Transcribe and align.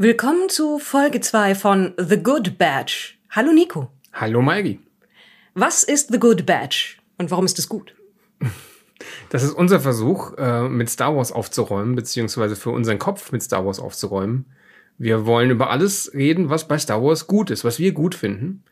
Willkommen 0.00 0.48
zu 0.48 0.78
Folge 0.78 1.20
2 1.20 1.56
von 1.56 1.92
The 1.98 2.22
Good 2.22 2.56
Badge. 2.56 3.14
Hallo 3.30 3.50
Nico. 3.50 3.90
Hallo 4.12 4.40
Maigi. 4.40 4.78
Was 5.54 5.82
ist 5.82 6.12
The 6.12 6.20
Good 6.20 6.46
Badge 6.46 6.98
und 7.16 7.32
warum 7.32 7.44
ist 7.44 7.58
es 7.58 7.68
gut? 7.68 7.96
Das 9.30 9.42
ist 9.42 9.52
unser 9.52 9.80
Versuch, 9.80 10.36
äh, 10.38 10.68
mit 10.68 10.88
Star 10.88 11.16
Wars 11.16 11.32
aufzuräumen, 11.32 11.96
beziehungsweise 11.96 12.56
für 12.56 12.70
unseren 12.70 12.98
Kopf 12.98 13.32
mit 13.32 13.42
Star 13.42 13.66
Wars 13.66 13.78
aufzuräumen. 13.80 14.46
Wir 14.98 15.26
wollen 15.26 15.50
über 15.50 15.70
alles 15.70 16.12
reden, 16.14 16.48
was 16.48 16.68
bei 16.68 16.78
Star 16.78 17.02
Wars 17.02 17.26
gut 17.26 17.50
ist, 17.50 17.64
was 17.64 17.78
wir 17.78 17.92
gut 17.92 18.14
finden. 18.14 18.62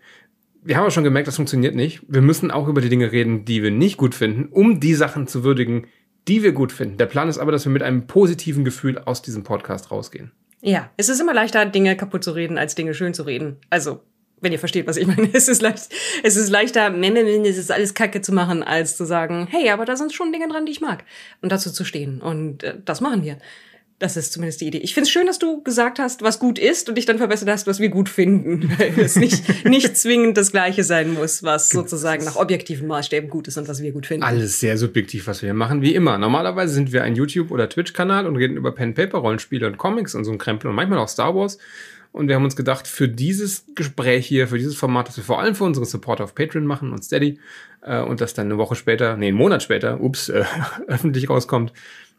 Wir 0.63 0.77
haben 0.77 0.83
aber 0.83 0.91
schon 0.93 1.05
gemerkt, 1.05 1.29
das 1.29 1.37
funktioniert 1.37 1.75
nicht. 1.75 2.03
Wir 2.09 2.23
müssen 2.23 2.51
auch 2.53 2.69
über 2.69 2.81
die 2.81 2.89
Dinge 2.89 3.11
reden, 3.13 3.45
die 3.45 3.63
wir 3.65 3.73
nicht 3.73 3.97
gut 3.97 4.15
finden, 4.15 4.49
um 4.51 4.79
die 4.81 4.95
Sachen 4.95 5.27
zu 5.27 5.43
würdigen, 5.43 5.87
die 6.29 6.43
wir 6.45 6.53
gut 6.53 6.73
finden. 6.73 6.99
Der 6.99 7.07
Plan 7.07 7.29
ist 7.29 7.39
aber, 7.39 7.53
dass 7.53 7.65
wir 7.65 7.73
mit 7.73 7.83
einem 7.83 8.07
positiven 8.07 8.65
Gefühl 8.65 8.99
aus 8.99 9.23
diesem 9.23 9.43
Podcast 9.43 9.91
rausgehen. 9.91 10.33
Ja, 10.67 10.91
es 10.97 11.09
ist 11.09 11.21
immer 11.21 11.33
leichter, 11.33 11.65
Dinge 11.65 11.97
kaputt 11.97 12.25
zu 12.25 12.33
reden, 12.33 12.59
als 12.59 12.75
Dinge 12.75 12.93
schön 12.93 13.15
zu 13.15 13.23
reden. 13.23 13.57
Also, 13.71 14.01
wenn 14.41 14.51
ihr 14.51 14.59
versteht, 14.59 14.89
was 14.89 14.97
ich 14.97 15.07
meine. 15.07 15.29
Es 15.33 15.47
ist, 15.47 15.63
leicht, 15.63 15.89
es 16.25 16.35
ist 16.35 16.51
leichter, 16.51 16.93
es 16.93 17.57
ist 17.57 17.71
alles 17.71 17.95
kacke 17.95 18.21
zu 18.21 18.33
machen, 18.33 18.65
als 18.65 18.97
zu 18.97 19.05
sagen, 19.05 19.47
hey, 19.49 19.71
aber 19.71 19.85
da 19.85 19.95
sind 19.95 20.13
schon 20.13 20.33
Dinge 20.33 20.49
dran, 20.49 20.67
die 20.67 20.73
ich 20.73 20.81
mag. 20.81 21.05
Und 21.41 21.53
dazu 21.53 21.71
zu 21.71 21.85
stehen. 21.85 22.21
Und 22.21 22.65
äh, 22.65 22.75
das 22.85 23.01
machen 23.01 23.23
wir. 23.23 23.39
Das 23.99 24.19
ist 24.19 24.33
zumindest 24.33 24.61
die 24.61 24.67
Idee. 24.67 24.79
Ich 24.79 24.93
finde 24.93 25.07
es 25.07 25.11
schön, 25.11 25.27
dass 25.27 25.39
du 25.39 25.63
gesagt 25.63 25.99
hast, 25.99 26.21
was 26.21 26.39
gut 26.39 26.59
ist 26.59 26.91
und 26.91 26.97
dich 26.97 27.07
dann 27.07 27.17
verbessert 27.17 27.49
hast, 27.49 27.67
was 27.67 27.81
wir 27.81 27.89
gut 27.89 28.11
finden. 28.11 28.71
Weil 28.79 28.93
es 28.99 29.17
nicht, 29.17 29.65
nicht 29.65 29.97
zwingend 29.97 30.37
das 30.37 30.53
Gleiche 30.53 30.85
sein 30.85 31.15
muss, 31.15 31.43
was 31.43 31.71
sozusagen 31.71 32.23
nach 32.25 32.37
objektiven 32.37 32.89
Maßstäben 32.89 33.31
gut 33.31 33.49
ist 33.49 33.57
und 33.57 33.69
was 33.69 33.83
wir 33.83 33.93
gut 33.93 34.05
finden. 34.05 34.23
Alles 34.23 34.61
sehr 34.61 34.77
subjektiv, 34.77 35.27
was 35.27 35.41
wir 35.41 35.47
hier 35.47 35.55
machen, 35.55 35.81
wie 35.81 35.95
immer. 35.95 36.19
Normalerweise 36.19 36.75
sind 36.75 36.93
wir 36.93 37.05
ein 37.05 37.15
YouTube- 37.15 37.51
oder 37.51 37.71
Twitch-Kanal 37.71 38.27
und 38.27 38.37
reden 38.37 38.59
über 38.59 38.73
Pen-Paper-Rollenspiele 38.73 39.67
und 39.67 39.79
Comics 39.79 40.15
und 40.15 40.25
so 40.25 40.33
ein 40.33 40.39
Krempel 40.39 40.69
und 40.69 40.77
manchmal 40.77 40.99
auch 40.99 41.09
Star 41.09 41.35
Wars. 41.35 41.57
Und 42.13 42.29
wir 42.29 42.35
haben 42.35 42.45
uns 42.45 42.57
gedacht, 42.57 42.87
für 42.89 43.09
dieses 43.09 43.65
Gespräch 43.75 44.27
hier, 44.27 44.49
für 44.49 44.57
dieses 44.57 44.75
Format, 44.75 45.09
das 45.09 45.19
wir 45.19 45.25
vor 45.25 45.41
allem 45.41 45.55
für 45.55 45.65
unsere 45.65 45.85
Supporter 45.85 46.25
auf 46.25 46.35
Patreon 46.35 46.65
machen 46.65 46.93
und 46.93 47.05
Steady, 47.05 47.39
äh, 47.83 48.01
und 48.01 48.21
das 48.21 48.35
dann 48.35 48.47
eine 48.47 48.59
Woche 48.59 48.75
später, 48.75 49.17
nee, 49.17 49.29
einen 49.29 49.37
Monat 49.37 49.63
später, 49.63 50.01
ups, 50.01 50.29
äh, 50.29 50.45
öffentlich 50.87 51.29
rauskommt, 51.29 51.73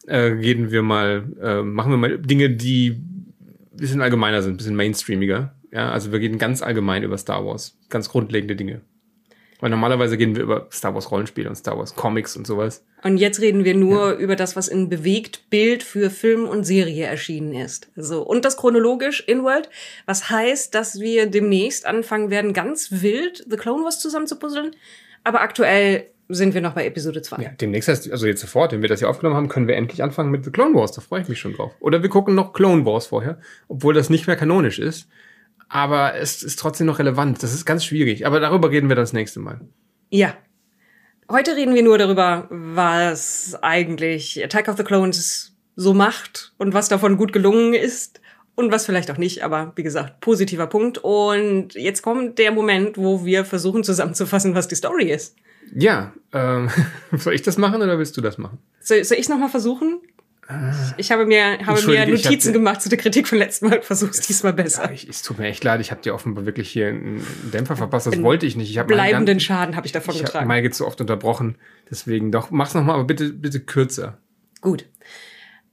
äh, 0.07 0.17
reden 0.17 0.71
wir 0.71 0.81
mal, 0.81 1.25
äh, 1.41 1.61
machen 1.61 1.91
wir 1.91 1.97
mal 1.97 2.17
Dinge, 2.17 2.49
die 2.49 2.89
ein 2.89 3.77
bisschen 3.77 4.01
allgemeiner 4.01 4.41
sind, 4.41 4.53
ein 4.53 4.57
bisschen 4.57 4.75
mainstreamiger. 4.75 5.53
Ja, 5.71 5.91
also 5.91 6.11
wir 6.11 6.19
reden 6.19 6.37
ganz 6.37 6.61
allgemein 6.61 7.03
über 7.03 7.17
Star 7.17 7.45
Wars, 7.45 7.77
ganz 7.89 8.09
grundlegende 8.09 8.55
Dinge. 8.55 8.81
Weil 9.59 9.71
normalerweise 9.71 10.17
gehen 10.17 10.35
wir 10.35 10.43
über 10.43 10.67
Star 10.71 10.93
Wars 10.93 11.09
Rollenspiele 11.09 11.49
und 11.49 11.55
Star 11.55 11.77
Wars 11.77 11.95
Comics 11.95 12.37
und 12.37 12.45
sowas. 12.45 12.85
Und 13.03 13.17
jetzt 13.17 13.41
reden 13.41 13.65
wir 13.65 13.73
nur 13.73 14.13
ja. 14.13 14.19
über 14.19 14.35
das, 14.35 14.55
was 14.55 14.67
in 14.67 14.87
Bewegtbild 14.87 15.81
für 15.81 16.09
Film 16.09 16.45
und 16.47 16.63
Serie 16.63 17.05
erschienen 17.05 17.53
ist. 17.53 17.89
So. 17.95 18.21
Und 18.21 18.45
das 18.45 18.57
chronologisch 18.57 19.23
in 19.25 19.43
World. 19.43 19.69
Was 20.05 20.29
heißt, 20.29 20.75
dass 20.75 20.99
wir 20.99 21.25
demnächst 21.25 21.87
anfangen 21.87 22.29
werden, 22.29 22.53
ganz 22.53 23.01
wild 23.01 23.45
The 23.49 23.57
Clone 23.57 23.83
Wars 23.83 23.99
zusammenzupuzzeln. 23.99 24.75
Aber 25.23 25.41
aktuell 25.41 26.05
sind 26.29 26.53
wir 26.53 26.61
noch 26.61 26.73
bei 26.73 26.85
Episode 26.85 27.21
2. 27.21 27.41
Ja, 27.41 27.49
demnächst 27.49 27.87
heißt, 27.89 28.11
also 28.11 28.27
jetzt 28.27 28.41
sofort, 28.41 28.71
wenn 28.71 28.81
wir 28.81 28.89
das 28.89 28.99
hier 28.99 29.09
aufgenommen 29.09 29.35
haben, 29.35 29.47
können 29.47 29.67
wir 29.67 29.75
endlich 29.75 30.03
anfangen 30.03 30.31
mit 30.31 30.43
The 30.43 30.51
Clone 30.51 30.75
Wars. 30.75 30.91
Da 30.91 31.01
freue 31.01 31.21
ich 31.21 31.29
mich 31.29 31.39
schon 31.39 31.53
drauf. 31.53 31.73
Oder 31.79 32.01
wir 32.01 32.09
gucken 32.09 32.35
noch 32.35 32.53
Clone 32.53 32.85
Wars 32.85 33.07
vorher, 33.07 33.39
obwohl 33.67 33.93
das 33.93 34.09
nicht 34.09 34.27
mehr 34.27 34.35
kanonisch 34.35 34.79
ist. 34.79 35.07
Aber 35.69 36.15
es 36.15 36.43
ist 36.43 36.59
trotzdem 36.59 36.87
noch 36.87 36.99
relevant. 36.99 37.41
Das 37.43 37.53
ist 37.53 37.65
ganz 37.65 37.83
schwierig. 37.85 38.25
Aber 38.25 38.39
darüber 38.39 38.71
reden 38.71 38.89
wir 38.89 38.95
das 38.95 39.13
nächste 39.13 39.39
Mal. 39.39 39.61
Ja. 40.09 40.33
Heute 41.29 41.55
reden 41.55 41.75
wir 41.75 41.83
nur 41.83 41.97
darüber, 41.97 42.47
was 42.49 43.57
eigentlich 43.61 44.43
Attack 44.43 44.69
of 44.69 44.77
the 44.77 44.83
Clones 44.83 45.55
so 45.75 45.93
macht 45.93 46.53
und 46.57 46.73
was 46.73 46.87
davon 46.87 47.17
gut 47.17 47.33
gelungen 47.33 47.73
ist 47.73 48.21
und 48.57 48.71
was 48.71 48.87
vielleicht 48.87 49.11
auch 49.11 49.17
nicht, 49.17 49.43
aber 49.43 49.71
wie 49.75 49.83
gesagt, 49.83 50.19
positiver 50.19 50.65
Punkt. 50.65 50.97
Und 50.97 51.75
jetzt 51.75 52.01
kommt 52.01 52.39
der 52.39 52.51
Moment, 52.51 52.97
wo 52.97 53.23
wir 53.23 53.45
versuchen 53.45 53.83
zusammenzufassen, 53.83 54.55
was 54.55 54.67
die 54.67 54.73
Story 54.73 55.11
ist. 55.11 55.35
Ja, 55.75 56.11
ähm, 56.33 56.69
soll 57.11 57.35
ich 57.35 57.43
das 57.43 57.57
machen 57.57 57.83
oder 57.83 57.99
willst 57.99 58.17
du 58.17 58.21
das 58.21 58.39
machen? 58.39 58.57
Soll, 58.79 59.03
soll 59.03 59.19
ich 59.19 59.29
nochmal 59.29 59.49
versuchen? 59.49 59.99
Ich 60.95 61.11
habe 61.11 61.25
mir, 61.25 61.59
habe 61.65 61.85
mir 61.85 62.07
Notizen 62.07 62.51
gemacht 62.51 62.81
zu 62.81 62.89
der 62.89 62.97
Kritik 62.97 63.27
von 63.27 63.37
letztem 63.37 63.69
Mal, 63.69 63.81
versuch's 63.81 64.21
diesmal 64.21 64.53
besser. 64.53 64.85
Ja, 64.85 64.91
ich, 64.91 65.07
es 65.07 65.21
tut 65.21 65.37
mir 65.37 65.47
echt 65.47 65.63
leid, 65.63 65.81
ich 65.81 65.91
habe 65.91 66.01
dir 66.01 66.15
offenbar 66.15 66.45
wirklich 66.45 66.69
hier 66.69 66.87
einen 66.87 67.21
Dämpfer 67.53 67.75
verpasst, 67.75 68.07
das 68.07 68.13
Ein 68.13 68.23
wollte 68.23 68.45
ich 68.45 68.55
nicht. 68.55 68.75
Ich 68.75 68.81
bleibenden 68.81 69.39
Schaden 69.39 69.75
habe 69.75 69.85
ich 69.85 69.91
davon 69.91 70.15
ich 70.15 70.21
getragen. 70.21 70.49
Ich 70.49 70.57
habe 70.57 70.71
zu 70.71 70.87
oft 70.87 70.99
unterbrochen, 71.01 71.57
deswegen 71.91 72.31
doch, 72.31 72.49
mach's 72.49 72.73
nochmal, 72.73 72.95
aber 72.95 73.03
bitte, 73.03 73.33
bitte 73.33 73.59
kürzer. 73.59 74.17
Gut. 74.61 74.85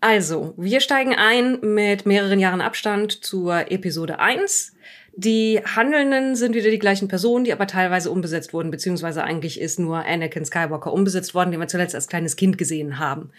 Also, 0.06 0.52
wir 0.58 0.82
steigen 0.82 1.14
ein 1.14 1.60
mit 1.62 2.04
mehreren 2.04 2.38
Jahren 2.38 2.60
Abstand 2.60 3.24
zur 3.24 3.72
Episode 3.72 4.18
1. 4.18 4.74
Die 5.16 5.62
Handelnden 5.64 6.36
sind 6.36 6.54
wieder 6.54 6.68
die 6.68 6.78
gleichen 6.78 7.08
Personen, 7.08 7.46
die 7.46 7.54
aber 7.54 7.66
teilweise 7.66 8.10
umbesetzt 8.10 8.52
wurden, 8.52 8.70
beziehungsweise 8.70 9.24
eigentlich 9.24 9.58
ist 9.58 9.78
nur 9.78 10.04
Anakin 10.04 10.44
Skywalker 10.44 10.92
umbesetzt 10.92 11.34
worden, 11.34 11.52
den 11.52 11.60
wir 11.60 11.68
zuletzt 11.68 11.94
als 11.94 12.06
kleines 12.06 12.36
Kind 12.36 12.58
gesehen 12.58 12.98
haben. 12.98 13.30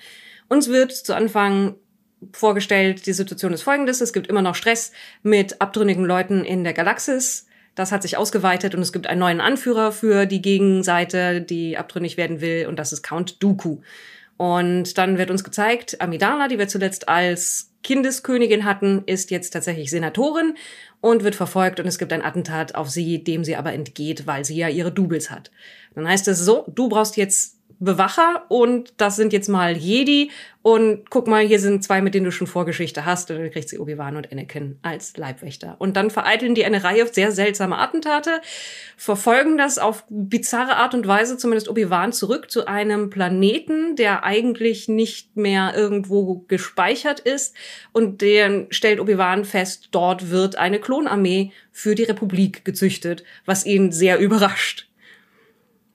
Uns 0.47 0.67
wird 0.67 0.91
zu 0.91 1.15
Anfang 1.15 1.75
vorgestellt, 2.33 3.05
die 3.05 3.13
Situation 3.13 3.53
ist 3.53 3.61
folgendes, 3.61 4.01
es 4.01 4.11
gibt 4.11 4.25
immer 4.25 4.41
noch 4.41 4.55
Stress 4.55 4.91
mit 5.21 5.61
abtrünnigen 5.61 6.03
Leuten 6.03 6.43
in 6.43 6.63
der 6.63 6.73
Galaxis. 6.73 7.45
Das 7.75 7.91
hat 7.91 8.01
sich 8.01 8.17
ausgeweitet 8.17 8.73
und 8.73 8.81
es 8.81 8.91
gibt 8.91 9.05
einen 9.05 9.19
neuen 9.19 9.39
Anführer 9.39 9.91
für 9.91 10.25
die 10.25 10.41
Gegenseite, 10.41 11.41
die 11.41 11.77
abtrünnig 11.77 12.17
werden 12.17 12.41
will, 12.41 12.65
und 12.65 12.79
das 12.79 12.91
ist 12.91 13.03
Count 13.03 13.43
Dooku. 13.43 13.81
Und 14.37 14.97
dann 14.97 15.17
wird 15.17 15.31
uns 15.31 15.43
gezeigt, 15.43 16.01
Amidala, 16.01 16.47
die 16.47 16.59
wir 16.59 16.67
zuletzt 16.67 17.07
als 17.07 17.71
Kindeskönigin 17.83 18.65
hatten, 18.65 19.03
ist 19.05 19.31
jetzt 19.31 19.51
tatsächlich 19.51 19.91
Senatorin 19.91 20.55
und 21.01 21.23
wird 21.23 21.35
verfolgt 21.35 21.79
und 21.79 21.85
es 21.85 21.99
gibt 21.99 22.11
ein 22.11 22.23
Attentat 22.23 22.75
auf 22.75 22.89
sie, 22.89 23.23
dem 23.23 23.43
sie 23.43 23.55
aber 23.55 23.73
entgeht, 23.73 24.25
weil 24.25 24.43
sie 24.43 24.57
ja 24.57 24.67
ihre 24.67 24.91
Doubles 24.91 25.29
hat. 25.29 25.51
Dann 25.93 26.07
heißt 26.07 26.27
es 26.27 26.39
so, 26.39 26.65
du 26.67 26.89
brauchst 26.89 27.15
jetzt 27.15 27.54
Bewacher 27.79 28.45
und 28.49 28.93
das 28.97 29.15
sind 29.15 29.33
jetzt 29.33 29.49
mal 29.49 29.75
Jedi 29.75 30.31
und 30.61 31.11
guck 31.11 31.27
mal, 31.27 31.45
hier 31.45 31.59
sind 31.59 31.83
zwei, 31.83 32.01
mit 32.01 32.15
denen 32.15 32.25
du 32.25 32.31
schon 32.31 32.47
Vorgeschichte 32.47 33.05
hast 33.05 33.29
und 33.29 33.37
dann 33.37 33.51
kriegt 33.51 33.69
sie 33.69 33.77
Obi-Wan 33.77 34.17
und 34.17 34.31
Anakin 34.31 34.79
als 34.81 35.15
Leibwächter. 35.15 35.75
Und 35.77 35.95
dann 35.95 36.09
vereiteln 36.09 36.55
die 36.55 36.65
eine 36.65 36.83
Reihe 36.83 37.05
sehr 37.05 37.31
seltsame 37.31 37.77
Attentate, 37.77 38.41
verfolgen 38.97 39.57
das 39.57 39.77
auf 39.77 40.05
bizarre 40.09 40.77
Art 40.77 40.95
und 40.95 41.05
Weise, 41.05 41.37
zumindest 41.37 41.69
Obi-Wan, 41.69 42.13
zurück 42.13 42.49
zu 42.49 42.65
einem 42.65 43.11
Planeten, 43.11 43.95
der 43.95 44.23
eigentlich 44.23 44.87
nicht 44.87 45.37
mehr 45.37 45.73
irgendwo 45.75 46.45
gespeichert 46.47 47.19
ist 47.19 47.55
und 47.91 48.21
den 48.21 48.67
stellt 48.71 48.99
Obi-Wan 48.99 49.45
fest, 49.45 49.89
dort 49.91 50.31
wird 50.31 50.55
eine 50.55 50.79
Klonarmee 50.79 51.51
für 51.71 51.93
die 51.93 52.03
Republik 52.03 52.65
gezüchtet, 52.65 53.23
was 53.45 53.65
ihn 53.65 53.91
sehr 53.91 54.17
überrascht. 54.17 54.89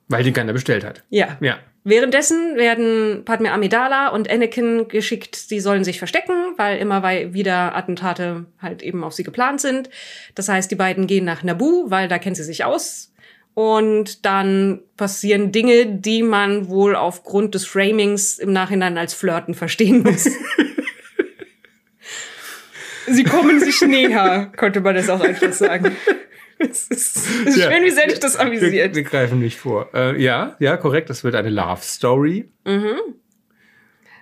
Weil 0.07 0.23
die 0.23 0.31
keiner 0.31 0.53
bestellt 0.53 0.83
hat. 0.83 1.03
Ja. 1.09 1.37
Ja. 1.41 1.59
Währenddessen 1.83 2.57
werden 2.57 3.25
Padme 3.25 3.51
Amidala 3.51 4.09
und 4.09 4.29
Anakin 4.29 4.87
geschickt, 4.87 5.35
sie 5.35 5.59
sollen 5.59 5.83
sich 5.83 5.97
verstecken, 5.97 6.53
weil 6.57 6.77
immer 6.77 7.01
wieder 7.33 7.75
Attentate 7.75 8.45
halt 8.61 8.83
eben 8.83 9.03
auf 9.03 9.13
sie 9.13 9.23
geplant 9.23 9.61
sind. 9.61 9.89
Das 10.35 10.47
heißt, 10.47 10.69
die 10.69 10.75
beiden 10.75 11.07
gehen 11.07 11.25
nach 11.25 11.41
Naboo, 11.41 11.89
weil 11.89 12.07
da 12.07 12.19
kennt 12.19 12.37
sie 12.37 12.43
sich 12.43 12.63
aus. 12.65 13.11
Und 13.55 14.25
dann 14.25 14.81
passieren 14.95 15.51
Dinge, 15.51 15.87
die 15.87 16.21
man 16.21 16.69
wohl 16.69 16.95
aufgrund 16.95 17.55
des 17.55 17.65
Framings 17.65 18.37
im 18.37 18.53
Nachhinein 18.53 18.97
als 18.97 19.15
Flirten 19.15 19.55
verstehen 19.55 20.03
muss. 20.03 20.23
sie 23.07 23.23
kommen 23.23 23.59
sich 23.59 23.81
näher, 23.81 24.51
könnte 24.55 24.81
man 24.81 24.95
das 24.95 25.09
auch 25.09 25.21
einfach 25.21 25.51
sagen. 25.51 25.95
Es 26.69 26.87
ist, 26.87 27.17
es 27.17 27.27
ist 27.45 27.57
ja. 27.57 27.71
schön, 27.71 27.83
wie 27.83 27.91
sehr 27.91 28.07
dich 28.07 28.19
das 28.19 28.35
amüsiert. 28.37 28.71
Wir, 28.71 28.95
wir 28.95 29.03
greifen 29.03 29.39
nicht 29.39 29.59
vor. 29.59 29.89
Äh, 29.93 30.21
ja, 30.21 30.55
ja, 30.59 30.77
korrekt. 30.77 31.09
Das 31.09 31.23
wird 31.23 31.35
eine 31.35 31.49
Love 31.49 31.81
Story. 31.81 32.49
Mhm. 32.65 32.97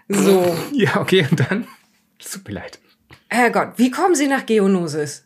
So. 0.08 0.56
Ja, 0.72 1.02
okay, 1.02 1.28
und 1.30 1.40
dann? 1.40 1.68
tut 2.18 2.48
mir 2.48 2.56
leid. 2.56 2.80
Herrgott, 3.30 3.74
wie 3.78 3.92
kommen 3.92 4.16
Sie 4.16 4.28
nach 4.28 4.46
Geonosis? 4.46 5.26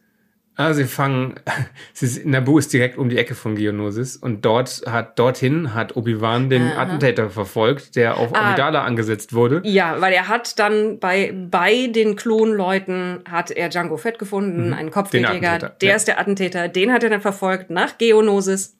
Ah, 0.55 0.73
sie 0.73 0.85
fangen, 0.85 1.35
sie, 1.93 2.21
Naboo 2.25 2.59
ist 2.59 2.71
direkt 2.71 2.97
um 2.97 3.09
die 3.09 3.17
Ecke 3.17 3.33
von 3.33 3.55
Geonosis 3.55 4.15
und 4.17 4.45
dort 4.45 4.83
hat, 4.87 5.17
dorthin 5.17 5.73
hat 5.73 5.95
Obi-Wan 5.95 6.49
den 6.49 6.71
Aha. 6.71 6.83
Attentäter 6.83 7.29
verfolgt, 7.29 7.95
der 7.95 8.17
auf 8.17 8.35
ah, 8.35 8.49
Amidala 8.49 8.83
angesetzt 8.83 9.33
wurde. 9.33 9.61
Ja, 9.63 9.99
weil 9.99 10.13
er 10.13 10.27
hat 10.27 10.59
dann 10.59 10.99
bei, 10.99 11.33
bei 11.49 11.87
den 11.87 12.15
Klonleuten 12.15 13.21
hat 13.29 13.49
er 13.49 13.69
Django 13.69 13.97
Fett 13.97 14.19
gefunden, 14.19 14.67
mhm. 14.67 14.73
einen 14.73 14.91
Kopfgeldjäger, 14.91 15.73
der 15.81 15.89
ja. 15.89 15.95
ist 15.95 16.07
der 16.07 16.19
Attentäter, 16.19 16.67
den 16.67 16.93
hat 16.93 17.03
er 17.03 17.09
dann 17.09 17.21
verfolgt 17.21 17.71
nach 17.71 17.97
Geonosis. 17.97 18.77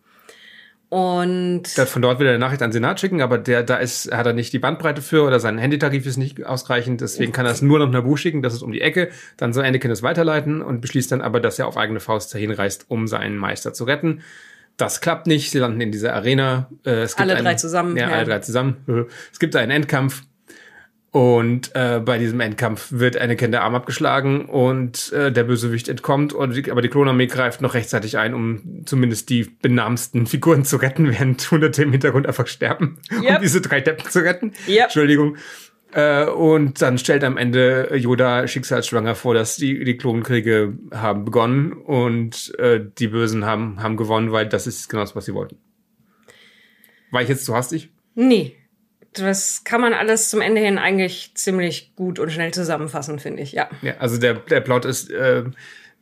Und 0.89 1.67
von 1.67 2.01
dort 2.03 2.19
wieder 2.19 2.29
eine 2.29 2.39
Nachricht 2.39 2.61
an 2.61 2.69
den 2.69 2.73
Senat 2.73 2.99
schicken, 2.99 3.21
aber 3.21 3.39
der, 3.39 3.63
da 3.63 3.77
ist, 3.77 4.11
hat 4.11 4.27
er 4.27 4.33
nicht 4.33 4.53
die 4.53 4.59
Bandbreite 4.59 5.01
für 5.01 5.23
oder 5.23 5.39
sein 5.39 5.57
Handytarif 5.57 6.05
ist 6.05 6.17
nicht 6.17 6.45
ausreichend, 6.45 7.01
deswegen 7.01 7.31
kann 7.31 7.47
er 7.47 7.51
es 7.51 7.63
nur 7.63 7.79
noch 7.79 7.89
Nabu 7.89 8.15
schicken, 8.15 8.43
das 8.43 8.53
ist 8.53 8.61
um 8.61 8.71
die 8.71 8.81
Ecke, 8.81 9.09
dann 9.37 9.53
soll 9.53 9.65
Anakin 9.65 9.89
es 9.89 10.03
weiterleiten 10.03 10.61
und 10.61 10.81
beschließt 10.81 11.11
dann 11.11 11.21
aber, 11.21 11.39
dass 11.39 11.57
er 11.57 11.67
auf 11.67 11.77
eigene 11.77 11.99
Faust 11.99 12.33
dahin 12.35 12.51
reist, 12.51 12.85
um 12.89 13.07
seinen 13.07 13.37
Meister 13.37 13.73
zu 13.73 13.85
retten. 13.85 14.21
Das 14.77 15.01
klappt 15.01 15.25
nicht, 15.25 15.49
sie 15.49 15.59
landen 15.59 15.81
in 15.81 15.91
dieser 15.91 16.13
Arena. 16.13 16.69
Äh, 16.85 17.01
es 17.01 17.15
gibt 17.15 17.21
alle 17.21 17.35
einen, 17.37 17.45
drei 17.45 17.55
zusammen. 17.55 17.97
Ja, 17.97 18.09
ja, 18.09 18.15
alle 18.15 18.25
drei 18.25 18.39
zusammen. 18.39 18.77
Es 19.31 19.39
gibt 19.39 19.55
einen 19.55 19.71
Endkampf 19.71 20.23
Und 21.13 21.75
äh, 21.75 22.01
bei 22.03 22.17
diesem 22.17 22.39
Endkampf 22.39 22.87
wird 22.91 23.17
Anakin 23.21 23.51
der 23.51 23.61
Arm 23.61 23.75
abgeschlagen 23.75 24.45
und 24.45 25.13
äh, 25.13 25.31
der 25.31 25.43
Bösewicht 25.43 25.87
entkommt. 25.87 26.33
Und 26.33 26.55
die, 26.55 26.71
aber 26.71 26.81
die 26.81 26.89
Klonarmee 26.89 27.27
greift 27.27 27.61
noch 27.61 27.75
rechtzeitig 27.75 28.17
ein, 28.17 28.33
um 28.33 28.81
zumindest 28.85 29.29
die 29.29 29.43
benamsten 29.43 30.25
Figuren 30.25 30.65
zu 30.65 30.77
retten, 30.77 31.11
während 31.11 31.51
Hunderte 31.51 31.83
im 31.83 31.91
Hintergrund 31.91 32.25
einfach 32.25 32.47
sterben, 32.47 32.97
Yep. 33.11 33.35
um 33.35 33.41
diese 33.43 33.61
drei 33.61 33.79
Deppen 33.79 34.09
zu 34.09 34.21
retten. 34.23 34.53
Yep. 34.67 34.85
Entschuldigung. 34.85 35.37
Äh, 35.91 36.25
und 36.25 36.81
dann 36.81 36.97
stellt 36.97 37.23
am 37.23 37.37
Ende 37.37 37.95
Yoda 37.95 38.47
schicksalsschwanger 38.47 39.13
vor, 39.13 39.35
dass 39.35 39.55
die, 39.55 39.83
die 39.83 39.97
Klonkriege 39.97 40.73
haben 40.91 41.25
begonnen 41.25 41.73
und 41.73 42.55
äh, 42.57 42.83
die 42.97 43.09
Bösen 43.09 43.45
haben, 43.45 43.83
haben 43.83 43.97
gewonnen, 43.97 44.31
weil 44.31 44.47
das 44.47 44.65
ist 44.65 44.89
genau 44.89 45.03
das, 45.03 45.15
was 45.15 45.25
sie 45.25 45.35
wollten. 45.35 45.57
War 47.11 47.21
ich 47.21 47.29
jetzt 47.29 47.45
zu 47.45 47.53
hastig? 47.55 47.91
Nee. 48.15 48.55
Das 49.13 49.63
kann 49.63 49.81
man 49.81 49.93
alles 49.93 50.29
zum 50.29 50.41
Ende 50.41 50.61
hin 50.61 50.77
eigentlich 50.77 51.31
ziemlich 51.35 51.95
gut 51.95 52.19
und 52.19 52.31
schnell 52.31 52.53
zusammenfassen, 52.53 53.19
finde 53.19 53.43
ich, 53.43 53.51
ja. 53.51 53.69
Ja, 53.81 53.97
also 53.99 54.17
der, 54.17 54.35
der 54.35 54.61
Plot 54.61 54.85
ist, 54.85 55.11
äh, 55.11 55.43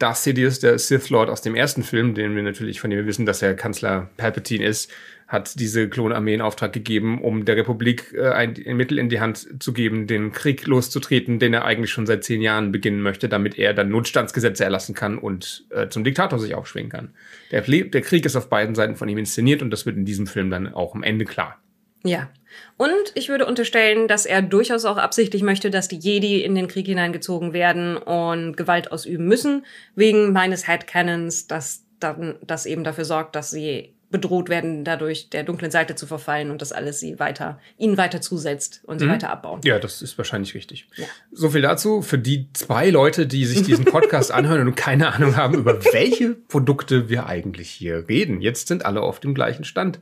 Darth 0.01 0.17
Sidious, 0.17 0.59
der 0.59 0.79
Sith 0.79 1.09
Lord 1.09 1.29
aus 1.29 1.41
dem 1.41 1.55
ersten 1.55 1.83
Film, 1.83 2.15
den 2.15 2.35
wir 2.35 2.41
natürlich, 2.41 2.79
von 2.81 2.89
dem 2.89 2.99
wir 2.99 3.05
wissen, 3.05 3.25
dass 3.25 3.41
er 3.41 3.53
Kanzler 3.53 4.09
Palpatine 4.17 4.65
ist, 4.65 4.91
hat 5.27 5.59
diese 5.59 5.87
Klonarmee 5.87 6.33
in 6.33 6.41
Auftrag 6.41 6.73
gegeben, 6.73 7.21
um 7.21 7.45
der 7.45 7.55
Republik 7.55 8.13
äh, 8.13 8.29
ein, 8.29 8.55
ein 8.65 8.75
Mittel 8.75 8.99
in 8.99 9.09
die 9.09 9.21
Hand 9.21 9.63
zu 9.63 9.71
geben, 9.71 10.07
den 10.07 10.31
Krieg 10.31 10.65
loszutreten, 10.65 11.39
den 11.39 11.53
er 11.53 11.65
eigentlich 11.65 11.91
schon 11.91 12.05
seit 12.05 12.23
zehn 12.23 12.41
Jahren 12.41 12.71
beginnen 12.71 13.01
möchte, 13.01 13.29
damit 13.29 13.57
er 13.57 13.73
dann 13.73 13.89
Notstandsgesetze 13.89 14.63
erlassen 14.63 14.95
kann 14.95 15.17
und 15.17 15.65
äh, 15.69 15.87
zum 15.87 16.03
Diktator 16.03 16.39
sich 16.39 16.55
aufschwingen 16.55 16.91
kann. 16.91 17.13
Der, 17.51 17.61
der 17.61 18.01
Krieg 18.01 18.25
ist 18.25 18.35
auf 18.35 18.49
beiden 18.49 18.75
Seiten 18.75 18.95
von 18.95 19.07
ihm 19.07 19.19
inszeniert 19.19 19.61
und 19.61 19.69
das 19.69 19.85
wird 19.85 19.95
in 19.95 20.05
diesem 20.05 20.27
Film 20.27 20.49
dann 20.49 20.73
auch 20.73 20.95
am 20.95 21.03
Ende 21.03 21.25
klar. 21.25 21.61
Ja. 22.03 22.29
Und 22.77 23.11
ich 23.15 23.29
würde 23.29 23.45
unterstellen, 23.45 24.07
dass 24.07 24.25
er 24.25 24.41
durchaus 24.41 24.85
auch 24.85 24.97
absichtlich 24.97 25.43
möchte, 25.43 25.69
dass 25.69 25.87
die 25.87 25.99
Jedi 25.99 26.43
in 26.43 26.55
den 26.55 26.67
Krieg 26.67 26.87
hineingezogen 26.87 27.53
werden 27.53 27.97
und 27.97 28.57
Gewalt 28.57 28.91
ausüben 28.91 29.25
müssen, 29.25 29.65
wegen 29.95 30.33
meines 30.33 30.67
Headcanons, 30.67 31.47
dass 31.47 31.85
dann 31.99 32.35
das 32.45 32.65
eben 32.65 32.83
dafür 32.83 33.05
sorgt, 33.05 33.35
dass 33.35 33.51
sie 33.51 33.93
bedroht 34.11 34.49
werden, 34.49 34.83
dadurch 34.83 35.29
der 35.29 35.43
dunklen 35.43 35.71
Seite 35.71 35.95
zu 35.95 36.05
verfallen 36.05 36.51
und 36.51 36.61
das 36.61 36.73
alles 36.73 36.99
sie 36.99 37.17
weiter, 37.19 37.59
ihnen 37.77 37.97
weiter 37.97 38.19
zusetzt 38.19 38.81
und 38.83 38.99
sie 38.99 39.07
weiter 39.07 39.29
abbauen. 39.29 39.61
Ja, 39.63 39.79
das 39.79 40.01
ist 40.01 40.17
wahrscheinlich 40.17 40.53
richtig. 40.53 40.87
Ja. 40.97 41.05
So 41.31 41.49
viel 41.49 41.61
dazu. 41.61 42.01
Für 42.01 42.19
die 42.19 42.49
zwei 42.51 42.89
Leute, 42.89 43.25
die 43.25 43.45
sich 43.45 43.63
diesen 43.63 43.85
Podcast 43.85 44.31
anhören 44.33 44.67
und 44.67 44.75
keine 44.75 45.13
Ahnung 45.13 45.37
haben, 45.37 45.55
über 45.55 45.81
welche 45.93 46.31
Produkte 46.31 47.09
wir 47.09 47.25
eigentlich 47.25 47.69
hier 47.69 48.09
reden. 48.09 48.41
Jetzt 48.41 48.67
sind 48.67 48.85
alle 48.85 49.01
auf 49.01 49.21
dem 49.21 49.33
gleichen 49.33 49.63
Stand. 49.63 49.99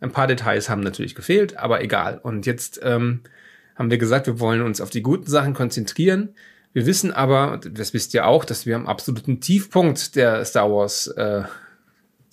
Ein 0.00 0.12
paar 0.12 0.26
Details 0.26 0.68
haben 0.68 0.82
natürlich 0.82 1.14
gefehlt, 1.14 1.56
aber 1.56 1.82
egal. 1.82 2.18
Und 2.22 2.46
jetzt 2.46 2.80
ähm, 2.82 3.22
haben 3.76 3.90
wir 3.90 3.98
gesagt, 3.98 4.26
wir 4.26 4.40
wollen 4.40 4.62
uns 4.62 4.80
auf 4.80 4.90
die 4.90 5.02
guten 5.02 5.28
Sachen 5.30 5.54
konzentrieren. 5.54 6.34
Wir 6.72 6.86
wissen 6.86 7.12
aber, 7.12 7.60
das 7.70 7.94
wisst 7.94 8.14
ihr 8.14 8.26
auch, 8.26 8.44
dass 8.44 8.66
wir 8.66 8.76
am 8.76 8.86
absoluten 8.86 9.40
Tiefpunkt 9.40 10.14
der 10.16 10.44
Star 10.44 10.70
Wars 10.70 11.08
äh, 11.08 11.42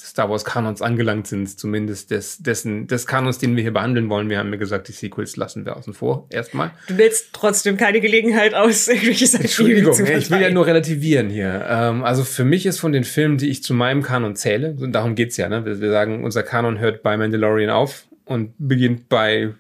Star 0.06 0.30
Wars 0.30 0.46
Kanons 0.46 0.84
angelangt 0.84 1.26
sind, 1.26 1.60
zumindest 1.60 2.12
des, 2.12 2.38
dessen, 2.38 2.86
des 2.86 3.08
Kanons, 3.08 3.40
den 3.40 3.56
wir 3.56 3.64
hier 3.64 3.74
behandeln 3.74 4.08
wollen. 4.08 4.30
Wir 4.30 4.38
haben 4.38 4.52
mir 4.52 4.60
gesagt, 4.60 4.88
die 4.88 4.92
Sequels 4.92 5.36
lassen 5.36 5.66
wir 5.66 5.76
außen 5.76 5.94
vor, 5.94 6.28
erstmal. 6.30 6.72
Du 6.88 6.98
willst 6.98 7.30
trotzdem 7.34 7.76
keine 7.76 8.02
Gelegenheit 8.02 8.54
aus, 8.54 8.88
irgendwelche 8.88 9.26
Entschuldigung, 9.38 9.94
zu 9.94 10.04
ich 10.04 10.30
will 10.30 10.42
ja 10.42 10.52
nur 10.52 10.68
relativieren 10.68 11.30
hier. 11.30 11.66
Ähm, 11.68 12.04
also 12.04 12.24
für 12.24 12.46
mich 12.46 12.68
ist 12.68 12.80
von 12.80 12.92
den 12.92 13.04
Filmen, 13.04 13.38
die 13.38 13.50
ich 13.50 13.64
zu 13.64 13.74
meinem 13.74 14.04
Kanon 14.04 14.36
zähle, 14.36 14.76
und 14.80 14.92
darum 14.94 15.16
geht's 15.16 15.38
ja, 15.38 15.50
ne? 15.50 15.66
wir, 15.66 15.82
wir 15.82 15.90
sagen, 15.90 16.24
unser 16.24 16.44
Kanon 16.44 16.78
hört 16.80 17.02
bei 17.02 17.18
Mandalorian 17.18 17.72
auf 17.72 18.06
und 18.26 18.54
beginnt 18.60 19.10
bei 19.10 19.54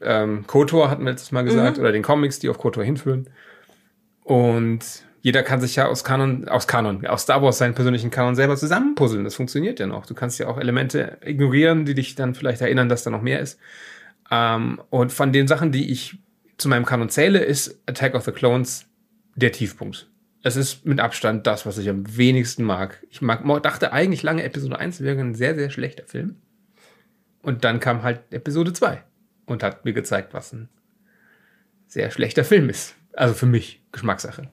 ähm, 0.00 0.46
KOTOR, 0.46 0.88
hatten 0.88 1.04
wir 1.04 1.10
letztes 1.10 1.32
Mal 1.32 1.42
gesagt, 1.42 1.78
oder 1.78 1.90
den 1.90 2.02
Comics, 2.02 2.38
die 2.38 2.48
auf 2.48 2.58
KOTOR 2.58 2.84
hinführen. 2.84 3.28
Und 4.22 4.84
jeder 5.24 5.42
kann 5.42 5.58
sich 5.58 5.74
ja 5.74 5.86
aus 5.86 6.04
Kanon, 6.04 6.48
aus 6.48 6.66
Kanon, 6.66 7.06
aus 7.06 7.22
Star 7.22 7.40
Wars 7.40 7.56
seinen 7.56 7.74
persönlichen 7.74 8.10
Kanon 8.10 8.34
selber 8.34 8.58
zusammenpuzzeln. 8.58 9.24
Das 9.24 9.34
funktioniert 9.34 9.80
ja 9.80 9.86
noch. 9.86 10.04
Du 10.04 10.12
kannst 10.12 10.38
ja 10.38 10.48
auch 10.48 10.58
Elemente 10.58 11.16
ignorieren, 11.24 11.86
die 11.86 11.94
dich 11.94 12.14
dann 12.14 12.34
vielleicht 12.34 12.60
erinnern, 12.60 12.90
dass 12.90 13.04
da 13.04 13.10
noch 13.10 13.22
mehr 13.22 13.40
ist. 13.40 13.58
Ähm, 14.30 14.82
und 14.90 15.14
von 15.14 15.32
den 15.32 15.48
Sachen, 15.48 15.72
die 15.72 15.90
ich 15.90 16.18
zu 16.58 16.68
meinem 16.68 16.84
Kanon 16.84 17.08
zähle, 17.08 17.38
ist 17.38 17.80
Attack 17.86 18.14
of 18.14 18.26
the 18.26 18.32
Clones 18.32 18.84
der 19.34 19.50
Tiefpunkt. 19.50 20.10
Es 20.42 20.56
ist 20.56 20.84
mit 20.84 21.00
Abstand 21.00 21.46
das, 21.46 21.64
was 21.64 21.78
ich 21.78 21.88
am 21.88 22.18
wenigsten 22.18 22.62
mag. 22.62 23.02
Ich 23.08 23.22
mag, 23.22 23.44
dachte 23.62 23.94
eigentlich 23.94 24.22
lange, 24.22 24.42
Episode 24.42 24.78
1 24.78 25.00
wäre 25.00 25.20
ein 25.20 25.34
sehr, 25.34 25.54
sehr 25.54 25.70
schlechter 25.70 26.04
Film. 26.04 26.36
Und 27.40 27.64
dann 27.64 27.80
kam 27.80 28.02
halt 28.02 28.20
Episode 28.30 28.74
2 28.74 29.02
und 29.46 29.62
hat 29.62 29.86
mir 29.86 29.94
gezeigt, 29.94 30.34
was 30.34 30.52
ein 30.52 30.68
sehr 31.86 32.10
schlechter 32.10 32.44
Film 32.44 32.68
ist. 32.68 32.94
Also 33.14 33.32
für 33.32 33.46
mich, 33.46 33.82
Geschmackssache. 33.90 34.50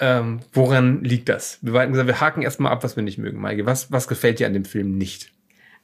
Ähm, 0.00 0.40
woran 0.52 1.04
liegt 1.04 1.28
das? 1.28 1.58
Wir 1.60 1.78
hatten 1.78 1.92
gesagt, 1.92 2.08
wir 2.08 2.20
haken 2.20 2.42
erstmal 2.42 2.72
ab, 2.72 2.82
was 2.82 2.96
wir 2.96 3.02
nicht 3.02 3.18
mögen, 3.18 3.40
Maike. 3.40 3.66
Was, 3.66 3.92
was 3.92 4.08
gefällt 4.08 4.38
dir 4.38 4.46
an 4.46 4.54
dem 4.54 4.64
Film 4.64 4.96
nicht? 4.96 5.32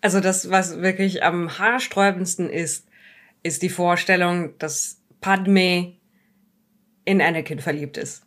Also 0.00 0.20
das, 0.20 0.50
was 0.50 0.80
wirklich 0.80 1.22
am 1.22 1.58
haarsträubendsten 1.58 2.48
ist, 2.48 2.88
ist 3.42 3.62
die 3.62 3.68
Vorstellung, 3.68 4.56
dass 4.58 5.00
Padme 5.20 5.94
in 7.04 7.20
Anakin 7.20 7.58
verliebt 7.58 7.96
ist. 7.96 8.24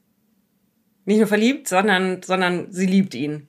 Nicht 1.06 1.18
nur 1.18 1.28
verliebt, 1.28 1.68
sondern, 1.68 2.22
sondern 2.22 2.72
sie 2.72 2.86
liebt 2.86 3.16
ihn. 3.16 3.48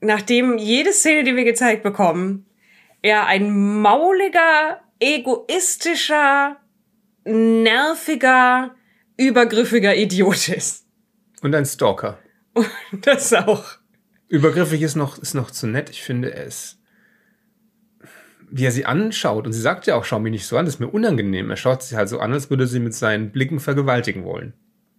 Nachdem 0.00 0.58
jede 0.58 0.92
Szene, 0.92 1.24
die 1.24 1.36
wir 1.36 1.44
gezeigt 1.44 1.82
bekommen, 1.82 2.46
er 3.02 3.26
ein 3.26 3.80
mauliger, 3.80 4.80
egoistischer, 5.00 6.56
nerviger, 7.24 8.74
übergriffiger 9.16 9.96
Idiot 9.96 10.48
ist. 10.48 10.85
Und 11.42 11.54
ein 11.54 11.66
Stalker. 11.66 12.18
Und 12.54 12.68
das 13.06 13.32
auch. 13.32 13.64
Übergriffig 14.28 14.82
ist 14.82 14.96
noch, 14.96 15.18
ist 15.18 15.34
noch 15.34 15.50
zu 15.50 15.66
nett. 15.66 15.90
Ich 15.90 16.02
finde, 16.02 16.28
ist, 16.28 16.78
wie 18.50 18.64
er 18.64 18.72
sie 18.72 18.86
anschaut, 18.86 19.46
und 19.46 19.52
sie 19.52 19.60
sagt 19.60 19.86
ja 19.86 19.94
auch, 19.94 20.04
schau 20.04 20.18
mich 20.18 20.32
nicht 20.32 20.46
so 20.46 20.56
an, 20.56 20.64
das 20.64 20.74
ist 20.74 20.80
mir 20.80 20.88
unangenehm. 20.88 21.50
Er 21.50 21.56
schaut 21.56 21.82
sich 21.82 21.96
halt 21.96 22.08
so 22.08 22.18
an, 22.18 22.32
als 22.32 22.50
würde 22.50 22.66
sie 22.66 22.80
mit 22.80 22.94
seinen 22.94 23.30
Blicken 23.30 23.60
vergewaltigen 23.60 24.24
wollen. 24.24 24.54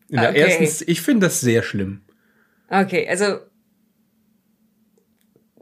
In 0.09 0.21
der 0.21 0.29
Okay. 0.29 0.39
ersten, 0.59 0.83
ich 0.89 1.01
finde 1.01 1.27
das 1.27 1.41
sehr 1.41 1.63
schlimm. 1.63 2.01
Okay, 2.69 3.07
also 3.09 3.39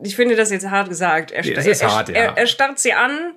ich 0.03 0.15
finde 0.15 0.35
das 0.35 0.51
jetzt 0.51 0.69
hart 0.69 0.89
gesagt. 0.89 1.31
Er, 1.31 1.43
Ja, 1.43 1.53
das 1.55 1.65
er, 1.65 1.71
ist 1.71 1.83
hart, 1.83 2.09
er, 2.09 2.15
ja. 2.15 2.21
er, 2.31 2.37
er 2.37 2.47
starrt 2.47 2.77
sie 2.79 2.93
an 2.93 3.33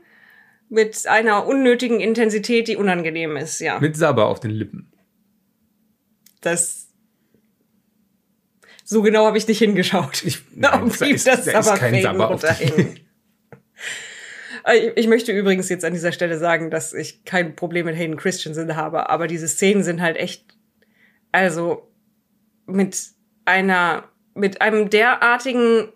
mit 0.68 1.06
einer 1.06 1.46
unnötigen 1.46 2.00
Intensität, 2.00 2.68
die 2.68 2.76
unangenehm 2.76 3.36
ist, 3.36 3.60
ja. 3.60 3.78
Mit 3.80 3.96
Sabber 3.96 4.26
auf 4.26 4.40
den 4.40 4.50
Lippen. 4.50 4.92
Das 6.42 6.87
so 8.90 9.02
genau 9.02 9.26
habe 9.26 9.36
ich 9.36 9.46
nicht 9.46 9.58
hingeschaut. 9.58 10.24
Ich- 10.24 10.40
nein, 10.54 10.70
da 10.72 10.78
blieb 10.78 11.14
ist- 11.16 11.26
das 11.26 11.44
da 11.44 11.58
ist 11.60 11.74
kein 11.76 12.00
Sabber 12.02 12.30
auf. 12.30 12.42
Ich, 14.74 14.92
ich 14.96 15.06
möchte 15.06 15.32
übrigens 15.32 15.68
jetzt 15.70 15.84
an 15.84 15.92
dieser 15.94 16.12
Stelle 16.12 16.36
sagen, 16.38 16.70
dass 16.70 16.92
ich 16.92 17.24
kein 17.24 17.54
Problem 17.56 17.86
mit 17.86 17.96
Hayden 17.96 18.16
Christensen 18.16 18.76
habe, 18.76 19.08
aber 19.08 19.26
diese 19.26 19.48
Szenen 19.48 19.82
sind 19.82 20.02
halt 20.02 20.16
echt, 20.16 20.44
also 21.32 21.90
mit 22.66 22.98
einer, 23.46 24.04
mit 24.34 24.60
einem 24.60 24.90
derartigen 24.90 25.88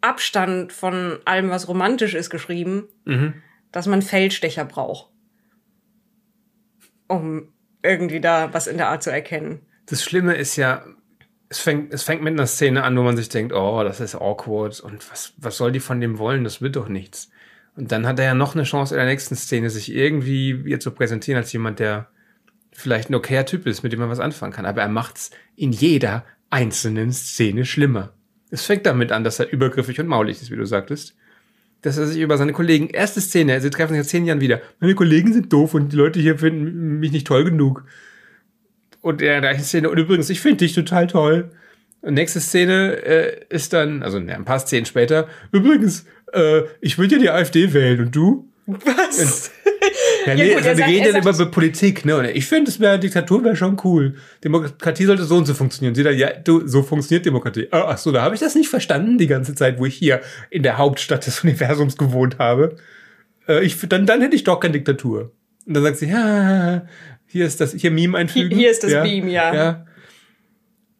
Abstand 0.00 0.72
von 0.72 1.18
allem, 1.26 1.50
was 1.50 1.68
romantisch 1.68 2.14
ist, 2.14 2.30
geschrieben, 2.30 2.88
Mhm. 3.04 3.34
dass 3.72 3.86
man 3.86 4.00
Feldstecher 4.00 4.64
braucht, 4.64 5.10
um 7.08 7.52
irgendwie 7.82 8.20
da 8.20 8.54
was 8.54 8.66
in 8.68 8.78
der 8.78 8.88
Art 8.88 9.02
zu 9.02 9.10
erkennen. 9.10 9.60
Das 9.86 10.02
Schlimme 10.02 10.34
ist 10.34 10.56
ja, 10.56 10.86
es 11.54 11.60
fängt, 11.60 11.94
es 11.94 12.02
fängt 12.02 12.20
mit 12.20 12.32
einer 12.32 12.48
Szene 12.48 12.82
an, 12.82 12.98
wo 12.98 13.02
man 13.02 13.16
sich 13.16 13.28
denkt, 13.28 13.52
oh, 13.52 13.84
das 13.84 14.00
ist 14.00 14.16
awkward 14.16 14.80
und 14.80 15.08
was, 15.12 15.34
was 15.36 15.56
soll 15.56 15.70
die 15.70 15.78
von 15.78 16.00
dem 16.00 16.18
wollen? 16.18 16.42
Das 16.42 16.60
wird 16.60 16.74
doch 16.74 16.88
nichts. 16.88 17.30
Und 17.76 17.92
dann 17.92 18.08
hat 18.08 18.18
er 18.18 18.24
ja 18.24 18.34
noch 18.34 18.56
eine 18.56 18.64
Chance 18.64 18.94
in 18.94 18.98
der 18.98 19.06
nächsten 19.06 19.36
Szene, 19.36 19.70
sich 19.70 19.94
irgendwie 19.94 20.64
hier 20.64 20.80
zu 20.80 20.90
präsentieren 20.90 21.40
als 21.40 21.52
jemand, 21.52 21.78
der 21.78 22.08
vielleicht 22.72 23.08
ein 23.08 23.14
okayer 23.14 23.46
Typ 23.46 23.68
ist, 23.68 23.84
mit 23.84 23.92
dem 23.92 24.00
man 24.00 24.10
was 24.10 24.18
anfangen 24.18 24.52
kann. 24.52 24.66
Aber 24.66 24.82
er 24.82 24.88
macht's 24.88 25.30
in 25.54 25.70
jeder 25.70 26.24
einzelnen 26.50 27.12
Szene 27.12 27.64
schlimmer. 27.64 28.12
Es 28.50 28.64
fängt 28.64 28.84
damit 28.84 29.12
an, 29.12 29.22
dass 29.22 29.38
er 29.38 29.52
übergriffig 29.52 30.00
und 30.00 30.08
maulig 30.08 30.42
ist, 30.42 30.50
wie 30.50 30.56
du 30.56 30.66
sagtest. 30.66 31.16
Dass 31.82 31.98
er 31.98 32.08
sich 32.08 32.20
über 32.20 32.36
seine 32.36 32.52
Kollegen, 32.52 32.88
erste 32.88 33.20
Szene, 33.20 33.60
sie 33.60 33.70
treffen 33.70 33.92
sich 33.92 34.00
in 34.00 34.08
zehn 34.08 34.26
Jahren 34.26 34.40
wieder. 34.40 34.60
Meine 34.80 34.96
Kollegen 34.96 35.32
sind 35.32 35.52
doof 35.52 35.74
und 35.74 35.92
die 35.92 35.96
Leute 35.96 36.18
hier 36.18 36.36
finden 36.38 36.98
mich 36.98 37.12
nicht 37.12 37.28
toll 37.28 37.44
genug. 37.44 37.84
Und 39.04 39.20
in 39.20 39.28
der 39.28 39.40
gleichen 39.42 39.62
Szene, 39.62 39.90
und 39.90 39.98
übrigens, 39.98 40.30
ich 40.30 40.40
finde 40.40 40.58
dich 40.58 40.72
total 40.72 41.06
toll. 41.06 41.50
Und 42.00 42.14
nächste 42.14 42.40
Szene 42.40 42.96
äh, 43.04 43.44
ist 43.50 43.72
dann, 43.74 44.02
also 44.02 44.18
ne, 44.18 44.34
ein 44.34 44.44
paar 44.46 44.58
Szenen 44.58 44.86
später, 44.86 45.28
übrigens, 45.52 46.06
äh, 46.32 46.62
ich 46.80 46.96
würde 46.96 47.16
ja 47.16 47.20
die 47.20 47.30
AfD 47.30 47.74
wählen 47.74 48.00
und 48.00 48.16
du? 48.16 48.48
Was? 48.66 49.50
Ja, 50.26 50.32
Ja, 50.32 50.34
nee, 50.36 50.54
gut, 50.54 50.66
also 50.66 50.78
wir 50.78 50.86
reden 50.86 51.12
dann 51.12 51.22
sagt- 51.22 51.38
über 51.40 51.50
Politik, 51.50 52.06
ne? 52.06 52.16
Und 52.16 52.24
ich 52.24 52.46
finde, 52.46 52.70
es 52.70 52.80
wäre 52.80 52.98
Diktatur 52.98 53.44
wäre 53.44 53.56
schon 53.56 53.76
cool. 53.84 54.14
Demokratie 54.42 55.04
sollte 55.04 55.24
so 55.24 55.36
und 55.36 55.44
so 55.44 55.52
funktionieren. 55.52 55.94
Sie 55.94 56.02
dann, 56.02 56.16
ja, 56.16 56.32
du, 56.32 56.66
so 56.66 56.82
funktioniert 56.82 57.26
Demokratie. 57.26 57.68
Ah, 57.70 57.84
Ach 57.88 57.98
so, 57.98 58.10
da 58.10 58.22
habe 58.22 58.34
ich 58.34 58.40
das 58.40 58.54
nicht 58.54 58.70
verstanden 58.70 59.18
die 59.18 59.26
ganze 59.26 59.54
Zeit, 59.54 59.78
wo 59.78 59.84
ich 59.84 59.94
hier 59.94 60.22
in 60.48 60.62
der 60.62 60.78
Hauptstadt 60.78 61.26
des 61.26 61.40
Universums 61.44 61.98
gewohnt 61.98 62.38
habe. 62.38 62.76
Äh, 63.46 63.64
ich, 63.64 63.78
dann, 63.86 64.06
dann 64.06 64.22
hätte 64.22 64.34
ich 64.34 64.44
doch 64.44 64.60
keine 64.60 64.72
Diktatur. 64.72 65.32
Und 65.66 65.74
dann 65.74 65.82
sagt 65.82 65.98
sie, 65.98 66.08
ja, 66.08 66.86
hier 67.34 67.46
ist 67.46 67.60
das, 67.60 67.72
hier 67.72 67.90
Meme 67.90 68.16
einfügen. 68.16 68.56
Hier 68.56 68.70
ist 68.70 68.84
das 68.84 68.92
Meme, 68.92 69.28
ja. 69.28 69.52
ja. 69.52 69.86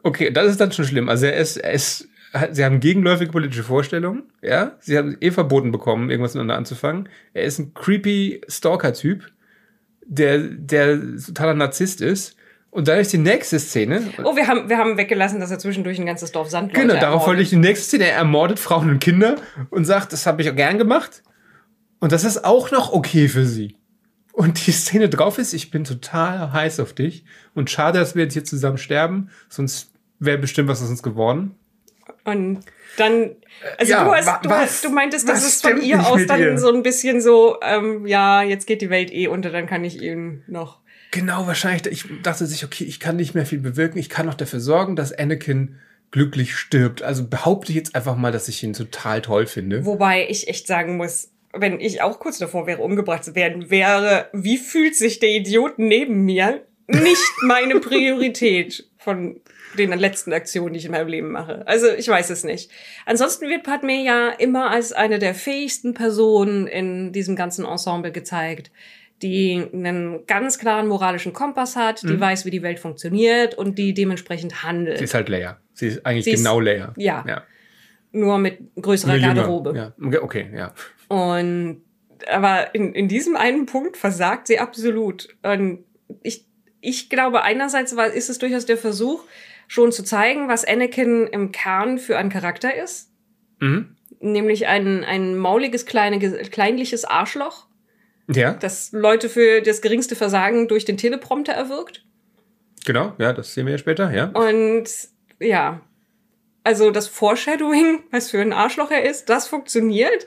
Okay, 0.03 0.33
das 0.33 0.51
ist 0.51 0.61
dann 0.61 0.73
schon 0.73 0.85
schlimm. 0.85 1.09
Also 1.09 1.27
er 1.27 1.37
ist, 1.37 1.59
er 1.59 1.71
ist, 1.71 2.09
sie 2.51 2.65
haben 2.65 2.81
gegenläufige 2.81 3.31
politische 3.31 3.63
Vorstellungen, 3.63 4.25
ja. 4.43 4.73
Sie 4.81 4.99
haben 4.99 5.17
eh 5.21 5.31
verboten 5.31 5.71
bekommen, 5.71 6.11
irgendwas 6.11 6.35
miteinander 6.35 6.57
anzufangen. 6.57 7.09
Er 7.35 7.45
ist 7.45 7.61
ein 7.61 7.73
creepy 7.73 8.41
Stalker-Typ, 8.49 9.31
der, 10.05 10.39
der 10.39 10.99
totaler 11.25 11.55
Narzisst 11.55 12.01
ist. 12.01 12.37
Und 12.73 12.89
dann 12.89 12.99
ist 12.99 13.13
die 13.13 13.19
nächste 13.19 13.61
Szene. 13.61 14.03
Oh, 14.25 14.35
wir 14.35 14.49
haben, 14.49 14.69
wir 14.69 14.77
haben 14.77 14.97
weggelassen, 14.97 15.39
dass 15.39 15.53
er 15.53 15.61
zwischendurch 15.61 16.01
ein 16.01 16.07
ganzes 16.07 16.33
Dorf 16.33 16.51
Sand 16.51 16.75
Genau, 16.75 16.95
darauf 16.95 17.29
wollte 17.29 17.43
ich 17.43 17.51
die 17.51 17.57
nächste 17.57 17.87
Szene. 17.87 18.09
Er 18.09 18.17
ermordet 18.17 18.59
Frauen 18.59 18.91
und 18.91 18.99
Kinder 18.99 19.37
und 19.71 19.85
sagt, 19.85 20.13
das 20.13 20.27
habe 20.27 20.43
ich 20.43 20.51
auch 20.51 20.57
gern 20.57 20.79
gemacht. 20.79 21.23
Und 22.01 22.11
das 22.11 22.25
ist 22.25 22.45
auch 22.45 22.73
noch 22.73 22.93
okay 22.93 23.29
für 23.29 23.47
sie. 23.47 23.77
Und 24.35 24.67
die 24.67 24.73
Szene 24.73 25.09
drauf 25.09 25.39
ist, 25.39 25.53
ich 25.53 25.71
bin 25.71 25.85
total 25.85 26.53
heiß 26.53 26.81
auf 26.81 26.93
dich. 26.93 27.25
Und 27.55 27.71
schade, 27.71 28.01
dass 28.01 28.15
wir 28.17 28.25
jetzt 28.25 28.33
hier 28.35 28.45
zusammen 28.45 28.79
sterben, 28.79 29.31
sonst 29.49 29.93
wäre 30.19 30.39
bestimmt 30.39 30.69
was 30.69 30.83
aus 30.83 30.91
uns 30.91 31.03
geworden. 31.05 31.55
Und 32.25 32.61
dann, 32.97 33.37
also 33.79 33.93
Ja, 33.93 34.05
du, 34.05 34.13
hast, 34.13 34.27
wa- 34.27 34.41
du, 34.43 34.51
was? 34.51 34.61
hast, 34.63 34.85
du 34.85 34.91
meintest, 34.91 35.29
dass 35.29 35.45
es 35.47 35.61
von 35.61 35.81
ihr 35.81 36.05
aus 36.07 36.27
dann 36.27 36.41
ihr? 36.41 36.59
so 36.59 36.73
ein 36.73 36.83
bisschen 36.83 37.21
so, 37.21 37.59
ähm, 37.63 38.07
ja, 38.07 38.43
jetzt 38.43 38.67
geht 38.67 38.83
die 38.83 38.91
Welt 38.91 39.13
eh 39.13 39.29
unter, 39.29 39.51
dann 39.51 39.67
kann 39.67 39.85
ich 39.85 40.03
ihn 40.03 40.43
noch. 40.49 40.81
Genau, 41.13 41.47
wahrscheinlich. 41.47 41.87
Ich 41.87 42.05
dachte 42.23 42.45
sich, 42.47 42.65
okay, 42.65 42.85
ich 42.85 42.99
kann 42.99 43.17
nicht 43.17 43.35
mehr 43.35 43.47
viel 43.47 43.61
bewirken. 43.61 43.99
Ich 43.99 44.09
kann 44.09 44.27
noch 44.27 44.35
dafür 44.35 44.59
sorgen, 44.59 44.97
dass 44.97 45.13
Anakin 45.13 45.77
glücklich 46.11 46.57
stirbt. 46.57 47.03
Also 47.03 47.27
behaupte 47.29 47.71
ich 47.71 47.77
jetzt 47.77 47.95
einfach 47.95 48.17
mal, 48.17 48.33
dass 48.33 48.49
ich 48.49 48.63
ihn 48.65 48.73
total 48.73 49.23
toll 49.23 49.47
finde. 49.47 49.85
Wobei 49.85 50.27
ich 50.29 50.49
echt 50.49 50.67
sagen 50.67 50.97
muss, 50.97 51.31
wenn 51.57 51.81
ich 51.81 52.03
auch 52.03 52.19
kurz 52.19 52.39
davor 52.39 52.67
wäre, 52.67 52.83
umgebracht 52.83 53.25
zu 53.25 53.35
werden, 53.35 53.71
wäre, 53.71 54.29
wie 54.33 54.57
fühlt 54.59 54.95
sich 54.97 55.19
der 55.21 55.31
Idiot 55.31 55.79
neben 55.79 56.25
mir? 56.25 56.63
Nicht 56.87 57.23
meine 57.43 57.81
Priorität 57.81 58.89
von 58.99 59.41
den 59.79 59.91
letzten 59.93 60.33
Aktionen, 60.33 60.75
die 60.75 60.79
ich 60.81 60.85
in 60.85 60.93
meinem 60.93 61.09
Leben 61.09 61.33
mache. 61.33 61.67
Also 61.67 61.89
ich 61.89 62.07
weiß 62.09 62.31
es 62.31 62.45
nicht. 62.45 62.71
Ansonsten 63.07 63.49
wird 63.49 63.63
Padme 63.65 64.05
ja 64.05 64.29
immer 64.31 64.71
als 64.71 64.93
eine 64.93 65.19
der 65.19 65.35
fähigsten 65.35 65.95
Personen 65.95 66.67
in 66.67 67.13
diesem 67.13 67.37
ganzen 67.37 67.65
Ensemble 67.65 68.13
gezeigt, 68.13 68.71
die 69.23 69.67
einen 69.73 70.27
ganz 70.27 70.59
klaren 70.59 70.87
moralischen 70.87 71.33
Kompass 71.33 71.77
hat, 71.77 72.03
die 72.03 72.21
weiß, 72.21 72.45
wie 72.45 72.51
die 72.51 72.63
Welt 72.63 72.79
funktioniert 72.79 73.55
und 73.57 73.79
die 73.79 73.95
dementsprechend 73.95 74.63
handelt. 74.63 74.99
Sie 74.99 75.05
ist 75.05 75.15
halt 75.15 75.29
Leia. 75.29 75.59
Sie 75.73 75.89
ist 75.89 76.05
eigentlich 76.07 76.25
Sie 76.25 76.33
ist- 76.33 76.41
genau 76.41 76.61
Leia. 76.61 76.93
ja. 76.97 77.25
ja. 77.27 77.43
Nur 78.13 78.39
mit 78.39 78.59
größerer. 78.81 79.19
Garderobe. 79.19 79.75
Ja. 79.77 79.93
Okay, 80.23 80.49
ja. 80.55 80.73
Und 81.09 81.83
aber 82.31 82.75
in, 82.75 82.95
in 82.95 83.09
diesem 83.09 83.37
einen 83.37 83.67
Punkt 83.67 83.97
versagt 83.97 84.47
sie 84.47 84.59
absolut. 84.59 85.29
Und 85.43 85.85
ich, 86.23 86.47
ich 86.81 87.11
glaube, 87.11 87.43
einerseits 87.43 87.97
war, 87.97 88.07
ist 88.07 88.31
es 88.31 88.39
durchaus 88.39 88.67
der 88.67 88.79
Versuch, 88.79 89.25
schon 89.69 89.93
zu 89.93 90.03
zeigen, 90.05 90.49
was 90.49 90.65
Anakin 90.65 91.27
im 91.27 91.53
Kern 91.53 91.99
für 91.99 92.17
ein 92.17 92.31
Charakter 92.31 92.75
ist. 92.75 93.11
Mhm. 93.61 93.97
Nämlich 94.21 94.67
ein, 94.69 95.05
ein 95.05 95.37
mauliges, 95.37 95.87
kleine, 95.87 96.19
kleinliches 96.19 97.05
Arschloch, 97.05 97.67
Ja, 98.29 98.55
das 98.55 98.93
Leute 98.93 99.29
für 99.29 99.61
das 99.61 99.83
geringste 99.83 100.17
Versagen 100.17 100.69
durch 100.69 100.85
den 100.85 100.97
Teleprompter 100.97 101.53
erwirkt. 101.53 102.05
genau. 102.87 103.15
Ja, 103.19 103.33
das 103.33 103.53
sehen 103.55 103.67
wir 103.67 103.73
ja 103.73 103.79
später, 103.79 104.13
ja. 104.15 104.27
Und 104.27 104.89
ja, 105.41 105.81
also 106.65 106.91
das 106.91 107.07
Foreshadowing, 107.07 108.01
was 108.11 108.31
für 108.31 108.41
ein 108.41 108.53
Arschloch 108.53 108.91
er 108.91 109.09
ist, 109.09 109.29
das 109.29 109.47
funktioniert. 109.47 110.27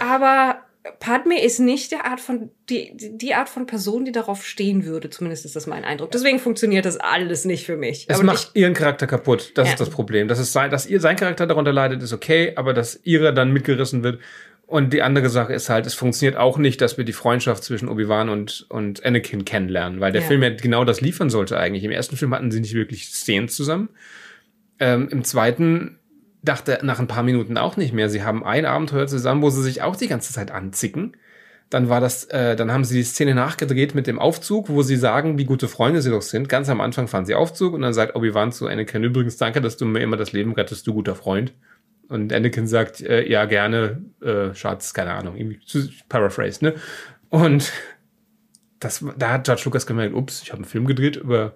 Aber 0.00 0.58
Padme 0.98 1.40
ist 1.42 1.60
nicht 1.60 1.92
der 1.92 2.06
Art 2.06 2.18
von, 2.20 2.50
die, 2.68 2.90
die 2.96 3.34
Art 3.34 3.48
von 3.48 3.66
Person, 3.66 4.04
die 4.04 4.10
darauf 4.12 4.44
stehen 4.44 4.84
würde. 4.84 5.10
Zumindest 5.10 5.44
ist 5.44 5.54
das 5.54 5.68
mein 5.68 5.84
Eindruck. 5.84 6.10
Deswegen 6.10 6.40
funktioniert 6.40 6.84
das 6.84 6.96
alles 6.96 7.44
nicht 7.44 7.64
für 7.64 7.76
mich. 7.76 8.06
Es 8.08 8.16
Aber 8.16 8.24
macht 8.24 8.50
ihren 8.54 8.74
Charakter 8.74 9.06
kaputt. 9.06 9.52
Das 9.54 9.68
Ja. 9.68 9.74
ist 9.74 9.80
das 9.80 9.90
Problem. 9.90 10.26
Das 10.26 10.40
ist 10.40 10.52
sein, 10.52 10.70
dass 10.70 10.86
ihr 10.86 11.00
sein 11.00 11.14
Charakter 11.16 11.46
darunter 11.46 11.72
leidet, 11.72 12.02
ist 12.02 12.12
okay, 12.12 12.52
aber 12.56 12.74
dass 12.74 12.98
ihre 13.04 13.32
dann 13.32 13.52
mitgerissen 13.52 14.02
wird. 14.02 14.18
Und 14.66 14.92
die 14.92 15.02
andere 15.02 15.28
Sache 15.28 15.52
ist 15.52 15.68
halt, 15.68 15.86
es 15.86 15.94
funktioniert 15.94 16.36
auch 16.36 16.56
nicht, 16.58 16.80
dass 16.80 16.96
wir 16.96 17.04
die 17.04 17.12
Freundschaft 17.12 17.62
zwischen 17.62 17.88
Obi-Wan 17.88 18.28
und, 18.30 18.66
und 18.70 19.04
Anakin 19.04 19.44
kennenlernen, 19.44 20.00
weil 20.00 20.12
der 20.12 20.22
Ja. 20.22 20.28
Film 20.28 20.42
ja 20.42 20.50
genau 20.50 20.84
das 20.84 21.00
liefern 21.00 21.30
sollte 21.30 21.58
eigentlich. 21.58 21.84
Im 21.84 21.90
ersten 21.92 22.16
Film 22.16 22.34
hatten 22.34 22.50
sie 22.50 22.58
nicht 22.60 22.74
wirklich 22.74 23.06
Szenen 23.06 23.48
zusammen. 23.48 23.90
Ähm, 24.82 25.08
Im 25.10 25.22
zweiten 25.22 26.00
dachte 26.42 26.80
nach 26.82 26.98
ein 26.98 27.06
paar 27.06 27.22
Minuten 27.22 27.56
auch 27.56 27.76
nicht 27.76 27.92
mehr. 27.92 28.08
Sie 28.08 28.24
haben 28.24 28.42
ein 28.42 28.66
Abenteuer 28.66 29.06
zusammen, 29.06 29.40
wo 29.40 29.48
sie 29.48 29.62
sich 29.62 29.80
auch 29.80 29.94
die 29.94 30.08
ganze 30.08 30.32
Zeit 30.32 30.50
anzicken. 30.50 31.16
Dann 31.70 31.88
war 31.88 32.00
das, 32.00 32.24
äh, 32.24 32.56
dann 32.56 32.72
haben 32.72 32.82
sie 32.84 32.96
die 32.96 33.04
Szene 33.04 33.36
nachgedreht 33.36 33.94
mit 33.94 34.08
dem 34.08 34.18
Aufzug, 34.18 34.68
wo 34.68 34.82
sie 34.82 34.96
sagen, 34.96 35.38
wie 35.38 35.44
gute 35.44 35.68
Freunde 35.68 36.02
sie 36.02 36.10
doch 36.10 36.20
sind. 36.20 36.48
Ganz 36.48 36.68
am 36.68 36.80
Anfang 36.80 37.06
fahren 37.06 37.26
sie 37.26 37.36
Aufzug 37.36 37.74
und 37.74 37.82
dann 37.82 37.94
sagt 37.94 38.16
Obi-Wan 38.16 38.50
zu 38.50 38.66
Anakin, 38.66 39.04
übrigens 39.04 39.36
danke, 39.36 39.60
dass 39.60 39.76
du 39.76 39.84
mir 39.84 40.00
immer 40.00 40.16
das 40.16 40.32
Leben 40.32 40.52
rettest, 40.52 40.84
du 40.84 40.94
guter 40.94 41.14
Freund. 41.14 41.54
Und 42.08 42.32
Anakin 42.32 42.66
sagt, 42.66 43.02
äh, 43.02 43.24
ja, 43.30 43.44
gerne, 43.44 44.02
äh, 44.20 44.52
Schatz, 44.52 44.94
keine 44.94 45.12
Ahnung, 45.12 45.36
irgendwie 45.36 45.60
paraphrase, 46.08 46.64
ne? 46.64 46.74
Und 47.28 47.72
das, 48.80 49.04
da 49.16 49.30
hat 49.30 49.44
George 49.44 49.62
Lucas 49.64 49.86
gemerkt, 49.86 50.12
ups, 50.12 50.42
ich 50.42 50.50
habe 50.50 50.58
einen 50.58 50.64
Film 50.64 50.86
gedreht 50.88 51.14
über, 51.14 51.54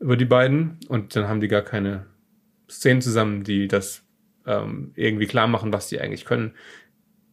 über 0.00 0.16
die 0.16 0.24
beiden 0.24 0.80
und 0.88 1.14
dann 1.14 1.28
haben 1.28 1.40
die 1.40 1.48
gar 1.48 1.62
keine 1.62 2.06
Szenen 2.68 3.00
zusammen, 3.02 3.44
die 3.44 3.68
das 3.68 4.02
ähm, 4.46 4.92
irgendwie 4.94 5.26
klar 5.26 5.46
machen, 5.46 5.72
was 5.72 5.88
die 5.88 6.00
eigentlich 6.00 6.24
können 6.24 6.52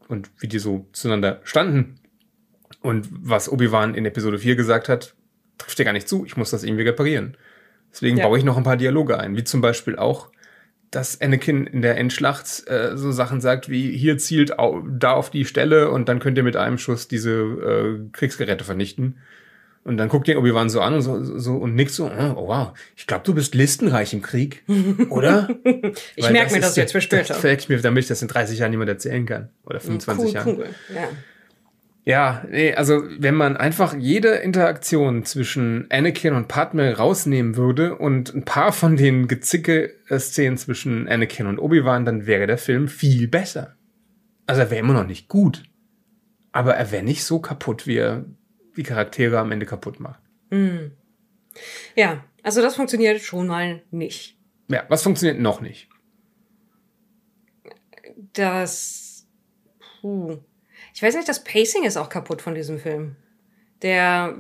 und 0.07 0.29
wie 0.39 0.47
die 0.47 0.59
so 0.59 0.87
zueinander 0.93 1.39
standen. 1.43 1.95
Und 2.81 3.07
was 3.11 3.51
Obi-Wan 3.51 3.95
in 3.95 4.05
Episode 4.05 4.39
4 4.39 4.55
gesagt 4.55 4.89
hat, 4.89 5.15
trifft 5.57 5.79
dir 5.79 5.85
gar 5.85 5.93
nicht 5.93 6.09
zu. 6.09 6.25
Ich 6.25 6.35
muss 6.37 6.51
das 6.51 6.63
irgendwie 6.63 6.83
reparieren. 6.83 7.37
Deswegen 7.91 8.17
Ja. 8.17 8.27
baue 8.27 8.37
ich 8.37 8.43
noch 8.43 8.57
ein 8.57 8.63
paar 8.63 8.77
Dialoge 8.77 9.19
ein, 9.19 9.37
wie 9.37 9.43
zum 9.43 9.61
Beispiel 9.61 9.95
auch, 9.95 10.31
dass 10.91 11.21
Anakin 11.21 11.65
in 11.65 11.81
der 11.81 11.97
Endschlacht 11.97 12.67
äh, 12.67 12.95
so 12.97 13.11
Sachen 13.11 13.41
sagt 13.41 13.69
wie, 13.69 13.95
hier 13.97 14.17
zielt 14.17 14.59
au 14.59 14.81
da 14.87 15.13
auf 15.13 15.29
die 15.31 15.45
Stelle 15.45 15.89
und 15.89 16.09
dann 16.09 16.19
könnt 16.19 16.37
ihr 16.37 16.43
mit 16.43 16.55
einem 16.55 16.77
Schuss 16.77 17.07
diese 17.07 17.31
äh, 17.31 18.09
Kriegsgeräte 18.11 18.63
vernichten. 18.63 19.17
Und 19.83 19.97
dann 19.97 20.07
guckt 20.07 20.29
ihn 20.29 20.37
Obi-Wan 20.37 20.69
so 20.69 20.79
an 20.79 20.93
und, 20.93 21.01
so, 21.01 21.37
so, 21.37 21.55
und 21.55 21.75
nickt 21.75 21.91
so, 21.91 22.05
oh 22.05 22.47
wow, 22.47 22.71
ich 22.95 23.05
glaube, 23.05 23.23
du 23.25 23.33
bist 23.33 23.53
listenreich 23.53 24.13
im 24.13 24.21
Krieg, 24.21 24.63
oder? 25.09 25.49
ich 26.15 26.29
merke 26.29 26.53
mir 26.53 26.61
das 26.61 26.77
jetzt 26.77 26.93
für 26.93 27.01
später. 27.01 27.33
Das 27.33 27.43
ich 27.43 27.69
mir, 27.69 27.81
damit 27.81 28.03
ich 28.03 28.07
das 28.07 28.21
in 28.21 28.29
30 28.29 28.59
Jahren 28.59 28.71
niemand 28.71 28.89
erzählen 28.89 29.25
kann. 29.25 29.49
Oder 29.65 29.81
25 29.81 30.25
cool, 30.25 30.33
Jahren. 30.33 30.55
cool. 30.55 30.65
Ja. 30.93 31.09
Ja, 32.05 32.43
nee, 32.49 32.73
also 32.73 33.01
wenn 33.17 33.35
man 33.35 33.55
einfach 33.55 33.95
jede 33.95 34.35
Interaktion 34.35 35.23
zwischen 35.23 35.87
Anakin 35.89 36.33
und 36.33 36.49
Padme 36.49 36.97
rausnehmen 36.97 37.55
würde 37.55 37.95
und 37.95 38.35
ein 38.35 38.43
paar 38.43 38.73
von 38.73 38.97
den 38.97 39.29
Gezicke-Szenen 39.29 40.57
zwischen 40.57 41.07
Anakin 41.07 41.47
und 41.47 41.59
Obi-Wan, 41.59 42.03
dann 42.03 42.25
wäre 42.25 42.45
der 42.45 42.57
Film 42.57 42.89
viel 42.89 43.29
besser. 43.29 43.77
Also 44.47 44.61
er 44.61 44.69
wäre 44.69 44.81
immer 44.81 44.93
noch 44.93 45.07
nicht 45.07 45.29
gut. 45.29 45.63
Aber 46.51 46.75
er 46.75 46.91
wäre 46.91 47.03
nicht 47.03 47.23
so 47.23 47.39
kaputt, 47.39 47.87
wie 47.87 47.97
er 47.97 48.25
die 48.75 48.83
Charaktere 48.83 49.39
am 49.39 49.51
Ende 49.51 49.65
kaputt 49.65 49.99
macht. 49.99 50.21
ja, 51.95 52.23
also 52.41 52.61
das 52.61 52.75
funktioniert 52.75 53.21
schon 53.21 53.47
mal 53.47 53.83
nicht. 53.91 54.37
Ja, 54.69 54.85
was 54.89 55.03
funktioniert 55.03 55.39
noch 55.39 55.61
nicht? 55.61 55.89
Das. 58.33 59.27
Puh. 60.01 60.39
Ich 60.93 61.01
weiß 61.01 61.15
nicht, 61.15 61.27
das 61.27 61.43
Pacing 61.43 61.83
ist 61.83 61.97
auch 61.97 62.09
kaputt 62.09 62.41
von 62.41 62.55
diesem 62.55 62.79
Film. 62.79 63.15
Der 63.81 64.37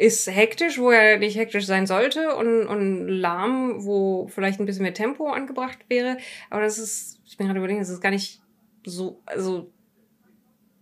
ist 0.00 0.26
hektisch, 0.28 0.78
wo 0.78 0.90
er 0.90 1.18
nicht 1.18 1.36
hektisch 1.36 1.66
sein 1.66 1.86
sollte 1.86 2.34
und, 2.34 2.66
und 2.66 3.06
lahm, 3.06 3.84
wo 3.84 4.28
vielleicht 4.28 4.58
ein 4.58 4.66
bisschen 4.66 4.82
mehr 4.82 4.94
Tempo 4.94 5.30
angebracht 5.30 5.78
wäre. 5.88 6.16
Aber 6.48 6.62
das 6.62 6.78
ist, 6.78 7.20
ich 7.26 7.36
bin 7.36 7.46
gerade 7.46 7.58
überlegen, 7.58 7.80
das 7.80 7.90
ist 7.90 8.00
gar 8.00 8.10
nicht 8.10 8.40
so, 8.84 9.20
also 9.26 9.70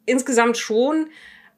insgesamt 0.06 0.56
schon, 0.56 1.10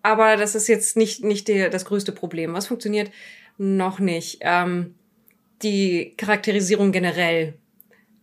aber 0.03 0.37
das 0.37 0.55
ist 0.55 0.69
jetzt 0.69 0.97
nicht, 0.97 1.25
nicht 1.25 1.49
der, 1.49 1.71
das 1.71 1.85
größte 1.85 2.13
Problem. 2.13 2.55
Was 2.55 2.67
funktioniert 2.67 3.11
noch 3.59 3.99
nicht? 3.99 4.39
Ähm, 4.41 4.95
die 5.63 6.15
Charakterisierung 6.17 6.93
generell 6.93 7.55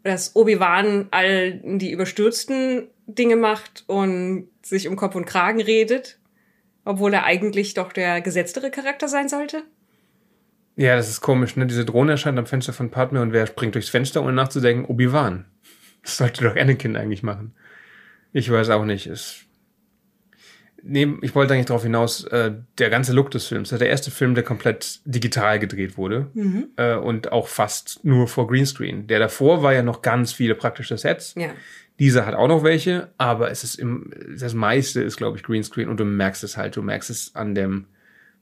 dass 0.08 0.36
Obi-Wan 0.36 1.08
all 1.12 1.60
die 1.64 1.92
überstürzten 1.92 2.88
Dinge 3.06 3.36
macht 3.36 3.84
und 3.88 4.48
sich 4.64 4.88
um 4.88 4.96
Kopf 4.96 5.16
und 5.16 5.26
Kragen 5.26 5.62
redet, 5.62 6.18
obwohl 6.86 7.14
er 7.14 7.26
eigentlich 7.26 7.74
doch 7.74 7.92
der 7.92 8.22
gesetztere 8.22 8.72
Charakter 8.72 9.08
sein 9.08 9.30
sollte. 9.30 9.64
Ja, 10.76 10.96
das 10.96 11.10
ist 11.10 11.22
komisch, 11.22 11.56
ne? 11.56 11.66
Diese 11.66 11.86
Drohne 11.86 12.12
erscheint 12.12 12.38
am 12.38 12.46
Fenster 12.46 12.72
von 12.72 12.92
Padme 12.92 13.22
und 13.22 13.34
wer 13.34 13.48
springt 13.48 13.76
durchs 13.76 13.90
Fenster, 13.90 14.22
ohne 14.22 14.34
nachzudenken? 14.34 14.86
Obi-Wan. 14.86 15.46
Das 16.04 16.18
sollte 16.18 16.44
doch 16.44 16.56
Anakin 16.56 16.96
eigentlich 16.96 17.24
machen. 17.24 17.54
Ich 18.32 18.52
weiß 18.52 18.70
auch 18.70 18.86
nicht. 18.86 19.08
Es 19.08 19.47
nee, 20.88 21.08
ich 21.22 21.36
wollte 21.36 21.54
eigentlich 21.54 21.68
darauf 21.68 21.84
hinaus, 21.84 22.24
äh, 22.26 22.52
der 22.78 22.90
ganze 22.90 23.14
Look 23.14 23.32
des 23.32 23.46
Films, 23.46 23.70
der 23.70 23.90
erste 23.90 24.12
Film, 24.12 24.36
der 24.36 24.44
komplett 24.44 25.02
digital 25.06 25.60
gedreht 25.60 25.98
wurde 25.98 26.28
äh, 26.78 26.96
und 26.96 27.32
auch 27.32 27.48
fast 27.48 28.04
nur 28.04 28.28
vor 28.28 28.48
Greenscreen. 28.48 29.08
Der 29.08 29.20
davor 29.20 29.64
war 29.64 29.74
ja 29.74 29.84
noch 29.84 30.02
ganz 30.02 30.32
viele 30.32 30.56
praktische 30.56 30.98
Sets. 30.98 31.36
Ja. 31.38 31.50
Dieser 32.00 32.26
hat 32.26 32.36
auch 32.36 32.48
noch 32.48 32.64
welche, 32.64 33.10
aber 33.18 33.50
es 33.52 33.64
ist 33.64 33.76
im, 33.76 34.12
das 34.40 34.54
meiste 34.54 35.02
ist, 35.02 35.18
glaube 35.18 35.38
ich, 35.38 35.44
Greenscreen 35.44 35.90
und 35.90 36.00
du 36.00 36.06
merkst 36.06 36.44
es 36.44 36.58
halt, 36.58 36.76
du 36.76 36.82
merkst 36.82 37.10
es 37.10 37.36
an 37.36 37.56
dem 37.56 37.86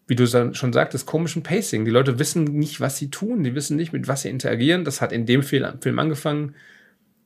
wie 0.07 0.15
du 0.15 0.27
schon 0.27 0.73
sagtest, 0.73 1.07
komischen 1.07 1.41
Pacing. 1.41 1.83
Die 1.83 1.91
Leute 1.91 2.19
wissen 2.19 2.43
nicht, 2.43 2.79
was 2.79 2.97
sie 2.97 3.09
tun, 3.09 3.43
die 3.43 3.55
wissen 3.55 3.75
nicht, 3.75 3.91
mit 3.91 4.07
was 4.07 4.21
sie 4.21 4.29
interagieren. 4.29 4.85
Das 4.85 5.01
hat 5.01 5.11
in 5.11 5.25
dem 5.25 5.41
Film 5.41 5.99
angefangen. 5.99 6.53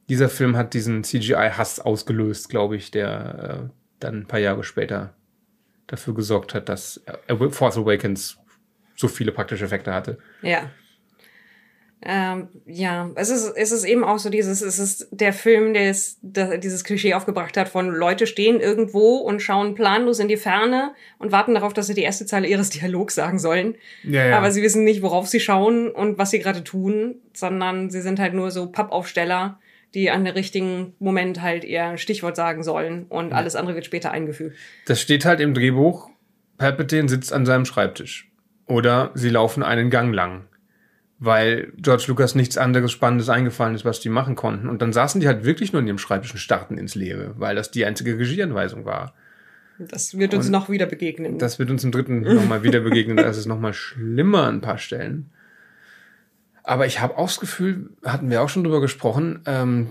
Dieser 0.08 0.30
Film 0.30 0.56
hat 0.56 0.74
diesen 0.74 1.04
CGI-Hass 1.04 1.82
ausgelöst, 1.82 2.50
glaube 2.50 2.78
ich, 2.78 2.90
der 2.90 3.70
äh, 3.70 3.79
dann 4.00 4.22
ein 4.22 4.28
paar 4.28 4.40
Jahre 4.40 4.64
später 4.64 5.14
dafür 5.88 6.14
gesorgt 6.14 6.54
hat, 6.54 6.70
dass 6.70 7.02
Force 7.52 7.78
Awakens 7.78 8.38
so 8.96 9.08
viele 9.08 9.32
praktische 9.32 9.66
Effekte 9.66 9.94
hatte. 9.94 10.20
Ja. 10.42 10.70
Ähm, 12.02 12.48
ja, 12.66 13.12
es 13.16 13.30
ist, 13.30 13.52
es 13.58 13.74
ist 13.74 13.84
eben 13.84 14.06
auch 14.06 14.20
so 14.20 14.30
dieses, 14.30 14.62
es 14.62 14.80
ist 14.80 15.10
der 15.12 15.34
Film, 15.34 15.74
der 15.74 15.90
es, 15.90 16.18
der 16.22 16.58
dieses 16.58 16.86
Klischee 16.86 17.14
aufgebracht 17.14 17.58
hat 17.58 17.68
von 17.68 17.90
Leute 17.90 18.26
stehen 18.26 18.62
irgendwo 18.62 19.18
und 19.18 19.42
schauen 19.42 19.76
planlos 19.76 20.20
in 20.20 20.30
die 20.30 20.38
Ferne 20.38 20.94
und 21.18 21.34
warten 21.34 21.56
darauf, 21.56 21.74
dass 21.74 21.88
sie 21.88 21.94
die 21.94 22.04
erste 22.04 22.26
Zeile 22.26 22.48
ihres 22.48 22.70
Dialogs 22.70 23.16
sagen 23.16 23.38
sollen. 23.38 23.76
Ja, 24.04 24.28
ja. 24.28 24.38
Aber 24.38 24.52
sie 24.52 24.62
wissen 24.62 24.86
nicht, 24.86 25.02
worauf 25.02 25.28
sie 25.28 25.42
schauen 25.42 25.90
und 25.92 26.18
was 26.18 26.32
sie 26.32 26.40
gerade 26.40 26.64
tun, 26.64 27.16
sondern 27.34 27.90
sie 27.90 28.02
sind 28.02 28.20
halt 28.20 28.34
nur 28.34 28.52
so 28.52 28.72
Pappaufsteller, 28.72 29.60
die 29.94 30.12
an 30.12 30.24
der 30.24 30.36
richtigen 30.36 30.94
Moment 31.00 31.42
halt 31.42 31.64
ihr 31.64 31.98
Stichwort 31.98 32.36
sagen 32.36 32.64
sollen 32.64 33.06
und 33.10 33.34
alles 33.34 33.56
andere 33.56 33.76
wird 33.76 33.86
später 33.86 34.12
eingefügt. 34.12 34.56
Das 34.86 35.02
steht 35.02 35.26
halt 35.26 35.40
im 35.40 35.54
Drehbuch. 35.54 36.10
Palpatine 36.58 37.10
sitzt 37.10 37.34
an 37.34 37.46
seinem 37.46 37.66
Schreibtisch. 37.66 38.30
Oder 38.66 39.12
sie 39.16 39.30
laufen 39.30 39.64
einen 39.64 39.90
Gang 39.90 40.14
lang 40.14 40.50
weil 41.20 41.74
George 41.76 42.06
Lucas 42.08 42.34
nichts 42.34 42.58
anderes 42.58 42.92
Spannendes 42.92 43.30
eingefallen 43.30 43.76
ist, 43.76 43.86
was 43.86 44.00
die 44.00 44.10
machen 44.10 44.36
konnten. 44.36 44.70
Und 44.70 44.82
dann 44.82 44.94
saßen 44.94 45.20
die 45.20 45.28
halt 45.28 45.44
wirklich 45.44 45.74
nur 45.74 45.82
in 45.82 45.88
ihrem 45.88 45.98
Schreibtisch 45.98 46.32
und 46.32 46.40
starten 46.40 46.78
ins 46.78 46.96
Leere, 46.96 47.34
weil 47.38 47.56
das 47.56 47.72
die 47.72 47.86
einzige 47.86 48.18
Regieanweisung 48.18 48.86
war. 48.86 49.14
Das 49.78 50.18
wird 50.18 50.34
uns 50.34 50.48
und 50.48 50.52
noch 50.52 50.70
wieder 50.70 50.86
begegnen. 50.86 51.38
Das 51.38 51.60
wird 51.60 51.70
uns 51.70 51.84
im 51.84 51.92
dritten 51.92 52.22
nochmal 52.22 52.64
wieder 52.64 52.80
begegnen. 52.82 53.18
Da 53.18 53.30
ist 53.30 53.38
es 53.38 53.46
nochmal 53.46 53.74
schlimmer 53.74 54.44
an 54.44 54.56
ein 54.56 54.62
paar 54.62 54.78
Stellen. 54.78 55.30
Aber 56.70 56.86
ich 56.86 57.02
habe 57.02 57.18
auch 57.18 57.26
das 57.26 57.40
Gefühl, 57.40 57.90
hatten 58.06 58.30
wir 58.30 58.44
auch 58.44 58.50
schon 58.50 58.64
drüber 58.64 58.80
gesprochen, 58.80 59.40
ähm, 59.48 59.90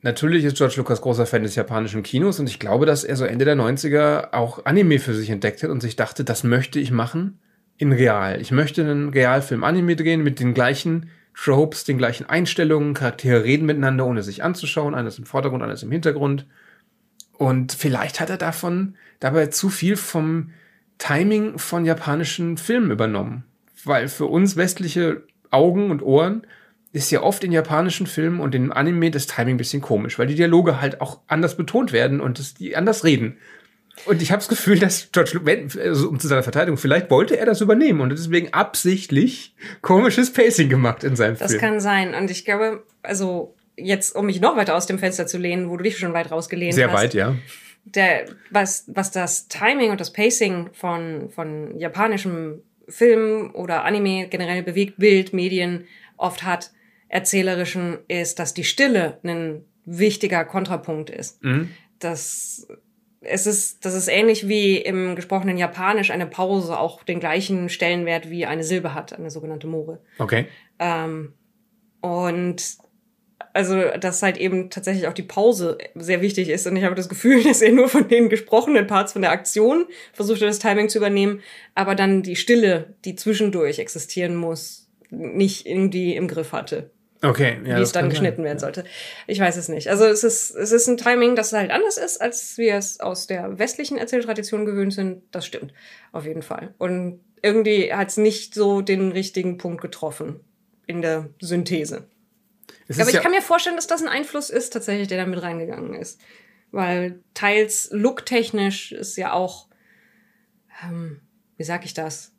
natürlich 0.00 0.42
ist 0.44 0.56
George 0.56 0.76
Lucas 0.78 1.02
großer 1.02 1.26
Fan 1.26 1.42
des 1.42 1.54
japanischen 1.54 2.02
Kinos 2.02 2.40
und 2.40 2.48
ich 2.48 2.58
glaube, 2.58 2.86
dass 2.86 3.04
er 3.04 3.16
so 3.16 3.26
Ende 3.26 3.44
der 3.44 3.56
90er 3.56 4.32
auch 4.32 4.64
Anime 4.64 5.00
für 5.00 5.12
sich 5.12 5.28
entdeckt 5.28 5.62
hat 5.62 5.68
und 5.68 5.82
sich 5.82 5.96
dachte, 5.96 6.24
das 6.24 6.42
möchte 6.42 6.80
ich 6.80 6.90
machen 6.90 7.40
in 7.76 7.92
real. 7.92 8.40
Ich 8.40 8.52
möchte 8.52 8.80
einen 8.80 9.10
Realfilm-Anime 9.10 9.96
drehen 9.96 10.22
mit 10.22 10.40
den 10.40 10.54
gleichen 10.54 11.10
Tropes, 11.34 11.84
den 11.84 11.98
gleichen 11.98 12.26
Einstellungen, 12.26 12.94
Charaktere 12.94 13.44
reden 13.44 13.66
miteinander, 13.66 14.06
ohne 14.06 14.22
sich 14.22 14.42
anzuschauen. 14.42 14.94
Eines 14.94 15.18
im 15.18 15.26
Vordergrund, 15.26 15.62
eines 15.62 15.82
im 15.82 15.92
Hintergrund. 15.92 16.46
Und 17.36 17.72
vielleicht 17.72 18.20
hat 18.20 18.30
er 18.30 18.38
davon 18.38 18.94
dabei 19.20 19.48
zu 19.48 19.68
viel 19.68 19.98
vom 19.98 20.52
Timing 20.96 21.58
von 21.58 21.84
japanischen 21.84 22.56
Filmen 22.56 22.90
übernommen. 22.90 23.44
Weil 23.84 24.08
für 24.08 24.24
uns 24.24 24.56
westliche 24.56 25.24
Augen 25.54 25.90
und 25.90 26.02
Ohren 26.02 26.46
ist 26.92 27.10
ja 27.10 27.22
oft 27.22 27.42
in 27.42 27.50
japanischen 27.50 28.06
Filmen 28.06 28.40
und 28.40 28.54
in 28.54 28.72
Anime 28.72 29.10
das 29.10 29.26
Timing 29.26 29.56
ein 29.56 29.58
bisschen 29.58 29.82
komisch, 29.82 30.18
weil 30.18 30.28
die 30.28 30.36
Dialoge 30.36 30.80
halt 30.80 31.00
auch 31.00 31.20
anders 31.26 31.56
betont 31.56 31.92
werden 31.92 32.20
und 32.20 32.38
das, 32.38 32.54
die 32.54 32.76
anders 32.76 33.02
reden. 33.02 33.38
Und 34.06 34.22
ich 34.22 34.30
habe 34.30 34.40
das 34.40 34.48
Gefühl, 34.48 34.78
dass 34.78 35.10
George 35.12 35.32
Lucas, 35.34 35.76
also 35.76 36.08
um 36.08 36.20
zu 36.20 36.28
seiner 36.28 36.42
Verteidigung, 36.42 36.76
vielleicht 36.76 37.10
wollte 37.10 37.36
er 37.38 37.46
das 37.46 37.60
übernehmen 37.60 38.00
und 38.00 38.10
deswegen 38.10 38.52
absichtlich 38.52 39.54
komisches 39.82 40.32
Pacing 40.32 40.68
gemacht 40.68 41.04
in 41.04 41.16
seinem 41.16 41.36
das 41.36 41.52
Film. 41.52 41.60
Das 41.60 41.70
kann 41.70 41.80
sein. 41.80 42.14
Und 42.14 42.30
ich 42.30 42.44
glaube, 42.44 42.84
also 43.02 43.54
jetzt, 43.76 44.14
um 44.14 44.26
mich 44.26 44.40
noch 44.40 44.56
weiter 44.56 44.74
aus 44.74 44.86
dem 44.86 44.98
Fenster 44.98 45.26
zu 45.26 45.38
lehnen, 45.38 45.70
wo 45.70 45.76
du 45.76 45.84
dich 45.84 45.98
schon 45.98 46.12
weit 46.12 46.30
rausgelehnt 46.30 46.74
Sehr 46.74 46.90
hast. 46.90 47.00
Sehr 47.00 47.02
weit, 47.02 47.14
ja. 47.14 47.36
Der, 47.86 48.24
was, 48.50 48.84
was 48.88 49.10
das 49.10 49.48
Timing 49.48 49.90
und 49.90 50.00
das 50.00 50.12
Pacing 50.12 50.70
von, 50.72 51.30
von 51.30 51.78
japanischem 51.78 52.62
Film 52.88 53.50
oder 53.54 53.84
Anime, 53.84 54.28
generell 54.28 54.62
bewegt 54.62 54.98
Bild, 54.98 55.32
Medien 55.32 55.86
oft 56.16 56.42
hat, 56.44 56.72
erzählerischen, 57.08 57.98
ist, 58.08 58.38
dass 58.38 58.54
die 58.54 58.64
Stille 58.64 59.18
ein 59.24 59.64
wichtiger 59.84 60.44
Kontrapunkt 60.44 61.10
ist. 61.10 61.42
Mhm. 61.42 61.70
Das 61.98 62.66
es 63.26 63.46
ist, 63.46 63.84
das 63.84 63.94
ist 63.94 64.08
ähnlich 64.08 64.48
wie 64.48 64.76
im 64.76 65.16
gesprochenen 65.16 65.56
Japanisch 65.56 66.10
eine 66.10 66.26
Pause 66.26 66.78
auch 66.78 67.02
den 67.02 67.20
gleichen 67.20 67.68
Stellenwert 67.68 68.30
wie 68.30 68.46
eine 68.46 68.64
Silbe 68.64 68.94
hat, 68.94 69.12
eine 69.12 69.30
sogenannte 69.30 69.66
More. 69.66 70.00
Okay. 70.18 70.46
Ähm, 70.78 71.32
und 72.00 72.76
also, 73.54 73.80
dass 74.00 74.22
halt 74.22 74.36
eben 74.36 74.68
tatsächlich 74.68 75.06
auch 75.06 75.12
die 75.12 75.22
Pause 75.22 75.78
sehr 75.94 76.20
wichtig 76.20 76.48
ist. 76.48 76.66
Und 76.66 76.76
ich 76.76 76.82
habe 76.82 76.96
das 76.96 77.08
Gefühl, 77.08 77.42
dass 77.44 77.62
er 77.62 77.72
nur 77.72 77.88
von 77.88 78.08
den 78.08 78.28
gesprochenen 78.28 78.86
Parts 78.86 79.12
von 79.12 79.22
der 79.22 79.30
Aktion 79.30 79.86
versuchte, 80.12 80.44
das 80.44 80.58
Timing 80.58 80.88
zu 80.88 80.98
übernehmen, 80.98 81.40
aber 81.74 81.94
dann 81.94 82.22
die 82.22 82.36
Stille, 82.36 82.94
die 83.04 83.14
zwischendurch 83.14 83.78
existieren 83.78 84.34
muss, 84.34 84.88
nicht 85.10 85.66
irgendwie 85.66 86.16
im 86.16 86.26
Griff 86.26 86.52
hatte. 86.52 86.90
Okay, 87.22 87.56
ja, 87.64 87.78
wie 87.78 87.82
es 87.82 87.92
dann 87.92 88.10
geschnitten 88.10 88.38
sein. 88.38 88.44
werden 88.44 88.58
sollte. 88.58 88.84
Ich 89.26 89.38
weiß 89.38 89.56
es 89.56 89.68
nicht. 89.68 89.88
Also 89.88 90.04
es 90.04 90.24
ist, 90.24 90.50
es 90.50 90.72
ist 90.72 90.88
ein 90.88 90.98
Timing, 90.98 91.36
das 91.36 91.52
halt 91.52 91.70
anders 91.70 91.96
ist, 91.96 92.20
als 92.20 92.58
wir 92.58 92.74
es 92.74 93.00
aus 93.00 93.26
der 93.26 93.58
westlichen 93.58 93.96
Erzähltradition 93.96 94.66
gewöhnt 94.66 94.92
sind. 94.92 95.22
Das 95.30 95.46
stimmt. 95.46 95.72
Auf 96.12 96.26
jeden 96.26 96.42
Fall. 96.42 96.74
Und 96.76 97.20
irgendwie 97.40 97.94
hat 97.94 98.08
es 98.08 98.16
nicht 98.16 98.52
so 98.52 98.82
den 98.82 99.12
richtigen 99.12 99.58
Punkt 99.58 99.80
getroffen 99.80 100.40
in 100.86 101.00
der 101.00 101.30
Synthese. 101.40 102.08
Aber 102.88 103.08
ich 103.08 103.14
ja 103.14 103.20
kann 103.20 103.30
mir 103.30 103.42
vorstellen, 103.42 103.76
dass 103.76 103.86
das 103.86 104.02
ein 104.02 104.08
Einfluss 104.08 104.50
ist, 104.50 104.72
tatsächlich, 104.72 105.08
der 105.08 105.18
da 105.18 105.26
mit 105.26 105.42
reingegangen 105.42 105.94
ist. 105.94 106.20
Weil 106.70 107.20
teils 107.34 107.88
looktechnisch 107.92 108.92
ist 108.92 109.16
ja 109.16 109.32
auch, 109.32 109.68
ähm, 110.82 111.20
wie 111.56 111.64
sag 111.64 111.84
ich 111.84 111.94
das, 111.94 112.32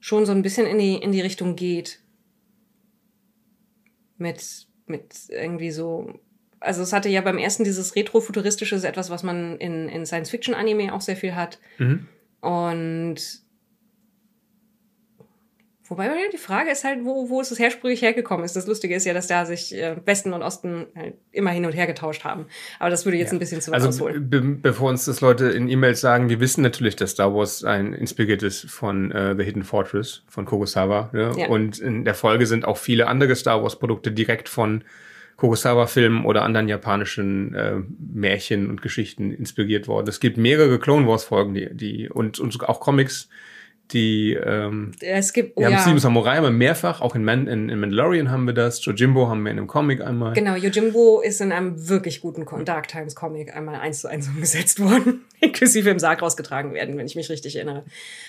schon 0.00 0.26
so 0.26 0.32
ein 0.32 0.42
bisschen 0.42 0.66
in 0.66 0.78
die, 0.78 0.96
in 0.96 1.12
die 1.12 1.20
Richtung 1.20 1.56
geht 1.56 2.00
mit, 4.18 4.66
mit 4.86 5.14
irgendwie 5.28 5.70
so. 5.70 6.20
Also 6.58 6.82
es 6.82 6.92
hatte 6.92 7.08
ja 7.08 7.20
beim 7.20 7.38
ersten 7.38 7.64
dieses 7.64 7.94
Retrofuturistische, 7.96 8.74
ist 8.76 8.84
etwas, 8.84 9.10
was 9.10 9.22
man 9.22 9.58
in, 9.58 9.88
in 9.88 10.06
Science-Fiction-Anime 10.06 10.92
auch 10.94 11.00
sehr 11.00 11.16
viel 11.16 11.34
hat. 11.34 11.60
Mhm. 11.78 12.08
Und 12.40 13.45
Wobei 15.88 16.10
die 16.32 16.38
Frage 16.38 16.70
ist 16.70 16.84
halt, 16.84 17.04
wo, 17.04 17.28
wo 17.28 17.40
ist 17.40 17.52
es 17.52 17.58
hersprüchlich 17.58 18.02
hergekommen 18.02 18.44
ist. 18.44 18.56
Das 18.56 18.66
Lustige 18.66 18.94
ist 18.94 19.06
ja, 19.06 19.14
dass 19.14 19.28
da 19.28 19.46
sich 19.46 19.74
äh, 19.74 19.96
Westen 20.04 20.32
und 20.32 20.42
Osten 20.42 20.86
halt 20.96 21.14
immer 21.30 21.50
hin 21.50 21.64
und 21.64 21.72
her 21.72 21.86
getauscht 21.86 22.24
haben. 22.24 22.46
Aber 22.78 22.90
das 22.90 23.04
würde 23.04 23.18
jetzt 23.18 23.30
ja. 23.30 23.36
ein 23.36 23.38
bisschen 23.38 23.60
zu 23.60 23.70
weit 23.70 23.76
also, 23.76 23.88
ausholen. 23.88 24.28
Be 24.28 24.40
bevor 24.40 24.90
uns 24.90 25.04
das 25.04 25.20
Leute 25.20 25.46
in 25.46 25.68
E-Mails 25.68 26.00
sagen, 26.00 26.28
wir 26.28 26.40
wissen 26.40 26.62
natürlich, 26.62 26.96
dass 26.96 27.12
Star 27.12 27.34
Wars 27.34 27.62
ein 27.62 27.92
inspiriert 27.92 28.42
ist 28.42 28.68
von 28.70 29.12
äh, 29.12 29.36
The 29.36 29.44
Hidden 29.44 29.62
Fortress 29.62 30.22
von 30.28 30.44
Kurosawa. 30.44 31.10
Ne? 31.12 31.32
Ja. 31.36 31.48
Und 31.48 31.78
in 31.78 32.04
der 32.04 32.14
Folge 32.14 32.46
sind 32.46 32.64
auch 32.64 32.78
viele 32.78 33.06
andere 33.06 33.36
Star 33.36 33.62
Wars 33.62 33.78
Produkte 33.78 34.10
direkt 34.10 34.48
von 34.48 34.82
Kurosawa-Filmen 35.36 36.24
oder 36.24 36.42
anderen 36.42 36.68
japanischen 36.68 37.54
äh, 37.54 37.74
Märchen 37.98 38.70
und 38.70 38.82
Geschichten 38.82 39.30
inspiriert 39.30 39.86
worden. 39.86 40.08
Es 40.08 40.18
gibt 40.18 40.38
mehrere 40.38 40.78
Clone 40.78 41.06
Wars-Folgen, 41.06 41.54
die, 41.54 41.68
die 41.72 42.08
und, 42.08 42.38
und 42.40 42.68
auch 42.68 42.80
Comics, 42.80 43.28
die 43.92 44.34
ähm, 44.34 44.92
es 45.00 45.32
gibt, 45.32 45.56
oh, 45.56 45.60
wir 45.60 45.66
haben 45.66 45.74
ja. 45.74 45.80
Sieben 45.80 45.98
Samurai 45.98 46.38
aber 46.38 46.50
mehrfach, 46.50 47.00
auch 47.00 47.14
in, 47.14 47.24
Man, 47.24 47.46
in, 47.46 47.68
in 47.68 47.78
Mandalorian 47.78 48.30
haben 48.30 48.44
wir 48.46 48.52
das, 48.52 48.84
Jojimbo 48.84 49.28
haben 49.28 49.44
wir 49.44 49.52
in 49.52 49.58
einem 49.58 49.68
Comic 49.68 50.00
einmal. 50.00 50.32
Genau, 50.32 50.56
Jojimbo 50.56 51.20
ist 51.20 51.40
in 51.40 51.52
einem 51.52 51.88
wirklich 51.88 52.20
guten 52.20 52.44
Dark 52.64 52.88
Times 52.88 53.14
Comic 53.14 53.54
einmal 53.54 53.76
eins 53.76 54.00
zu 54.00 54.08
eins 54.08 54.28
umgesetzt 54.28 54.80
worden, 54.80 55.24
inklusive 55.40 55.88
im 55.88 55.98
Sarg 55.98 56.20
rausgetragen 56.20 56.74
werden, 56.74 56.98
wenn 56.98 57.06
ich 57.06 57.14
mich 57.14 57.28
richtig 57.30 57.56
erinnere. 57.56 57.84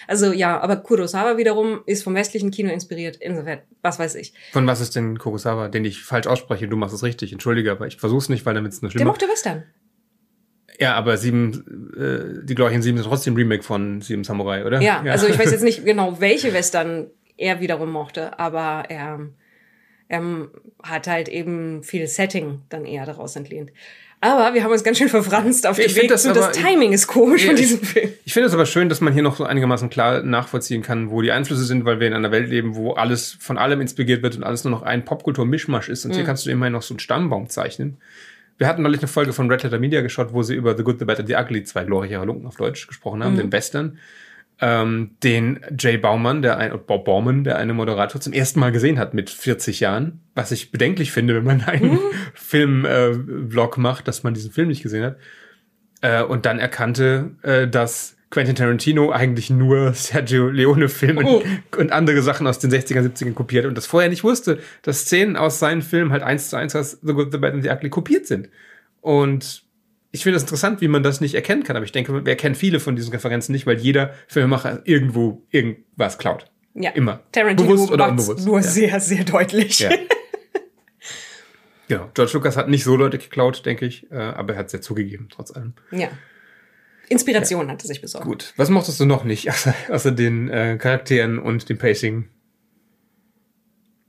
Also 0.08 0.32
ja, 0.32 0.60
aber 0.60 0.78
Kurosawa 0.78 1.38
wiederum 1.38 1.82
ist 1.86 2.04
vom 2.04 2.14
westlichen 2.14 2.52
Kino 2.52 2.72
inspiriert, 2.72 3.18
insofern, 3.18 3.60
was 3.82 3.98
weiß 3.98 4.16
ich. 4.16 4.34
Von 4.52 4.68
was 4.68 4.80
ist 4.80 4.96
denn 4.96 5.18
Kurosawa, 5.18 5.70
den 5.70 5.86
ich 5.86 6.04
falsch 6.04 6.28
ausspreche, 6.28 6.68
du 6.68 6.78
machst 6.78 6.94
es 6.94 7.04
richtig, 7.04 7.32
entschuldige, 7.34 7.72
aber 7.72 7.88
ich 7.88 7.98
versuch's 7.98 8.30
nicht, 8.30 8.46
weil 8.46 8.54
damit 8.54 8.74
es 8.74 8.84
eine 8.84 8.92
schlimme... 8.92 9.06
Der 9.06 9.12
mochte 9.12 9.28
Western. 9.28 9.64
Ja, 10.80 10.94
aber 10.96 11.18
sieben, 11.18 11.92
äh, 11.98 12.46
die 12.46 12.56
glorreichen 12.56 12.82
sieben 12.82 12.98
sind 12.98 13.08
trotzdem 13.08 13.36
Remake 13.36 13.64
von 13.64 14.02
Sieben 14.02 14.24
Samurai, 14.24 14.66
oder? 14.66 14.82
Ja, 14.82 15.04
ja, 15.04 15.12
also 15.12 15.28
ich 15.28 15.38
weiß 15.38 15.52
jetzt 15.52 15.64
nicht 15.64 15.86
genau, 15.86 16.20
welche 16.20 16.54
Western 16.54 17.08
er 17.36 17.60
wiederum 17.60 17.92
mochte, 17.92 18.38
aber 18.40 18.86
er, 18.90 19.20
er 20.08 20.50
hat 20.84 21.08
halt 21.08 21.30
eben 21.30 21.84
viel 21.84 22.08
Setting 22.08 22.62
dann 22.70 22.86
eher 22.86 23.06
daraus 23.06 23.36
entlehnt. 23.36 23.72
Aber 24.20 24.56
wir 24.56 24.64
haben 24.64 24.72
uns 24.72 24.84
ganz 24.84 24.98
schön 24.98 25.10
verfranst 25.10 25.68
auf 25.68 25.78
dem 25.78 25.96
Weg 25.96 26.08
das, 26.10 26.24
das 26.24 26.52
Timing 26.52 26.92
ist 26.92 27.06
komisch 27.06 27.44
ja, 27.44 27.50
von 27.50 27.56
diesem 27.56 27.80
Film. 27.82 28.10
Ich, 28.10 28.28
ich 28.28 28.34
finde 28.34 28.48
es 28.48 28.54
aber 28.54 28.66
schön, 28.66 28.90
dass 28.90 29.00
man 29.00 29.14
hier 29.14 29.22
noch 29.22 29.36
so 29.36 29.44
einigermaßen 29.44 29.92
klar 29.92 30.24
nachvollziehen 30.24 30.82
kann, 30.82 31.12
wo 31.12 31.22
die 31.22 31.32
Einflüsse 31.32 31.64
sind, 31.66 31.86
weil 31.86 32.00
wir 32.00 32.08
in 32.08 32.14
einer 32.14 32.32
Welt 32.32 32.50
leben, 32.50 32.76
wo 32.76 32.94
alles 32.94 33.38
von 33.40 33.60
allem 33.60 33.80
inspiriert 33.80 34.24
wird 34.24 34.36
und 34.36 34.44
alles 34.44 34.64
nur 34.64 34.72
noch 34.72 34.82
ein 34.82 35.06
Popkultur-Mischmasch 35.06 35.90
ist. 35.90 36.06
Und 36.06 36.12
mhm. 36.12 36.16
hier 36.16 36.24
kannst 36.24 36.48
du 36.48 36.50
immerhin 36.50 36.74
noch 36.74 36.82
so 36.82 36.96
einen 36.96 37.00
Stammbaum 37.00 37.48
zeichnen. 37.48 37.98
Wir 38.58 38.68
hatten 38.68 38.82
neulich 38.82 39.02
eine 39.02 39.08
Folge 39.08 39.34
von 39.34 39.50
Red 39.52 39.64
Letter 39.64 39.80
Media 39.80 40.02
geschaut, 40.02 40.34
wo 40.34 40.42
sie 40.42 40.56
über 40.56 40.76
The 40.76 40.84
Good, 40.84 41.00
The 41.00 41.06
Bad 41.06 41.20
and 41.20 41.28
The 41.28 41.36
Ugly, 41.36 41.64
zwei 41.64 41.84
glorreiche 41.84 42.20
Halunken 42.20 42.48
auf 42.48 42.56
Deutsch 42.56 42.88
gesprochen 42.88 43.24
haben, 43.24 43.34
mhm. 43.34 43.38
den 43.38 43.52
Western, 43.52 44.00
ähm, 44.60 45.12
den 45.24 45.60
Jay 45.78 45.98
Baumann, 45.98 46.42
der 46.42 46.58
ein, 46.58 46.72
Bob 46.86 47.06
Baumann, 47.06 47.44
der 47.44 47.58
eine 47.58 47.74
Moderator 47.74 48.20
zum 48.20 48.34
ersten 48.34 48.60
Mal 48.60 48.72
gesehen 48.72 48.98
hat 48.98 49.14
mit 49.14 49.30
40 49.30 49.80
Jahren, 49.80 50.22
was 50.34 50.52
ich 50.52 50.72
bedenklich 50.72 51.12
finde, 51.12 51.36
wenn 51.36 51.44
man 51.44 51.62
einen 51.62 51.92
mhm. 51.92 52.00
Film-Vlog 52.34 53.78
äh, 53.78 53.80
macht, 53.80 54.08
dass 54.08 54.24
man 54.24 54.34
diesen 54.34 54.52
Film 54.52 54.70
nicht 54.70 54.82
gesehen 54.82 55.04
hat. 55.04 55.18
Äh, 56.02 56.24
und 56.24 56.46
dann 56.48 56.58
erkannte, 56.58 57.36
äh, 57.44 57.68
dass 57.68 58.17
Quentin 58.30 58.56
Tarantino 58.56 59.12
eigentlich 59.12 59.50
nur 59.50 59.94
Sergio 59.96 60.50
Leone-Filme 60.50 61.24
Oh. 61.26 61.44
und 61.78 61.92
andere 61.92 62.22
Sachen 62.22 62.46
aus 62.48 62.60
den 62.60 62.72
60er, 62.72 63.02
70ern 63.02 63.34
kopiert 63.34 63.66
und 63.66 63.76
das 63.76 63.86
vorher 63.86 64.10
nicht 64.10 64.24
wusste, 64.24 64.60
dass 64.82 65.02
Szenen 65.02 65.36
aus 65.38 65.60
seinen 65.60 65.82
Filmen 65.82 66.12
halt 66.12 66.24
eins 66.24 66.50
zu 66.50 66.58
eins 66.58 66.76
aus 66.76 66.98
The 67.02 67.14
Good, 67.14 67.32
The 67.32 67.38
Bad 67.38 67.54
and 67.54 67.64
The 67.64 67.70
Ugly 67.70 67.90
kopiert 67.90 68.28
sind. 68.28 68.50
Und 69.02 69.64
ich 70.12 70.24
finde 70.24 70.38
es 70.38 70.44
interessant, 70.44 70.82
wie 70.82 70.88
man 70.88 71.04
das 71.04 71.22
nicht 71.22 71.36
erkennen 71.36 71.64
kann, 71.64 71.76
aber 71.76 71.86
ich 71.86 71.92
denke, 71.92 72.14
wir 72.26 72.30
erkennen 72.32 72.56
viele 72.56 72.80
von 72.80 72.96
diesen 72.96 73.12
Referenzen 73.12 73.54
nicht, 73.54 73.66
weil 73.68 73.78
jeder 73.78 74.14
Filmemacher 74.28 74.82
irgendwo 74.86 75.44
irgendwas 75.52 76.18
klaut. 76.18 76.46
Ja. 76.74 76.92
Immer. 76.92 77.22
Tarantino 77.32 77.70
Bewusst 77.72 77.92
oder 77.92 78.10
unbewusst. 78.10 78.46
nur 78.46 78.58
Ja. 78.58 78.64
sehr, 78.64 79.00
sehr 79.00 79.24
deutlich. 79.24 79.80
Ja. 79.80 79.90
Genau. 81.90 82.10
George 82.14 82.32
Lucas 82.34 82.58
hat 82.58 82.68
nicht 82.68 82.84
so 82.84 82.98
Leute 82.98 83.18
geklaut, 83.18 83.66
denke 83.66 83.86
ich, 83.86 84.12
äh, 84.12 84.16
aber 84.18 84.54
er 84.54 84.60
hat 84.60 84.66
es 84.68 84.74
ja 84.74 84.82
zugegeben, 84.82 85.28
trotz 85.30 85.52
allem. 85.52 85.74
ja. 85.92 86.10
Inspiration 87.10 87.70
hat 87.70 87.84
er 87.84 87.88
sich 87.88 88.02
besorgt. 88.02 88.26
Gut. 88.26 88.54
Was 88.58 88.70
mochtest 88.70 89.00
du 89.00 89.06
noch 89.06 89.24
nicht, 89.24 89.50
außer, 89.50 89.74
außer 89.90 90.12
den 90.12 90.50
äh, 90.50 90.78
Charakteren 90.78 91.40
und 91.40 91.70
dem 91.70 91.78
Pacing? 91.78 92.30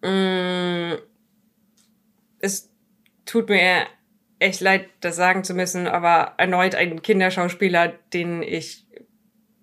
Mm, 0.02 0.94
es 2.40 2.70
tut 3.24 3.48
mir 3.48 3.86
echt 4.38 4.60
leid, 4.60 4.88
das 5.00 5.16
sagen 5.16 5.44
zu 5.44 5.54
müssen, 5.54 5.86
aber 5.86 6.34
erneut 6.38 6.74
ein 6.74 7.02
Kinderschauspieler, 7.02 7.94
den 8.12 8.42
ich, 8.42 8.86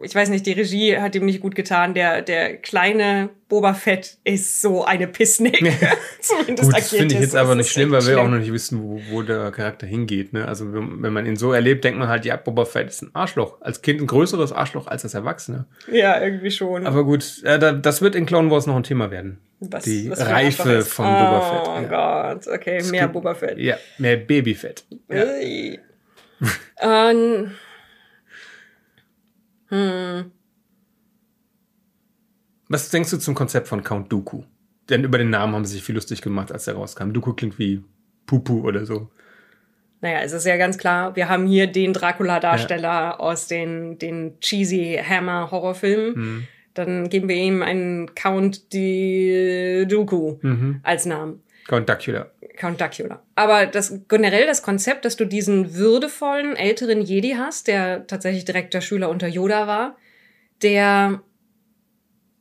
ich 0.02 0.14
weiß 0.14 0.30
nicht, 0.30 0.46
die 0.46 0.52
Regie 0.52 0.98
hat 0.98 1.16
ihm 1.16 1.26
nicht 1.26 1.40
gut 1.40 1.56
getan. 1.56 1.94
Der, 1.94 2.22
der 2.22 2.58
kleine 2.58 3.30
Boba 3.48 3.74
Fett 3.74 4.18
ist 4.26 4.62
so 4.62 4.84
eine 4.84 5.08
Pissnick. 5.08 5.58
Zumindest 6.20 6.70
Gut, 6.70 6.78
das 6.80 6.90
finde 6.90 7.14
ich 7.16 7.22
es. 7.22 7.28
jetzt 7.28 7.36
aber 7.36 7.56
nicht 7.56 7.72
schlimm, 7.72 7.92
weil 7.92 8.00
echt 8.00 8.08
wir 8.10 8.18
auch 8.18 8.22
schlimm. 8.24 8.32
noch 8.34 8.40
nicht 8.40 8.52
wissen, 8.52 8.82
wo, 8.84 9.00
wo 9.10 9.22
der 9.22 9.52
Charakter 9.52 9.88
hingeht. 9.88 10.34
Ne? 10.34 10.48
Also 10.48 10.74
wenn, 10.74 11.02
wenn 11.02 11.14
man 11.14 11.26
ihn 11.26 11.38
so 11.38 11.54
erlebt, 11.54 11.84
denkt 11.86 11.98
man 11.98 12.08
halt, 12.10 12.26
ja, 12.26 12.36
Boba 12.36 12.66
Fett 12.66 12.88
ist 12.90 13.04
ein 13.04 13.12
Arschloch. 13.14 13.62
Als 13.62 13.82
Kind 13.82 14.02
ein 14.02 14.08
größeres 14.08 14.52
Arschloch 14.52 14.88
als 14.88 15.04
als 15.06 15.14
Erwachsene. 15.14 15.66
Ja, 15.92 16.20
irgendwie 16.22 16.52
schon. 16.52 16.86
Aber 16.86 17.04
gut, 17.06 17.42
äh, 17.46 17.58
da, 17.58 17.72
das 17.72 18.02
wird 18.02 18.16
in 18.16 18.26
Clone 18.26 18.52
Wars 18.52 18.66
noch 18.68 18.76
ein 18.76 18.84
Thema 18.84 19.12
werden. 19.12 19.38
Was- 19.62 19.86
die 19.86 20.10
was 20.12 20.20
Reife 20.26 20.82
von 20.82 21.06
Boba 21.06 21.40
Oh 21.40 21.76
Fett. 21.80 21.90
Ja. 21.92 22.34
Gott, 22.34 22.48
okay, 22.48 22.84
mehr 22.92 23.02
gibt- 23.04 23.14
Boba 23.14 23.34
Fett. 23.34 23.58
Ja, 23.58 23.78
mehr 23.98 24.18
Babyfett. 24.18 24.84
Ja. 25.10 25.24
Ähm, 26.82 27.52
hm. 29.70 30.32
Was 32.68 32.90
denkst 32.90 33.12
du 33.12 33.18
zum 33.18 33.36
Konzept 33.36 33.68
von 33.68 33.84
Count 33.84 34.12
Dooku? 34.12 34.44
Denn 34.90 35.04
über 35.04 35.18
den 35.18 35.30
Namen 35.30 35.54
haben 35.56 35.66
sie 35.66 35.74
sich 35.74 35.84
viel 35.84 35.96
lustig 35.96 36.22
gemacht, 36.22 36.52
als 36.52 36.68
er 36.68 36.76
rauskam. 36.76 37.12
Dooku 37.12 37.34
klingt 37.34 37.60
wie 37.60 37.84
Pupu 38.26 38.62
oder 38.68 38.86
so. 38.86 39.10
Naja, 40.02 40.20
es 40.22 40.32
ist 40.34 40.46
ja 40.46 40.58
ganz 40.58 40.78
klar, 40.78 41.16
wir 41.16 41.30
haben 41.30 41.48
hier 41.48 41.68
den 41.68 41.94
Dracula-Darsteller 41.94 43.20
aus 43.20 43.48
den, 43.48 43.98
den 43.98 44.40
cheesy 44.40 45.00
Hammer-Horrorfilmen. 45.04 46.16
Hm. 46.16 46.48
Dann 46.74 47.10
geben 47.10 47.30
wir 47.30 47.36
ihm 47.36 47.62
einen 47.64 48.14
Count 48.16 48.74
Dooku 48.74 50.38
Mhm. 50.42 50.80
als 50.84 51.06
Namen. 51.06 51.42
Count 51.68 51.88
Dacula. 51.90 52.28
Count 52.56 52.82
Dacula. 52.82 53.22
Aber 53.36 53.66
das 53.66 54.02
generell 54.08 54.48
das 54.48 54.62
Konzept, 54.62 55.06
dass 55.06 55.16
du 55.16 55.26
diesen 55.26 55.76
würdevollen 55.76 56.56
älteren 56.56 57.02
Jedi 57.02 57.36
hast, 57.38 57.68
der 57.68 58.08
tatsächlich 58.08 58.46
direkter 58.46 58.82
Schüler 58.82 59.10
unter 59.10 59.28
Yoda 59.28 59.68
war, 59.68 59.98
der 60.62 61.22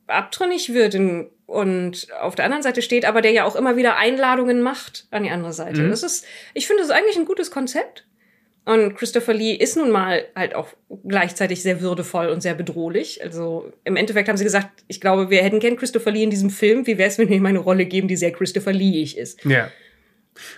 abtrünnig 0.07 0.73
wird 0.73 0.95
in, 0.95 1.29
und 1.45 2.07
auf 2.19 2.35
der 2.35 2.45
anderen 2.45 2.63
Seite 2.63 2.81
steht, 2.81 3.05
aber 3.05 3.21
der 3.21 3.31
ja 3.31 3.43
auch 3.45 3.55
immer 3.55 3.75
wieder 3.75 3.97
Einladungen 3.97 4.61
macht 4.61 5.07
an 5.11 5.23
die 5.23 5.29
andere 5.29 5.53
Seite. 5.53 5.81
Mhm. 5.81 5.89
Das 5.89 6.03
ist, 6.03 6.25
ich 6.53 6.67
finde, 6.67 6.81
das 6.81 6.89
ist 6.89 6.95
eigentlich 6.95 7.17
ein 7.17 7.25
gutes 7.25 7.51
Konzept. 7.51 8.05
Und 8.65 8.95
Christopher 8.95 9.33
Lee 9.35 9.53
ist 9.53 9.77
nun 9.77 9.91
mal 9.91 10.25
halt 10.35 10.55
auch 10.55 10.69
gleichzeitig 11.07 11.61
sehr 11.61 11.81
würdevoll 11.81 12.29
und 12.29 12.41
sehr 12.41 12.55
bedrohlich. 12.55 13.23
Also 13.23 13.71
im 13.83 13.95
Endeffekt 13.95 14.27
haben 14.27 14.37
sie 14.37 14.43
gesagt, 14.43 14.83
ich 14.87 14.99
glaube, 14.99 15.29
wir 15.29 15.43
hätten 15.43 15.59
gern 15.59 15.77
Christopher 15.77 16.09
Lee 16.09 16.23
in 16.23 16.31
diesem 16.31 16.49
Film. 16.49 16.87
Wie 16.87 16.97
wäre 16.97 17.07
es, 17.07 17.19
wenn 17.19 17.29
wir 17.29 17.37
ihm 17.37 17.45
eine 17.45 17.59
Rolle 17.59 17.85
geben, 17.85 18.07
die 18.07 18.15
sehr 18.15 18.31
Christopher 18.31 18.73
Lee-ig 18.73 19.17
ist? 19.17 19.45
Ja. 19.45 19.69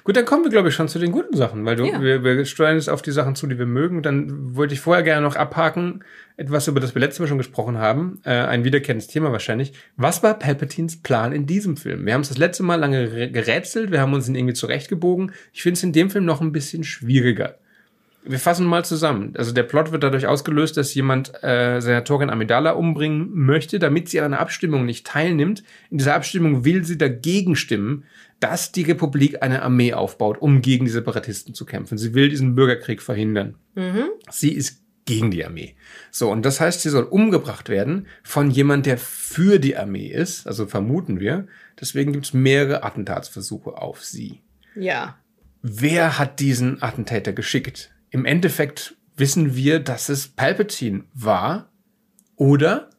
Gut, 0.04 0.16
dann 0.18 0.26
kommen 0.26 0.44
wir, 0.44 0.50
glaube 0.52 0.70
ich, 0.70 0.76
schon 0.76 0.88
zu 0.88 1.00
den 1.00 1.12
guten 1.12 1.36
Sachen, 1.38 1.66
weil 1.66 1.76
du, 1.76 1.86
Ja. 1.86 2.02
wir, 2.02 2.24
wir 2.24 2.46
steuern 2.46 2.76
jetzt 2.76 2.90
auf 2.90 3.02
die 3.02 3.12
Sachen 3.12 3.36
zu, 3.36 3.48
die 3.48 3.60
wir 3.60 3.66
mögen. 3.66 4.02
Dann 4.02 4.56
wollte 4.56 4.74
ich 4.74 4.80
vorher 4.80 5.04
gerne 5.04 5.22
noch 5.22 5.36
abhaken, 5.36 6.04
etwas, 6.36 6.68
über 6.68 6.80
das 6.80 6.96
wir 6.96 7.00
letztes 7.00 7.20
Mal 7.20 7.28
schon 7.28 7.38
gesprochen 7.38 7.78
haben. 7.78 8.20
Äh, 8.24 8.32
ein 8.32 8.63
wiederkehrendes 8.63 9.08
Thema 9.08 9.32
wahrscheinlich. 9.32 9.74
Was 9.96 10.24
war 10.24 10.38
Palpatines 10.40 11.02
Plan 11.02 11.32
in 11.32 11.46
diesem 11.46 11.78
Film? 11.78 12.06
Wir 12.06 12.13
haben 12.13 12.22
es 12.22 12.30
das 12.30 12.38
letzte 12.38 12.63
Mal 12.63 12.76
lange 12.76 13.30
gerätselt, 13.32 13.92
wir 13.92 14.02
haben 14.02 14.13
uns 14.13 14.28
ihn 14.28 14.36
irgendwie 14.36 14.54
zurechtgebogen. 14.56 15.32
Ich 15.54 15.62
finde 15.63 15.78
es 15.78 15.84
in 15.84 15.94
dem 15.94 16.10
Film 16.10 16.26
noch 16.26 16.42
ein 16.42 16.52
bisschen 16.52 16.84
schwieriger. 16.84 17.56
Wir 18.28 18.40
fassen 18.40 18.66
mal 18.66 18.84
zusammen. 18.84 19.34
Also 19.38 19.52
der 19.54 19.63
Plot 19.63 19.92
wird 19.92 20.04
dadurch 20.04 20.28
ausgelöst, 20.28 20.76
dass 20.78 20.94
jemand 20.94 21.44
äh, 21.44 21.80
Senatorin 21.80 22.30
Amidala 22.30 22.72
umbringen 22.72 23.30
möchte, 23.34 23.80
damit 23.80 24.10
sie 24.10 24.20
an 24.20 24.34
einer 24.34 24.42
Abstimmung 24.42 24.86
nicht 24.86 25.08
teilnimmt. 25.08 25.63
In 25.90 25.98
dieser 25.98 26.16
Abstimmung 26.16 26.66
will 26.66 26.84
sie 26.84 26.98
dagegen 26.98 27.56
stimmen, 27.56 28.04
dass 28.40 28.72
die 28.72 28.84
Republik 28.84 29.42
eine 29.42 29.62
Armee 29.62 29.94
aufbaut, 29.94 30.38
um 30.40 30.62
gegen 30.62 30.86
die 30.86 30.92
Separatisten 30.92 31.54
zu 31.54 31.66
kämpfen. 31.66 31.98
Sie 31.98 32.13
will 32.13 32.30
diesen 32.30 32.56
Bürgerkrieg 32.56 33.02
verhindern. 33.02 33.56
Mhm. 33.76 34.04
Sie 34.30 34.52
ist 34.52 34.84
gegen 35.06 35.32
die 35.32 35.44
Armee. 35.44 35.76
So, 36.12 36.30
und 36.30 36.46
das 36.46 36.60
heißt, 36.60 36.82
sie 36.82 36.90
soll 36.90 37.06
umgebracht 37.06 37.70
werden 37.70 38.08
von 38.24 38.52
jemand, 38.52 38.86
der 38.86 38.98
für 38.98 39.58
die 39.58 39.78
Armee 39.78 40.08
ist, 40.08 40.46
also 40.46 40.68
vermuten 40.68 41.20
wir. 41.20 41.48
Deswegen 41.80 42.12
gibt 42.12 42.26
es 42.26 42.34
mehrere 42.34 42.84
Attentatsversuche 42.84 43.72
auf 43.72 44.04
sie. 44.04 44.42
Ja. 44.76 45.18
Wer 45.62 46.20
hat 46.20 46.40
diesen 46.40 46.84
Attentäter 46.84 47.34
geschickt? 47.34 47.92
Im 48.10 48.26
Endeffekt 48.26 48.96
wissen 49.15 49.56
wir, 49.56 49.80
dass 49.80 50.10
es 50.10 50.28
Palpatine 50.28 51.04
war. 51.13 51.70
Oder? 52.36 52.89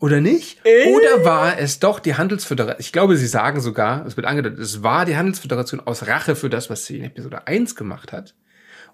Oder 0.00 0.20
nicht? 0.20 0.60
Äh? 0.64 0.94
Oder 0.94 1.24
war 1.24 1.58
es 1.58 1.80
doch 1.80 1.98
die 1.98 2.14
Handelsföderation? 2.14 2.80
Ich 2.80 2.92
glaube, 2.92 3.16
sie 3.16 3.26
sagen 3.26 3.60
sogar, 3.60 4.06
es 4.06 4.16
wird 4.16 4.26
angedeutet, 4.26 4.60
es 4.60 4.82
war 4.82 5.04
die 5.04 5.16
Handelsföderation 5.16 5.80
aus 5.80 6.06
Rache 6.06 6.36
für 6.36 6.48
das, 6.48 6.70
was 6.70 6.86
sie 6.86 6.98
in 6.98 7.04
Episode 7.04 7.46
1 7.46 7.74
gemacht 7.74 8.12
hat. 8.12 8.34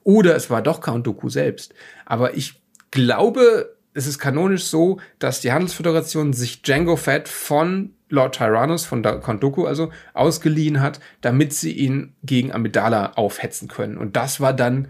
Oder 0.02 0.34
es 0.34 0.48
war 0.48 0.62
doch 0.62 0.80
Count 0.80 1.06
Dooku 1.06 1.28
selbst. 1.28 1.74
Aber 2.06 2.36
ich 2.36 2.62
glaube, 2.90 3.76
es 3.92 4.06
ist 4.06 4.18
kanonisch 4.18 4.64
so, 4.64 4.98
dass 5.18 5.40
die 5.40 5.52
Handelsföderation 5.52 6.32
sich 6.32 6.62
Django 6.62 6.96
Fett 6.96 7.28
von 7.28 7.94
Lord 8.08 8.36
Tyrannus, 8.36 8.86
von 8.86 9.02
Count 9.02 9.42
Dooku 9.42 9.66
also, 9.66 9.90
ausgeliehen 10.14 10.80
hat, 10.80 11.00
damit 11.20 11.52
sie 11.52 11.72
ihn 11.72 12.14
gegen 12.22 12.52
Amidala 12.52 13.12
aufhetzen 13.12 13.68
können. 13.68 13.98
Und 13.98 14.16
das 14.16 14.40
war 14.40 14.54
dann 14.54 14.88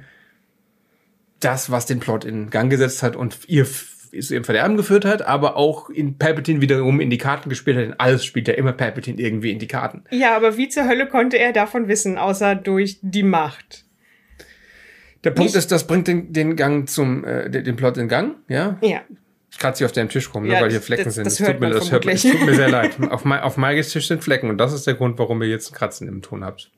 das, 1.45 1.71
was 1.71 1.87
den 1.87 2.01
Plot 2.01 2.25
in 2.25 2.51
Gang 2.51 2.71
gesetzt 2.71 3.03
hat 3.03 3.17
und 3.17 3.39
ihr 3.47 3.65
zu 3.67 4.33
ihrem 4.35 4.45
Verderben 4.45 4.77
geführt 4.77 5.05
hat, 5.05 5.23
aber 5.23 5.57
auch 5.57 5.91
in 5.91 6.19
Palpatine 6.19 6.61
wiederum 6.61 7.01
in 7.01 7.11
die 7.11 7.19
Karten 7.19 7.49
gespielt 7.49 7.77
hat. 7.77 7.85
Denn 7.85 7.95
alles 7.99 8.25
spielt 8.25 8.47
ja 8.49 8.55
immer 8.55 8.73
Palpatine 8.73 9.21
irgendwie 9.21 9.51
in 9.51 9.59
die 9.59 9.67
Karten. 9.67 10.05
Ja, 10.11 10.37
aber 10.37 10.57
wie 10.57 10.69
zur 10.69 10.87
Hölle 10.87 11.09
konnte 11.09 11.37
er 11.39 11.53
davon 11.53 11.89
wissen, 11.89 12.17
außer 12.17 12.55
durch 12.55 12.99
die 13.03 13.25
Macht? 13.25 13.85
Der 15.25 15.31
Punkt 15.31 15.51
Nicht- 15.51 15.57
ist, 15.57 15.73
das 15.73 15.87
bringt 15.87 16.07
den, 16.07 16.33
den 16.33 16.55
Gang 16.55 16.89
zum, 16.89 17.25
äh, 17.25 17.51
den, 17.51 17.77
Plot 17.77 17.97
in 17.97 18.09
Gang, 18.09 18.37
ja. 18.49 18.79
Ja. 18.83 19.01
Ich 19.51 19.59
kratze 19.59 19.79
hier 19.79 19.87
auf 19.87 19.93
deinem 19.93 20.09
Tisch 20.11 20.33
rum, 20.35 20.45
Ja, 20.45 20.55
ne, 20.57 20.61
weil 20.63 20.71
hier 20.71 20.79
das- 20.79 20.87
Flecken 20.87 21.05
das- 21.05 21.15
sind. 21.15 21.27
das 21.27 21.33
Es 21.35 21.41
hört 21.41 21.53
tut 21.53 21.61
mir, 21.61 21.71
das 21.71 21.91
hört, 21.91 22.05
es 22.07 22.21
vermutlich. 22.23 22.41
tut 22.41 22.47
mir 22.51 22.55
sehr 22.57 22.69
leid. 22.71 22.97
Auf, 23.11 23.25
mein, 23.25 23.41
auf 23.41 23.57
Maikes 23.57 23.91
Tisch 23.91 24.07
sind 24.09 24.23
Flecken 24.23 24.49
und 24.51 24.59
das 24.59 24.73
ist 24.73 24.87
der 24.87 24.95
Grund, 24.95 25.19
warum 25.19 25.41
ihr 25.43 25.49
jetzt 25.49 25.73
ein 25.73 25.75
Kratzen 25.75 26.07
im 26.09 26.23
Ton 26.23 26.45
habt. 26.45 26.71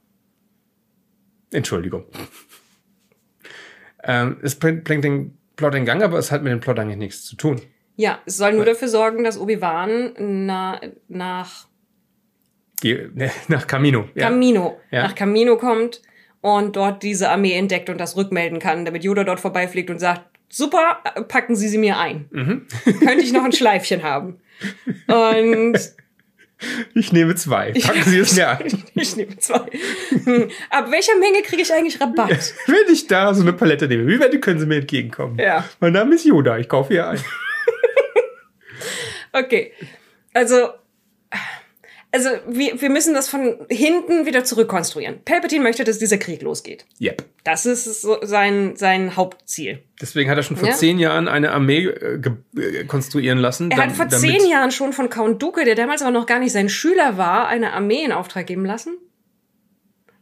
Entschuldigung. 1.50 2.04
Ähm, 4.06 4.36
es 4.42 4.54
bringt, 4.54 4.84
bringt 4.84 5.04
den 5.04 5.36
Plot 5.56 5.74
in 5.74 5.84
Gang, 5.84 6.02
aber 6.02 6.18
es 6.18 6.30
hat 6.32 6.42
mit 6.42 6.52
dem 6.52 6.60
Plot 6.60 6.78
eigentlich 6.78 6.98
nichts 6.98 7.24
zu 7.24 7.36
tun. 7.36 7.60
Ja, 7.96 8.18
es 8.26 8.36
soll 8.36 8.52
nur 8.52 8.64
dafür 8.64 8.88
sorgen, 8.88 9.24
dass 9.24 9.38
Obi-Wan 9.38 10.14
na, 10.18 10.80
nach 11.08 11.66
ne, 12.84 13.30
nach 13.48 13.66
Camino. 13.66 14.08
Ja. 14.14 14.28
Camino, 14.28 14.78
Ja. 14.90 15.04
nach 15.04 15.14
Camino 15.14 15.56
kommt 15.56 16.02
und 16.42 16.76
dort 16.76 17.02
diese 17.02 17.30
Armee 17.30 17.54
entdeckt 17.54 17.88
und 17.88 17.98
das 17.98 18.16
rückmelden 18.16 18.58
kann, 18.58 18.84
damit 18.84 19.02
Yoda 19.02 19.24
dort 19.24 19.40
vorbeifliegt 19.40 19.90
und 19.90 19.98
sagt, 19.98 20.26
super, 20.48 20.98
äh, 21.14 21.22
packen 21.22 21.56
Sie 21.56 21.68
sie 21.68 21.78
mir 21.78 21.98
ein. 21.98 22.26
Mhm. 22.30 22.66
Könnte 22.84 23.22
ich 23.24 23.32
noch 23.32 23.44
ein 23.44 23.52
Schleifchen 23.52 24.02
haben. 24.02 24.40
Und 25.06 25.78
Ich 26.94 27.12
nehme 27.12 27.34
zwei. 27.34 27.72
Packen 27.82 28.04
Sie 28.04 28.18
es 28.18 28.34
mir 28.34 28.48
ein. 28.48 28.84
ich 28.94 29.16
nehme 29.16 29.36
zwei. 29.38 29.66
Hm, 30.24 30.50
Ab 30.70 30.90
welcher 30.90 31.16
Menge 31.18 31.42
kriege 31.42 31.62
ich 31.62 31.72
eigentlich 31.72 32.00
Rabatt? 32.00 32.54
Wenn 32.66 32.92
ich 32.92 33.06
da 33.06 33.34
so 33.34 33.42
eine 33.42 33.52
Palette 33.52 33.88
nehme, 33.88 34.06
wie 34.06 34.18
weit 34.18 34.40
können 34.40 34.58
Sie 34.58 34.66
mir 34.66 34.76
entgegenkommen? 34.76 35.38
Ja. 35.38 35.64
Mein 35.80 35.92
Name 35.92 36.14
ist 36.14 36.24
Yoda, 36.24 36.58
ich 36.58 36.68
kaufe 36.68 36.94
hier 36.94 37.08
ein. 37.08 37.20
Okay. 39.32 39.72
Also, 40.32 40.70
also 42.16 42.30
wir, 42.48 42.80
wir 42.80 42.88
müssen 42.90 43.12
das 43.14 43.28
von 43.28 43.56
hinten 43.68 44.24
wieder 44.26 44.42
zurückkonstruieren. 44.44 45.20
Palpatine 45.24 45.62
möchte, 45.62 45.84
dass 45.84 45.98
dieser 45.98 46.16
Krieg 46.16 46.40
losgeht. 46.42 46.86
Yep. 47.00 47.22
Das 47.44 47.66
ist 47.66 48.00
so 48.00 48.16
sein, 48.22 48.74
sein 48.76 49.16
Hauptziel. 49.16 49.82
Deswegen 50.00 50.30
hat 50.30 50.36
er 50.38 50.42
schon 50.42 50.56
vor 50.56 50.68
Ja. 50.68 50.74
zehn 50.74 50.98
Jahren 50.98 51.28
eine 51.28 51.52
Armee 51.52 51.84
äh, 51.86 52.20
äh, 52.56 52.84
konstruieren 52.84 53.38
lassen. 53.38 53.70
Er 53.70 53.76
hat 53.78 53.92
vor 53.92 54.08
zehn 54.08 54.46
Jahren 54.48 54.70
schon 54.70 54.92
von 54.92 55.10
Count 55.10 55.42
Dooku, 55.42 55.62
der 55.64 55.74
damals 55.74 56.02
aber 56.02 56.10
noch 56.10 56.26
gar 56.26 56.38
nicht 56.38 56.52
sein 56.52 56.68
Schüler 56.68 57.18
war, 57.18 57.48
eine 57.48 57.72
Armee 57.74 58.02
in 58.02 58.12
Auftrag 58.12 58.46
geben 58.46 58.64
lassen. 58.64 58.96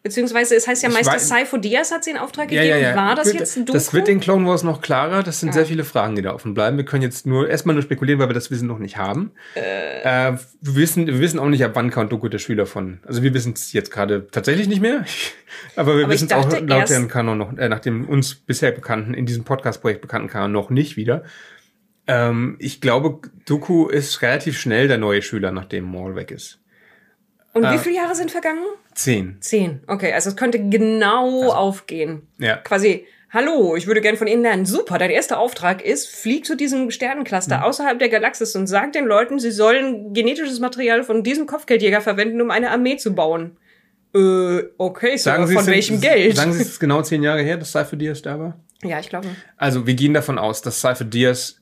Beziehungsweise 0.05 0.55
es 0.55 0.69
heißt 0.69 0.83
ja 0.83 0.91
Ich 0.91 0.95
meist, 0.95 1.09
weiß- 1.09 1.15
dass 1.15 1.29
Sifo 1.31 1.57
Dyas 1.57 1.91
hat 1.91 2.05
sie 2.05 2.11
in 2.11 2.19
Auftrag 2.19 2.49
gegeben. 2.49 2.95
War 2.95 3.15
das 3.15 3.33
jetzt 3.33 3.57
ein 3.57 3.65
Das 3.65 3.87
Doku? 3.87 3.97
wird 3.97 4.09
in 4.11 4.21
Clone 4.21 4.47
Wars 4.47 4.63
noch 4.63 4.83
klarer. 4.83 5.23
Das 5.23 5.41
sind 5.41 5.55
sehr 5.55 5.65
viele 5.65 5.83
Fragen, 5.83 6.15
die 6.15 6.21
da 6.21 6.35
offen 6.35 6.53
bleiben. 6.53 6.77
Wir 6.77 6.85
können 6.85 7.03
jetzt 7.03 7.25
nur 7.27 7.49
erstmal 7.49 7.75
nur 7.75 7.83
spekulieren, 7.83 8.21
weil 8.21 8.29
wir 8.29 8.35
das 8.35 8.51
Wissen 8.51 8.69
noch 8.69 8.79
nicht 8.79 8.99
haben. 8.99 9.31
Äh, 9.55 10.33
wir, 10.61 10.77
wissen, 10.77 11.07
wir 11.07 11.19
wissen 11.21 11.39
auch 11.39 11.49
nicht, 11.49 11.65
ab 11.65 11.71
wann 11.73 11.91
Count 11.91 12.13
Dooku 12.13 12.29
der 12.29 12.39
Schüler 12.39 12.67
von. 12.67 13.01
Also 13.07 13.23
wir 13.23 13.33
wissen 13.33 13.55
es 13.55 13.73
jetzt 13.73 13.91
gerade 13.91 14.27
tatsächlich 14.31 14.69
nicht 14.69 14.83
mehr. 14.83 15.07
Aber 15.77 15.97
wir 15.97 16.07
wissen 16.11 16.27
es 16.27 16.33
auch 16.35 16.51
laut 16.61 16.91
dem 16.91 17.09
Kanon 17.09 17.39
noch, 17.39 17.57
äh, 17.57 17.71
nach 17.71 17.81
dem 17.81 18.07
uns 18.07 18.35
bisher 18.35 18.73
bekannten, 18.73 19.15
in 19.15 19.25
diesem 19.25 19.45
Podcast-Projekt 19.45 20.03
bekannten 20.03 20.29
Kanon 20.29 20.53
noch 20.53 20.69
nicht 20.69 20.99
wieder. 20.99 21.25
Ähm, 22.07 22.57
ich 22.59 22.83
glaube, 22.83 23.27
Dooku 23.47 23.89
ist 23.89 24.21
relativ 24.21 24.59
schnell 24.59 24.87
der 24.87 24.99
neue 24.99 25.23
Schüler, 25.23 25.51
nachdem 25.51 25.85
Maul 25.85 26.15
weg 26.15 26.31
ist. 26.31 26.61
Und 27.55 27.65
äh, 27.65 27.73
wie 27.73 27.79
viele 27.79 27.97
Jahre 27.97 28.15
sind 28.15 28.31
vergangen? 28.31 28.65
Zehn. 28.95 29.37
Zehn. 29.41 29.81
Okay, 29.87 30.13
also 30.13 30.29
es 30.31 30.37
könnte 30.37 30.59
genau 30.69 31.51
aufgehen. 31.53 32.27
Ja. 32.39 32.57
Quasi, 32.57 33.07
hallo, 33.31 33.77
ich 33.77 33.87
würde 33.87 34.01
gern 34.01 34.17
von 34.17 34.27
Ihnen 34.27 34.43
lernen. 34.43 34.67
Super, 34.67 34.99
dein 34.99 35.11
erster 35.11 35.39
Auftrag 35.39 35.83
ist, 35.83 36.09
flieg 36.09 36.45
zu 36.45 36.57
diesem 36.57 36.91
Sternencluster 36.91 37.59
Mhm. 37.59 37.63
außerhalb 37.65 37.99
der 37.99 38.09
Galaxis 38.09 38.55
und 38.57 38.67
sag 38.67 38.93
den 38.93 39.07
Leuten, 39.07 39.39
sie 39.39 39.51
sollen 39.53 40.13
genetisches 40.13 40.61
Material 40.61 41.03
von 41.05 41.23
diesem 41.23 41.47
Kopfgeldjäger 41.47 42.01
verwenden, 42.01 42.41
um 42.43 42.51
eine 42.51 42.71
Armee 42.71 42.97
zu 42.97 43.15
bauen. 43.15 43.57
Äh, 44.15 44.63
okay, 44.79 45.17
Sir, 45.17 45.33
Sagen 45.33 45.47
Sie, 45.47 45.55
von 45.55 45.61
es 45.61 45.65
sind- 45.67 45.75
welchem 45.75 46.01
Geld? 46.01 46.37
Sagen 46.37 46.53
Sie, 46.53 46.61
es 46.63 46.69
ist 46.69 46.81
genau 46.81 47.03
zehn 47.03 47.23
Jahre 47.23 47.43
her, 47.43 47.57
dass 47.57 47.73
Cypher 47.73 47.97
Diaz 47.97 48.23
da 48.23 48.39
war? 48.39 48.61
ja, 48.85 49.01
ich 49.01 49.09
glaube. 49.09 49.29
Also 49.57 49.87
wir 49.87 49.95
gehen 49.95 50.13
davon 50.15 50.39
aus, 50.39 50.61
dass 50.63 50.81
Cypher 50.81 51.05
Diaz, 51.05 51.61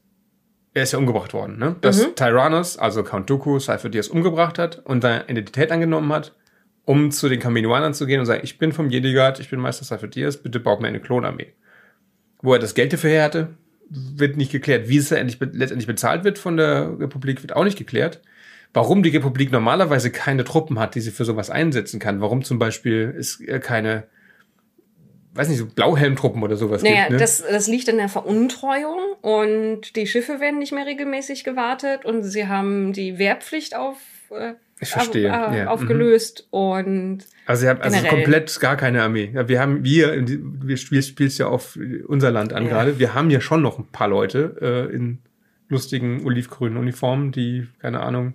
er 0.75 0.83
ist 0.85 0.93
ja 0.93 0.99
umgebracht 0.99 1.35
worden, 1.35 1.59
ne? 1.59 1.77
Dass 1.81 2.07
Mhm. 2.07 2.15
Tyrannus, 2.15 2.79
also 2.79 3.03
Count 3.03 3.29
Dooku, 3.29 3.59
Cypher 3.59 3.89
Diaz 3.89 4.09
umgebracht 4.09 4.59
hat 4.59 4.81
und 4.85 5.03
seine 5.03 5.25
Identität 5.25 5.71
angenommen 5.71 6.13
hat, 6.13 6.35
um 6.85 7.11
zu 7.11 7.29
den 7.29 7.41
Kaminoanern 7.41 7.95
zu 7.95 8.07
gehen 8.07 8.21
und 8.21 8.27
sagen, 8.27 8.41
ich 8.43 8.59
bin 8.59 8.73
vom 8.73 8.91
Jedi 8.91 9.13
Guard, 9.13 9.39
ich 9.41 9.51
bin 9.51 9.61
Meister 9.61 9.85
Cypher 9.85 10.09
Diaz, 10.09 10.37
bitte 10.37 10.61
baut 10.61 10.81
mir 10.81 10.89
eine 10.89 11.01
Klonarmee. 11.01 11.53
Wo 12.41 12.55
er 12.55 12.59
das 12.59 12.75
Geld 12.75 12.93
dafür 12.93 13.11
her 13.11 13.25
hatte, 13.25 13.49
wird 13.89 14.37
nicht 14.37 14.51
geklärt. 14.51 14.89
Wie 14.89 14.97
es 14.97 15.13
endlich, 15.13 15.39
letztendlich 15.41 15.87
bezahlt 15.87 16.25
wird 16.25 16.39
von 16.39 16.57
der 16.57 16.99
Republik, 16.99 17.43
wird 17.43 17.55
auch 17.55 17.65
nicht 17.65 17.79
geklärt. 17.79 18.21
Warum 18.75 19.03
die 19.03 19.11
Republik 19.11 19.53
normalerweise 19.53 20.11
keine 20.11 20.45
Truppen 20.45 20.79
hat, 20.79 20.95
die 20.95 21.03
sie 21.03 21.11
für 21.11 21.27
sowas 21.27 21.51
einsetzen 21.51 22.01
kann. 22.01 22.23
Warum 22.23 22.43
zum 22.43 22.59
Beispiel 22.59 23.15
es 23.17 23.39
äh, 23.41 23.61
keine, 23.61 24.05
weiß 25.35 25.49
nicht, 25.49 25.59
so 25.59 25.66
Blauhelmtruppen 25.66 26.42
oder 26.42 26.57
sowas 26.57 26.83
Naja, 26.83 27.03
gibt. 27.03 27.12
Ne? 27.12 27.16
das, 27.18 27.42
das 27.49 27.66
liegt 27.68 27.88
an 27.88 27.97
der 27.97 28.09
Veruntreuung 28.09 28.99
und 29.21 29.97
die 29.97 30.07
Schiffe 30.07 30.40
werden 30.40 30.59
nicht 30.59 30.73
mehr 30.73 30.87
regelmäßig 30.87 31.45
gewartet 31.45 32.05
und 32.05 32.23
sie 32.23 32.47
haben 32.49 32.92
die 32.92 33.18
Wehrpflicht 33.18 33.75
auf, 33.75 33.97
äh, 34.31 34.53
Ich 34.81 34.90
verstehe, 34.90 35.31
auf, 35.33 35.53
äh, 35.53 35.59
ja, 35.59 35.62
mhm. 35.64 35.68
aufgelöst 35.68 36.47
und 36.51 37.25
Also 37.47 37.64
ihr 37.64 37.71
habt 37.71 37.83
also 37.83 37.97
Generell. 37.97 38.16
komplett 38.23 38.61
gar 38.61 38.77
keine 38.77 39.03
Armee. 39.03 39.31
Wir 39.47 39.61
haben 39.61 39.85
wir, 39.85 40.23
wir 40.27 40.77
spielst, 40.77 41.09
spielst 41.09 41.38
ja 41.38 41.47
auf 41.47 41.79
unser 42.07 42.31
Land 42.31 42.53
an 42.53 42.64
Ja. 42.64 42.71
gerade. 42.71 42.99
Wir 42.99 43.14
haben 43.14 43.31
ja 43.31 43.40
schon 43.40 43.62
noch 43.62 43.79
ein 43.79 43.87
paar 43.87 44.09
Leute 44.09 44.57
äh, 44.90 44.95
in 44.95 45.18
lustigen 45.68 46.25
olivgrünen 46.27 46.77
Uniformen, 46.77 47.33
die 47.33 47.66
keine 47.81 48.01
Ahnung. 48.01 48.35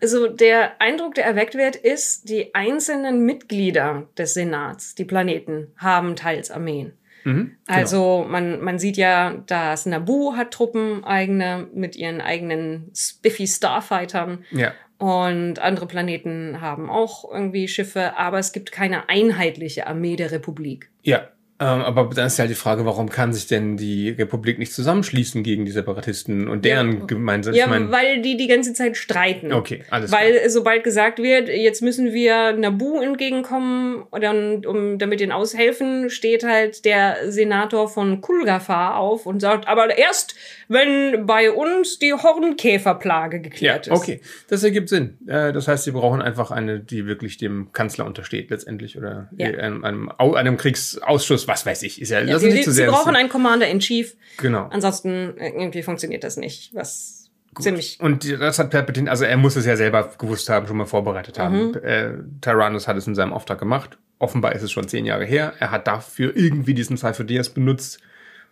Also 0.00 0.28
der 0.28 0.80
Eindruck, 0.80 1.14
der 1.14 1.24
erweckt 1.24 1.54
wird, 1.54 1.76
ist, 1.76 2.28
die 2.28 2.54
einzelnen 2.54 3.24
Mitglieder 3.24 4.08
des 4.16 4.34
Senats, 4.34 4.94
die 4.94 5.04
Planeten, 5.04 5.72
haben 5.76 6.16
teils 6.16 6.50
Armeen. 6.50 6.92
Mhm, 7.24 7.56
Also 7.66 8.24
man, 8.28 8.60
man 8.62 8.78
sieht 8.78 8.96
ja, 8.96 9.42
dass 9.46 9.86
Naboo 9.86 10.36
hat 10.36 10.52
Truppen 10.52 11.04
eigene 11.04 11.68
mit 11.74 11.96
ihren 11.96 12.20
eigenen 12.20 12.90
Spiffy 12.96 13.46
Starfightern 13.46 14.44
genau. 14.48 14.62
Ja. 14.62 14.72
und 14.98 15.58
andere 15.58 15.86
Planeten 15.86 16.62
haben 16.62 16.88
auch 16.88 17.30
irgendwie 17.30 17.68
Schiffe, 17.68 18.16
aber 18.16 18.38
es 18.38 18.52
gibt 18.52 18.72
keine 18.72 19.08
einheitliche 19.10 19.86
Armee 19.86 20.16
der 20.16 20.32
Republik. 20.32 20.90
Ja. 21.02 21.28
Ähm, 21.60 21.82
aber 21.82 22.06
dann 22.14 22.26
ist 22.26 22.38
ja 22.38 22.44
halt 22.44 22.50
die 22.50 22.54
Frage, 22.54 22.86
warum 22.86 23.10
kann 23.10 23.34
sich 23.34 23.46
denn 23.46 23.76
die 23.76 24.08
Republik 24.10 24.58
nicht 24.58 24.72
zusammenschließen 24.72 25.42
gegen 25.42 25.66
die 25.66 25.72
Separatisten 25.72 26.48
und 26.48 26.64
deren 26.64 27.00
Ja. 27.00 27.04
gemeinsam. 27.04 27.52
Ja, 27.54 27.66
mein, 27.66 27.90
weil 27.92 28.22
die 28.22 28.38
die 28.38 28.46
ganze 28.46 28.72
Zeit 28.72 28.96
streiten. 28.96 29.52
okay, 29.52 29.82
alles 29.90 30.10
Weil 30.10 30.32
klar. 30.38 30.48
sobald 30.50 30.84
gesagt 30.84 31.18
wird, 31.18 31.48
jetzt 31.50 31.82
müssen 31.82 32.14
wir 32.14 32.52
Nabu 32.54 32.98
entgegenkommen, 33.00 34.04
dann, 34.18 34.64
um 34.64 34.98
damit 34.98 35.20
ihnen 35.20 35.32
aushelfen, 35.32 36.08
steht 36.08 36.44
halt 36.44 36.86
der 36.86 37.30
Senator 37.30 37.88
von 37.88 38.22
Kulgafar 38.22 38.96
auf 38.96 39.26
und 39.26 39.40
sagt, 39.40 39.68
aber 39.68 39.98
erst, 39.98 40.34
wenn 40.68 41.26
bei 41.26 41.50
uns 41.50 41.98
die 41.98 42.14
Hornkäferplage 42.14 43.36
Ja, 43.36 43.42
geklärt 43.42 43.86
ist. 43.86 43.92
okay, 43.92 44.20
das 44.48 44.62
ergibt 44.64 44.88
Sinn. 44.88 45.18
Äh, 45.26 45.52
das 45.52 45.68
heißt, 45.68 45.84
sie 45.84 45.90
brauchen 45.92 46.22
einfach 46.22 46.50
eine, 46.50 46.80
die 46.80 47.06
wirklich 47.06 47.36
dem 47.36 47.72
Kanzler 47.72 48.06
untersteht 48.06 48.50
letztendlich 48.50 48.96
oder 48.96 49.28
Ja. 49.36 49.48
einem, 49.48 49.84
einem, 49.84 50.10
einem 50.18 50.56
Kriegsausschuss, 50.56 51.48
was 51.50 51.66
weiß 51.66 51.82
ich. 51.82 52.00
Ist 52.00 52.10
ja, 52.10 52.20
Ja, 52.20 52.32
das 52.32 52.42
sie, 52.42 52.48
ist 52.48 52.54
nicht 52.54 52.64
zu 52.64 52.70
sie 52.70 52.76
sehr. 52.76 52.90
brauchen 52.90 53.14
einen 53.14 53.28
Commander-in-Chief, 53.28 54.16
genau. 54.38 54.68
ansonsten 54.70 55.36
äh, 55.36 55.50
irgendwie 55.50 55.82
funktioniert 55.82 56.24
das 56.24 56.36
nicht, 56.38 56.74
was 56.74 57.30
ziemlich... 57.60 57.98
Und 58.00 58.30
das 58.40 58.58
hat 58.58 58.70
Palpatine, 58.70 59.10
also 59.10 59.24
er 59.24 59.36
muss 59.36 59.56
es 59.56 59.66
ja 59.66 59.76
selber 59.76 60.10
gewusst 60.18 60.48
haben, 60.48 60.66
schon 60.66 60.76
mal 60.76 60.86
vorbereitet 60.86 61.38
haben. 61.38 61.72
Mhm. 61.72 61.74
Äh, 61.82 62.12
Tyrannus 62.40 62.88
hat 62.88 62.96
es 62.96 63.06
in 63.06 63.14
seinem 63.14 63.32
Auftrag 63.32 63.58
gemacht. 63.58 63.98
Offenbar 64.18 64.54
ist 64.54 64.62
es 64.62 64.70
schon 64.70 64.86
zehn 64.88 65.04
Jahre 65.04 65.24
her. 65.24 65.54
Er 65.58 65.70
hat 65.70 65.86
dafür 65.86 66.36
irgendwie 66.36 66.74
diesen 66.74 66.96
Cypher 66.96 67.24
Diaz 67.24 67.48
benutzt, 67.48 68.00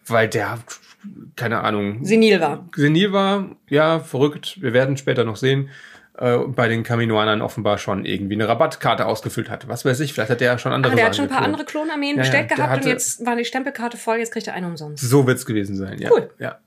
weil 0.06 0.28
der, 0.28 0.58
keine 1.36 1.60
Ahnung, 1.60 2.04
senil 2.04 2.40
war. 2.40 2.68
senil 2.74 3.12
war. 3.12 3.56
Ja, 3.68 4.00
verrückt. 4.00 4.60
Wir 4.60 4.72
werden 4.72 4.96
später 4.96 5.24
noch 5.24 5.36
sehen. 5.36 5.68
Äh, 6.20 6.38
bei 6.48 6.66
den 6.66 6.82
Kaminoanern 6.82 7.40
offenbar 7.42 7.78
schon 7.78 8.04
irgendwie 8.04 8.34
eine 8.34 8.48
Rabattkarte 8.48 9.06
ausgefüllt 9.06 9.50
hat. 9.50 9.68
Was 9.68 9.84
weiß 9.84 10.00
ich, 10.00 10.12
vielleicht 10.12 10.30
hat 10.30 10.40
der 10.40 10.58
schon 10.58 10.72
andere 10.72 10.90
Aber 10.92 10.96
der 10.96 11.06
hat 11.06 11.14
schon 11.16 11.26
ein 11.26 11.30
paar 11.30 11.42
andere 11.42 11.64
Klonarmeen 11.64 12.16
Ja, 12.16 12.22
ja, 12.24 12.28
bestellt 12.28 12.50
der 12.50 12.56
gehabt 12.56 12.72
und 12.72 12.78
hatte- 12.80 12.88
jetzt 12.88 13.24
war 13.24 13.36
die 13.36 13.44
Stempelkarte 13.44 13.96
voll, 13.96 14.18
jetzt 14.18 14.32
kriegt 14.32 14.48
er 14.48 14.54
eine 14.54 14.66
umsonst. 14.66 15.08
So 15.08 15.28
wird's 15.28 15.46
gewesen 15.46 15.76
sein, 15.76 15.98
ja. 16.00 16.10
Cool. 16.10 16.30
Ja. 16.40 16.58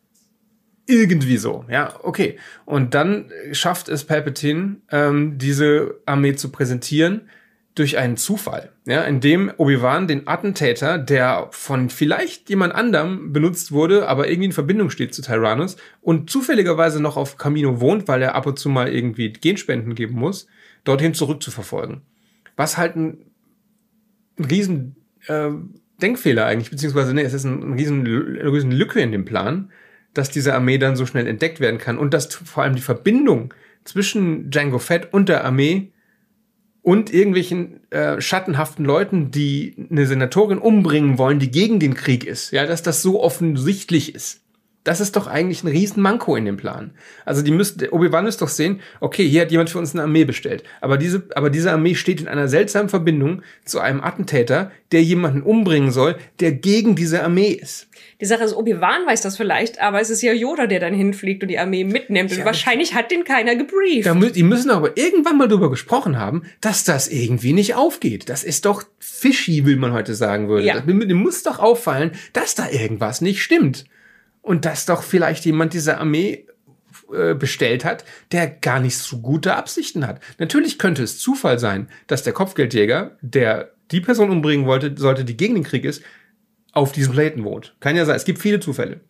Irgendwie 0.87 1.35
so, 1.35 1.65
ja, 1.69 1.93
okay. 2.01 2.39
Und 2.63 2.93
dann 2.93 3.29
schafft 3.51 3.89
es 3.89 4.05
Palpatine, 4.05 4.77
ähm, 4.89 5.37
diese 5.37 5.95
Armee 6.05 6.35
zu 6.35 6.49
präsentieren 6.49 7.29
durch 7.75 7.97
einen 7.97 8.17
Zufall, 8.17 8.73
ja, 8.85 9.01
indem 9.03 9.51
Obi-Wan 9.55 10.07
den 10.07 10.27
Attentäter, 10.27 10.97
der 10.97 11.47
von 11.51 11.89
vielleicht 11.89 12.49
jemand 12.49 12.75
anderem 12.75 13.31
benutzt 13.31 13.71
wurde, 13.71 14.09
aber 14.09 14.27
irgendwie 14.27 14.47
in 14.47 14.51
Verbindung 14.51 14.89
steht 14.89 15.13
zu 15.13 15.21
Tyrannus 15.21 15.77
und 16.01 16.29
zufälligerweise 16.29 17.01
noch 17.01 17.15
auf 17.15 17.37
Camino 17.37 17.79
wohnt, 17.79 18.09
weil 18.09 18.21
er 18.21 18.35
ab 18.35 18.45
und 18.45 18.59
zu 18.59 18.67
mal 18.67 18.89
irgendwie 18.89 19.31
Genspenden 19.31 19.95
geben 19.95 20.15
muss, 20.15 20.47
dorthin 20.83 21.13
zurückzuverfolgen. 21.13 22.01
Was 22.57 22.77
halt 22.77 22.97
ein, 22.97 23.25
ein 24.37 24.45
riesen 24.45 24.97
äh, 25.27 25.51
Denkfehler 26.01 26.45
eigentlich, 26.45 26.71
beziehungsweise 26.71 27.13
nee, 27.13 27.23
es 27.23 27.33
ist 27.33 27.45
ein, 27.45 27.63
ein 27.63 27.73
riesen, 27.73 28.01
eine 28.01 28.51
riesen 28.51 28.71
Lücke 28.71 28.99
in 28.99 29.13
dem 29.13 29.23
Plan, 29.23 29.71
dass 30.13 30.29
diese 30.29 30.53
Armee 30.53 30.77
dann 30.77 30.97
so 30.97 31.05
schnell 31.05 31.25
entdeckt 31.25 31.61
werden 31.61 31.77
kann 31.77 31.97
und 31.97 32.13
dass 32.13 32.35
vor 32.35 32.63
allem 32.63 32.75
die 32.75 32.81
Verbindung 32.81 33.53
zwischen 33.85 34.51
Django 34.51 34.77
Fett 34.77 35.13
und 35.13 35.29
der 35.29 35.45
Armee 35.45 35.93
und 36.83 37.13
irgendwelchen 37.13 37.79
äh, 37.91 38.19
schattenhaften 38.19 38.85
Leuten, 38.85 39.31
die 39.31 39.75
eine 39.89 40.07
Senatorin 40.07 40.57
umbringen 40.57 41.17
wollen, 41.17 41.39
die 41.39 41.51
gegen 41.51 41.79
den 41.79 41.93
Krieg 41.93 42.25
ist, 42.25 42.51
ja, 42.51 42.65
dass 42.65 42.81
das 42.81 43.01
so 43.01 43.21
offensichtlich 43.21 44.15
ist. 44.15 44.40
Das 44.83 44.99
ist 44.99 45.15
doch 45.15 45.27
eigentlich 45.27 45.63
ein 45.63 45.67
Riesenmanko 45.67 46.35
in 46.35 46.45
dem 46.45 46.57
Plan. 46.57 46.91
Also 47.23 47.43
die 47.43 47.51
müssten, 47.51 47.87
Obi-Wan 47.89 48.25
müsste 48.25 48.45
doch 48.45 48.49
sehen, 48.49 48.79
okay, 48.99 49.27
hier 49.27 49.41
hat 49.41 49.51
jemand 49.51 49.69
für 49.69 49.77
uns 49.77 49.93
eine 49.93 50.01
Armee 50.03 50.25
bestellt. 50.25 50.63
Aber 50.81 50.97
diese, 50.97 51.23
aber 51.35 51.51
diese 51.51 51.71
Armee 51.71 51.93
steht 51.93 52.19
in 52.19 52.27
einer 52.27 52.47
seltsamen 52.47 52.89
Verbindung 52.89 53.43
zu 53.63 53.79
einem 53.79 54.01
Attentäter, 54.01 54.71
der 54.91 55.03
jemanden 55.03 55.43
umbringen 55.43 55.91
soll, 55.91 56.15
der 56.39 56.51
gegen 56.53 56.95
diese 56.95 57.21
Armee 57.23 57.49
ist. 57.51 57.87
Die 58.21 58.25
Sache 58.25 58.43
ist, 58.43 58.55
Obi-Wan 58.55 59.05
weiß 59.05 59.21
das 59.21 59.37
vielleicht, 59.37 59.79
aber 59.79 60.01
es 60.01 60.09
ist 60.09 60.23
ja 60.23 60.33
Yoda, 60.33 60.65
der 60.65 60.79
dann 60.79 60.95
hinfliegt 60.95 61.43
und 61.43 61.49
die 61.49 61.59
Armee 61.59 61.83
mitnimmt. 61.83 62.31
Und 62.31 62.39
Ja, 62.39 62.45
wahrscheinlich 62.45 62.95
hat 62.95 63.11
den 63.11 63.23
keiner 63.23 63.55
gebrieft. 63.55 64.07
Da 64.07 64.15
die 64.15 64.43
müssen 64.43 64.71
aber 64.71 64.97
irgendwann 64.97 65.37
mal 65.37 65.47
drüber 65.47 65.69
gesprochen 65.69 66.17
haben, 66.17 66.41
dass 66.59 66.83
das 66.83 67.07
irgendwie 67.07 67.53
nicht 67.53 67.75
aufgeht. 67.75 68.29
Das 68.29 68.43
ist 68.43 68.65
doch 68.65 68.83
fishy, 68.99 69.65
will 69.65 69.75
man 69.77 69.93
heute 69.93 70.15
sagen 70.15 70.49
würde. 70.49 70.65
Ja. 70.65 70.79
Das- 70.79 70.85
Dem 70.85 71.17
muss 71.17 71.43
doch 71.43 71.59
auffallen, 71.59 72.11
dass 72.33 72.55
da 72.55 72.67
irgendwas 72.69 73.21
nicht 73.21 73.43
stimmt. 73.43 73.85
Und 74.41 74.65
dass 74.65 74.85
doch 74.85 75.03
vielleicht 75.03 75.45
jemand 75.45 75.73
diese 75.73 75.97
Armee 75.97 76.47
äh, 77.13 77.35
bestellt 77.35 77.85
hat, 77.85 78.05
der 78.31 78.47
gar 78.47 78.79
nicht 78.79 78.97
so 78.97 79.19
gute 79.19 79.55
Absichten 79.55 80.07
hat. 80.07 80.21
Natürlich 80.39 80.79
könnte 80.79 81.03
es 81.03 81.19
Zufall 81.19 81.59
sein, 81.59 81.87
dass 82.07 82.23
der 82.23 82.33
Kopfgeldjäger, 82.33 83.17
der 83.21 83.71
die 83.91 84.01
Person 84.01 84.29
umbringen 84.29 84.65
wollte, 84.65 84.93
sollte, 84.97 85.25
die 85.25 85.37
gegen 85.37 85.55
den 85.55 85.63
Krieg 85.63 85.83
ist, 85.83 86.03
auf 86.71 86.91
diesem 86.91 87.13
Planeten 87.13 87.43
wohnt. 87.43 87.75
Kann 87.79 87.95
ja 87.95 88.05
sein. 88.05 88.15
Es 88.15 88.25
gibt 88.25 88.39
viele 88.39 88.59
Zufälle. 88.59 89.01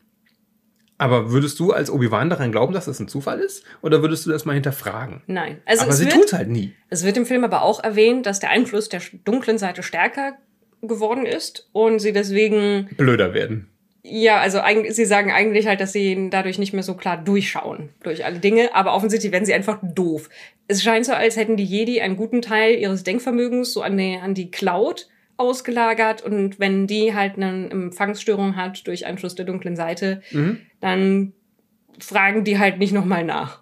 Aber 0.97 1.31
würdest 1.31 1.59
du 1.59 1.71
als 1.71 1.89
Obi-Wan 1.89 2.29
daran 2.29 2.51
glauben, 2.51 2.73
dass 2.73 2.85
das 2.85 2.99
ein 2.99 3.07
Zufall 3.07 3.39
ist? 3.39 3.63
Oder 3.81 4.03
würdest 4.03 4.25
du 4.25 4.29
das 4.29 4.45
mal 4.45 4.53
hinterfragen? 4.53 5.23
Nein. 5.25 5.59
Also 5.65 5.83
aber 5.83 5.91
es 5.91 5.97
sie 5.97 6.05
wird, 6.05 6.13
tut's 6.13 6.33
halt 6.33 6.49
nie. 6.49 6.75
es 6.89 7.03
wird 7.03 7.17
im 7.17 7.25
Film 7.25 7.43
aber 7.43 7.63
auch 7.63 7.83
erwähnt, 7.83 8.27
dass 8.27 8.39
der 8.39 8.51
Einfluss 8.51 8.87
der 8.87 9.01
dunklen 9.25 9.57
Seite 9.57 9.81
stärker 9.81 10.33
geworden 10.83 11.25
ist 11.25 11.69
und 11.71 11.99
sie 11.99 12.13
deswegen 12.13 12.87
Blöder 12.97 13.33
werden. 13.33 13.70
Ja, 14.03 14.39
also 14.39 14.59
eigentlich, 14.59 14.95
sie 14.95 15.05
sagen 15.05 15.31
eigentlich 15.31 15.67
halt, 15.67 15.79
dass 15.79 15.93
sie 15.93 16.11
ihn 16.11 16.31
dadurch 16.31 16.57
nicht 16.57 16.73
mehr 16.73 16.81
so 16.81 16.95
klar 16.95 17.17
durchschauen 17.23 17.89
durch 18.01 18.25
alle 18.25 18.39
Dinge, 18.39 18.73
aber 18.73 18.95
offensichtlich 18.95 19.31
werden 19.31 19.45
sie 19.45 19.53
einfach 19.53 19.77
doof. 19.83 20.29
Es 20.67 20.81
scheint 20.81 21.05
so, 21.05 21.13
als 21.13 21.35
hätten 21.35 21.55
die 21.55 21.65
Jedi 21.65 22.01
einen 22.01 22.15
guten 22.15 22.41
Teil 22.41 22.75
ihres 22.79 23.03
Denkvermögens 23.03 23.73
so 23.73 23.83
an 23.83 23.97
die, 23.97 24.17
an 24.21 24.33
die 24.33 24.49
Cloud 24.49 25.07
ausgelagert 25.37 26.23
und 26.23 26.59
wenn 26.59 26.87
die 26.87 27.13
halt 27.13 27.35
eine 27.35 27.69
Empfangsstörung 27.69 28.55
hat 28.55 28.87
durch 28.87 29.05
Einfluss 29.05 29.35
der 29.35 29.45
dunklen 29.45 29.75
Seite, 29.75 30.21
Mhm. 30.31 30.57
dann 30.79 31.33
fragen 31.99 32.43
die 32.43 32.57
halt 32.57 32.79
nicht 32.79 32.93
nochmal 32.93 33.23
nach. 33.23 33.61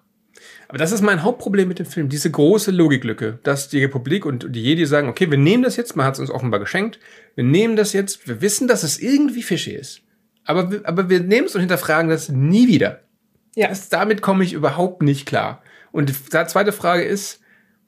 Aber 0.69 0.77
das 0.77 0.91
ist 0.91 1.01
mein 1.01 1.23
Hauptproblem 1.23 1.67
mit 1.67 1.79
dem 1.79 1.85
Film, 1.85 2.09
diese 2.09 2.29
große 2.31 2.71
Logiklücke, 2.71 3.39
dass 3.43 3.69
die 3.69 3.81
Republik 3.83 4.25
und 4.25 4.55
die 4.55 4.61
Jedi 4.63 4.85
sagen, 4.85 5.09
okay, 5.09 5.29
wir 5.31 5.37
nehmen 5.37 5.63
das 5.63 5.75
jetzt, 5.77 5.95
man 5.95 6.05
hat 6.05 6.13
es 6.13 6.19
uns 6.19 6.29
offenbar 6.31 6.59
geschenkt, 6.59 6.99
wir 7.35 7.43
nehmen 7.43 7.75
das 7.75 7.91
jetzt, 7.91 8.27
wir 8.27 8.41
wissen, 8.41 8.67
dass 8.67 8.83
es 8.83 8.99
irgendwie 8.99 9.41
fishy 9.41 9.71
ist. 9.71 10.01
Aber, 10.45 10.71
wir- 10.71 10.81
aber 10.87 11.09
wir 11.09 11.19
nehmen 11.19 11.47
es 11.47 11.55
und 11.55 11.61
hinterfragen 11.61 12.09
das 12.09 12.29
nie 12.29 12.67
wieder. 12.67 13.01
Ja. 13.55 13.67
Das, 13.67 13.89
damit 13.89 14.21
komme 14.21 14.43
ich 14.43 14.53
überhaupt 14.53 15.01
nicht 15.01 15.25
klar. 15.25 15.61
Und 15.91 16.09
die 16.09 16.13
zweite 16.13 16.71
Frage 16.71 17.03
ist, 17.03 17.41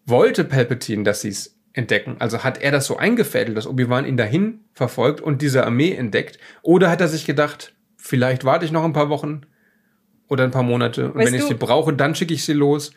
wollte 0.06 0.44
Palpatine, 0.44 1.04
dass 1.04 1.22
sie 1.22 1.30
es 1.30 1.56
entdecken? 1.74 2.16
Also 2.20 2.44
hat 2.44 2.62
er 2.62 2.72
das 2.72 2.86
so 2.86 2.98
eingefädelt, 2.98 3.56
dass 3.56 3.68
Obi-Wan 3.68 4.06
ihn 4.06 4.18
dahin 4.18 4.62
verfolgt 4.74 5.22
und 5.22 5.42
diese 5.42 5.66
Armee 5.66 5.94
entdeckt? 5.94 6.40
Oder 6.64 6.90
hat 6.90 7.00
er 7.02 7.08
sich 7.08 7.26
gedacht, 7.26 7.74
vielleicht 7.98 8.44
warte 8.44 8.66
ich 8.66 8.72
noch 8.72 8.84
ein 8.84 8.94
paar 8.94 9.10
Wochen 9.10 9.42
oder 10.28 10.44
ein 10.44 10.52
paar 10.52 10.64
Monate 10.64 11.12
und 11.12 11.16
Weißt 11.16 11.28
wenn 11.28 11.34
ich 11.36 11.42
du- 11.42 11.48
sie 11.50 11.54
brauche, 11.54 11.94
dann 11.94 12.16
schicke 12.16 12.34
ich 12.34 12.44
sie 12.44 12.54
los? 12.54 12.92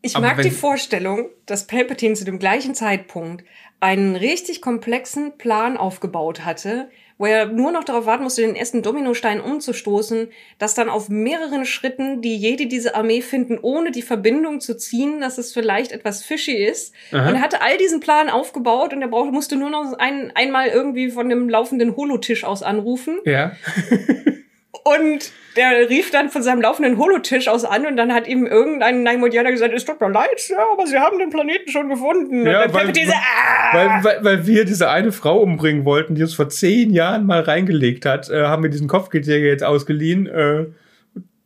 Ich 0.00 0.16
Aber 0.16 0.26
mag 0.28 0.42
die 0.42 0.50
Vorstellung, 0.50 1.30
dass 1.46 1.66
Palpatine 1.66 2.14
zu 2.14 2.24
dem 2.24 2.38
gleichen 2.38 2.74
Zeitpunkt 2.74 3.42
einen 3.80 4.16
richtig 4.16 4.60
komplexen 4.60 5.36
Plan 5.38 5.76
aufgebaut 5.78 6.44
hatte, 6.44 6.88
wo 7.18 7.26
er 7.26 7.46
nur 7.46 7.70
noch 7.70 7.84
darauf 7.84 8.06
warten 8.06 8.24
musste, 8.24 8.42
den 8.42 8.56
ersten 8.56 8.82
Dominostein 8.82 9.40
umzustoßen, 9.40 10.28
dass 10.58 10.74
dann 10.74 10.88
auf 10.88 11.08
mehreren 11.08 11.64
Schritten 11.64 12.22
die 12.22 12.36
Jedi 12.36 12.66
diese 12.66 12.94
Armee 12.94 13.22
finden, 13.22 13.58
ohne 13.60 13.92
die 13.92 14.02
Verbindung 14.02 14.60
zu 14.60 14.76
ziehen, 14.76 15.20
dass 15.20 15.38
es 15.38 15.52
vielleicht 15.52 15.92
etwas 15.92 16.24
fishy 16.24 16.56
ist. 16.56 16.94
Aha. 17.12 17.28
Und 17.28 17.36
er 17.36 17.40
hatte 17.40 17.62
all 17.62 17.76
diesen 17.78 18.00
Plan 18.00 18.28
aufgebaut 18.28 18.92
und 18.92 19.02
er 19.02 19.08
brauchte, 19.08 19.32
musste 19.32 19.56
nur 19.56 19.70
noch 19.70 19.92
ein, 19.98 20.32
einmal 20.34 20.68
irgendwie 20.68 21.10
von 21.10 21.28
dem 21.28 21.48
laufenden 21.48 21.96
Holotisch 21.96 22.44
aus 22.44 22.62
anrufen. 22.62 23.20
Ja. 23.24 23.52
Und 24.82 25.32
der 25.56 25.88
rief 25.88 26.10
dann 26.10 26.30
von 26.30 26.42
seinem 26.42 26.60
laufenden 26.60 26.98
Holotisch 26.98 27.46
aus 27.48 27.64
an 27.64 27.86
und 27.86 27.96
dann 27.96 28.12
hat 28.12 28.26
ihm 28.26 28.44
irgendein 28.46 29.04
Naimodianer 29.04 29.52
gesagt, 29.52 29.72
es 29.72 29.84
tut 29.84 30.00
mir 30.00 30.10
leid, 30.10 30.48
ja, 30.48 30.58
aber 30.72 30.86
sie 30.86 30.98
haben 30.98 31.18
den 31.18 31.30
Planeten 31.30 31.70
schon 31.70 31.88
gefunden. 31.88 32.44
Ja, 32.44 32.72
weil- 32.72 32.88
ah! 32.90 33.72
Weil, 33.72 34.04
weil, 34.04 34.24
weil 34.24 34.46
wir 34.46 34.64
diese 34.64 34.90
eine 34.90 35.12
Frau 35.12 35.38
umbringen 35.40 35.84
wollten, 35.84 36.16
die 36.16 36.22
uns 36.22 36.34
vor 36.34 36.48
zehn 36.48 36.90
Jahren 36.92 37.24
mal 37.24 37.40
reingelegt 37.40 38.04
hat, 38.04 38.28
äh, 38.30 38.44
haben 38.46 38.62
wir 38.64 38.70
diesen 38.70 38.88
Kopfgeldjäger 38.88 39.46
jetzt 39.46 39.62
ausgeliehen. 39.64 40.26
Äh, 40.26 40.66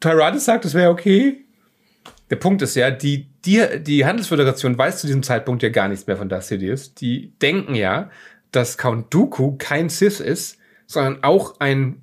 Tyrannus 0.01 0.45
sagt, 0.47 0.65
es 0.65 0.75
wäre 0.75 0.91
okay. 0.91 1.45
Der 2.31 2.37
Punkt 2.37 2.63
ist 2.63 2.75
ja, 2.77 2.91
die, 2.91 3.27
die, 3.45 3.63
die 3.81 4.05
Handelsföderation 4.07 4.77
weiß 4.77 5.01
zu 5.01 5.07
diesem 5.07 5.23
Zeitpunkt 5.23 5.63
ja 5.63 5.69
gar 5.71 5.89
nichts 5.89 6.07
mehr 6.07 6.17
von 6.17 6.29
Darth 6.29 6.45
Sidious. 6.45 6.95
Die 6.95 7.33
denken 7.43 7.75
ja, 7.75 8.11
dass 8.53 8.79
Count 8.79 9.13
Dooku 9.13 9.57
kein 9.59 9.89
Sith 9.89 10.21
ist, 10.21 10.59
sondern 10.87 11.23
auch 11.25 11.61
ein 11.61 12.03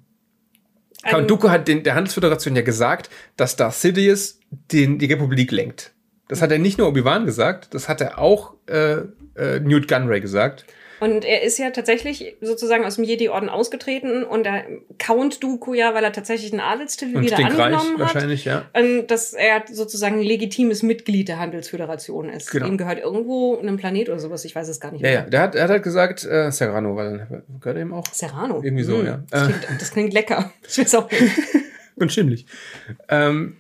Count 1.06 1.24
Ein- 1.24 1.28
Dooku 1.28 1.50
hat 1.50 1.68
den, 1.68 1.84
der 1.84 1.96
Handelsföderation 1.96 2.56
ja 2.56 2.62
gesagt, 2.62 3.10
dass 3.38 3.56
Darth 3.56 3.76
Sidious 3.76 4.40
den, 4.72 4.98
die 5.00 5.06
Republik 5.06 5.52
lenkt. 5.52 5.92
Das 6.28 6.42
hat 6.42 6.52
er 6.52 6.58
nicht 6.58 6.78
nur 6.78 6.88
Obi-Wan 6.88 7.26
gesagt, 7.26 7.74
das 7.74 7.88
hat 7.88 8.02
er 8.02 8.18
auch 8.18 8.56
äh, 8.68 9.02
äh, 9.36 9.60
Newt 9.60 9.88
Gunray 9.88 10.20
gesagt. 10.22 10.66
Und 11.14 11.24
er 11.26 11.44
ist 11.44 11.58
ja 11.60 11.70
tatsächlich 11.70 12.36
sozusagen 12.42 12.84
aus 12.86 12.96
dem 12.96 13.04
Jedi-Orden 13.04 13.50
ausgetreten 13.50 14.24
und 14.24 14.44
der 14.46 14.64
Count 14.98 15.44
Dooku 15.44 15.74
ja, 15.74 15.94
weil 15.94 16.04
er 16.04 16.12
tatsächlich 16.12 16.52
einen 16.52 16.62
Adelstitel 16.62 17.22
wieder 17.22 17.38
angenommen 17.38 17.94
hat. 17.94 18.00
wahrscheinlich, 18.00 18.46
ja. 18.46 18.66
Und 18.74 19.08
dass 19.08 19.34
er 19.34 19.64
sozusagen 19.72 20.16
ein 20.20 20.24
legitimes 20.24 20.82
Mitglied 20.84 21.28
der 21.28 21.40
Handelsföderation 21.40 22.30
ist. 22.30 22.50
Genau. 22.52 22.68
Ihm 22.68 22.78
gehört 22.78 23.00
irgendwo 23.00 23.58
ein 23.60 23.78
Planet 23.78 24.10
oder 24.10 24.20
sowas, 24.20 24.46
ich 24.46 24.56
weiß 24.56 24.68
es 24.68 24.80
gar 24.80 24.92
nicht 24.92 25.02
Ja, 25.04 25.10
ja, 25.12 25.22
der 25.22 25.42
hat, 25.42 25.56
er 25.56 25.64
hat 25.66 25.70
halt 25.70 25.84
gesagt, 25.84 26.24
äh, 26.26 26.52
Serrano, 26.52 26.96
weil 26.96 27.44
gehört 27.60 27.78
er 27.78 27.82
ihm 27.84 27.94
auch. 27.94 28.06
Serrano. 28.12 28.62
Irgendwie 28.64 28.84
so, 28.84 28.98
Hm, 28.98 29.06
ja. 29.06 29.24
Das 29.30 29.44
Äh. 29.44 29.52
klingt, 29.52 29.82
das 29.82 29.92
klingt 29.92 30.14
lecker. 30.14 30.52
Ich 30.68 30.78
weiß 30.80 30.96
auch 30.96 31.12
nicht. 31.12 31.22
Und 31.98 32.12
schimmlig. 32.12 32.46
Ähm, 33.10 33.58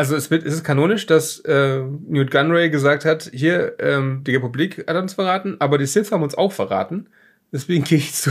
also 0.00 0.16
es, 0.16 0.30
wird, 0.30 0.46
es 0.46 0.54
ist 0.54 0.64
kanonisch, 0.64 1.04
dass 1.04 1.40
äh, 1.40 1.82
Newt 2.08 2.30
Gunray 2.30 2.70
gesagt 2.70 3.04
hat, 3.04 3.30
hier, 3.34 3.74
ähm, 3.80 4.24
die 4.26 4.34
Republik 4.34 4.82
hat 4.88 4.96
uns 4.96 5.12
verraten, 5.12 5.56
aber 5.58 5.76
die 5.76 5.84
Sith 5.84 6.10
haben 6.10 6.22
uns 6.22 6.34
auch 6.34 6.52
verraten. 6.52 7.10
Deswegen 7.52 7.84
gehe 7.84 7.98
ich 7.98 8.14
zu 8.14 8.30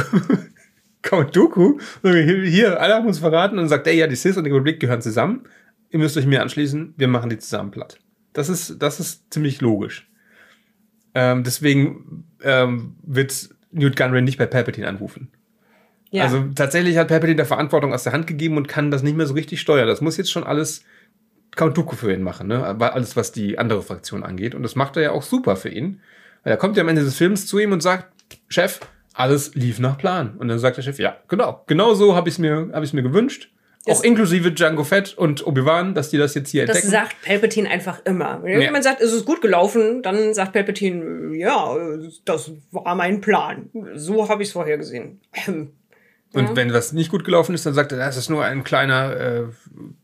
Count 1.04 1.36
Dooku. 1.36 1.78
Hier, 2.02 2.42
hier, 2.42 2.82
alle 2.82 2.96
haben 2.96 3.06
uns 3.06 3.20
verraten. 3.20 3.60
Und 3.60 3.68
sagt 3.68 3.86
er, 3.86 3.94
ja, 3.94 4.08
die 4.08 4.16
Sith 4.16 4.36
und 4.36 4.46
die 4.46 4.50
Republik 4.50 4.80
gehören 4.80 5.02
zusammen. 5.02 5.44
Ihr 5.92 6.00
müsst 6.00 6.18
euch 6.18 6.26
mir 6.26 6.42
anschließen, 6.42 6.96
wir 6.98 7.08
machen 7.08 7.30
die 7.30 7.38
zusammen 7.38 7.70
platt. 7.70 8.00
Das 8.34 8.50
ist, 8.50 8.82
das 8.82 9.00
ist 9.00 9.32
ziemlich 9.32 9.62
logisch. 9.62 10.10
Ähm, 11.14 11.44
deswegen 11.44 12.26
ähm, 12.42 12.96
wird 13.04 13.50
Newt 13.72 13.96
Gunray 13.96 14.24
nicht 14.24 14.40
bei 14.40 14.48
Palpatine 14.48 14.88
anrufen. 14.88 15.30
Ja. 16.10 16.24
Also 16.24 16.46
tatsächlich 16.56 16.98
hat 16.98 17.10
Palpatine 17.10 17.36
der 17.36 17.46
Verantwortung 17.46 17.94
aus 17.94 18.06
der 18.06 18.14
Hand 18.14 18.26
gegeben 18.26 18.58
und 18.58 18.68
kann 18.68 18.90
das 18.90 19.04
nicht 19.04 19.16
mehr 19.16 19.28
so 19.28 19.36
richtig 19.36 19.62
steuern. 19.62 19.88
Das 19.88 20.02
muss 20.02 20.18
jetzt 20.18 20.32
schon 20.32 20.44
alles 20.44 20.84
Count 21.56 21.78
Dooku 21.78 21.96
für 21.96 22.14
ihn 22.14 22.22
machen, 22.24 22.48
ne? 22.48 22.64
Alles, 22.80 23.16
was 23.16 23.32
die 23.32 23.58
andere 23.58 23.82
Fraktion 23.82 24.24
angeht. 24.24 24.56
Und 24.56 24.64
das 24.64 24.76
macht 24.76 24.96
er 24.98 25.04
ja 25.04 25.12
auch 25.12 25.24
super 25.24 25.56
für 25.56 25.70
ihn. 25.70 26.00
Weil 26.44 26.52
er 26.54 26.58
kommt 26.58 26.78
ja 26.78 26.84
am 26.84 26.90
Ende 26.90 27.04
des 27.04 27.16
Films 27.18 27.48
zu 27.48 27.60
ihm 27.60 27.72
und 27.72 27.82
sagt, 27.82 28.06
Chef, 28.48 28.80
alles 29.14 29.56
lief 29.56 29.80
nach 29.80 29.98
Plan. 29.98 30.36
Und 30.38 30.48
dann 30.48 30.60
sagt 30.60 30.78
der 30.78 30.84
Chef, 30.84 31.00
ja, 31.00 31.18
genau. 31.28 31.64
Genau 31.68 31.94
so 31.96 32.16
habe 32.16 32.30
ich 32.30 32.36
es 32.36 32.40
mir, 32.40 32.70
hab 32.72 32.84
ich's 32.84 32.94
mir 32.94 33.04
gewünscht. 33.04 33.52
Das- 33.86 34.00
auch 34.00 34.04
inklusive 34.04 34.52
Django 34.52 34.84
Fett 34.84 35.18
und 35.18 35.46
Obi-Wan, 35.48 35.96
dass 35.96 36.10
die 36.10 36.18
das 36.18 36.36
jetzt 36.36 36.50
hier 36.50 36.66
Das 36.66 36.78
entdecken. 36.84 36.92
sagt 36.92 37.22
Palpatine 37.26 37.70
einfach 37.70 38.02
immer. 38.06 38.44
Wenn 38.44 38.54
Ja. 38.54 38.60
jemand 38.68 38.84
sagt, 38.84 39.02
es 39.02 39.12
ist 39.14 39.26
gut 39.26 39.42
gelaufen, 39.42 40.02
dann 40.04 40.34
sagt 40.34 40.54
Palpatine, 40.54 41.36
ja, 41.36 41.76
das 42.26 42.52
war 42.72 42.94
mein 42.96 43.22
Plan. 43.22 43.70
So 43.96 44.30
habe 44.30 44.44
ich 44.44 44.50
es 44.50 44.54
vorher 44.54 44.78
gesehen. 44.78 45.20
Und 46.32 46.50
Ja. 46.50 46.56
wenn 46.56 46.72
was 46.74 46.94
nicht 46.94 47.10
gut 47.10 47.24
gelaufen 47.24 47.56
ist, 47.56 47.66
dann 47.66 47.74
sagt 47.74 47.92
er, 47.92 47.98
das 47.98 48.16
ist 48.16 48.30
nur 48.30 48.46
ein 48.46 48.64
kleiner, 48.64 49.16
äh, 49.16 49.44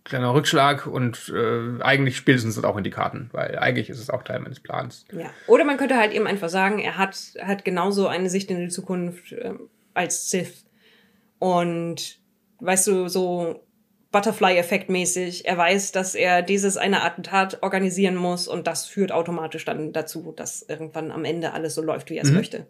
kleiner 0.04 0.34
Rückschlag 0.34 0.88
und 0.88 1.32
äh, 1.36 1.82
eigentlich 1.84 2.18
spielt 2.18 2.40
es 2.40 2.46
uns 2.46 2.56
das 2.56 2.64
auch 2.64 2.78
in 2.78 2.84
die 2.84 2.90
Karten, 2.90 3.30
weil 3.32 3.60
eigentlich 3.60 3.90
ist 3.92 4.00
es 4.00 4.10
auch 4.10 4.24
Teil 4.24 4.40
meines 4.40 4.60
Plans. 4.60 5.06
Ja. 5.12 5.30
Oder 5.46 5.66
man 5.66 5.78
könnte 5.78 5.98
halt 5.98 6.14
eben 6.14 6.26
einfach 6.26 6.50
sagen, 6.50 6.80
er 6.80 6.98
hat, 6.98 7.16
hat 7.42 7.64
genauso 7.64 8.08
eine 8.08 8.30
Sicht 8.32 8.50
in 8.50 8.60
die 8.60 8.70
Zukunft 8.70 9.34
ähm, 9.34 9.70
als 9.94 10.32
Sith. 10.32 10.66
Und 11.38 12.18
weißt 12.60 12.88
du, 12.88 13.08
so 13.08 13.64
Butterfly-Effekt 14.12 14.90
mäßig, 14.90 15.46
er 15.46 15.58
weiß, 15.58 15.92
dass 15.92 16.16
er 16.16 16.42
dieses 16.42 16.78
eine 16.78 17.04
Attentat 17.04 17.62
organisieren 17.62 18.16
muss 18.16 18.48
und 18.48 18.66
das 18.66 18.86
führt 18.88 19.12
automatisch 19.12 19.66
dann 19.66 19.94
dazu, 19.94 20.34
dass 20.36 20.64
irgendwann 20.64 21.12
am 21.12 21.26
Ende 21.26 21.52
alles 21.54 21.76
so 21.76 21.82
läuft, 21.84 22.10
wie 22.10 22.18
er 22.18 22.24
es 22.24 22.32
möchte. 22.32 22.66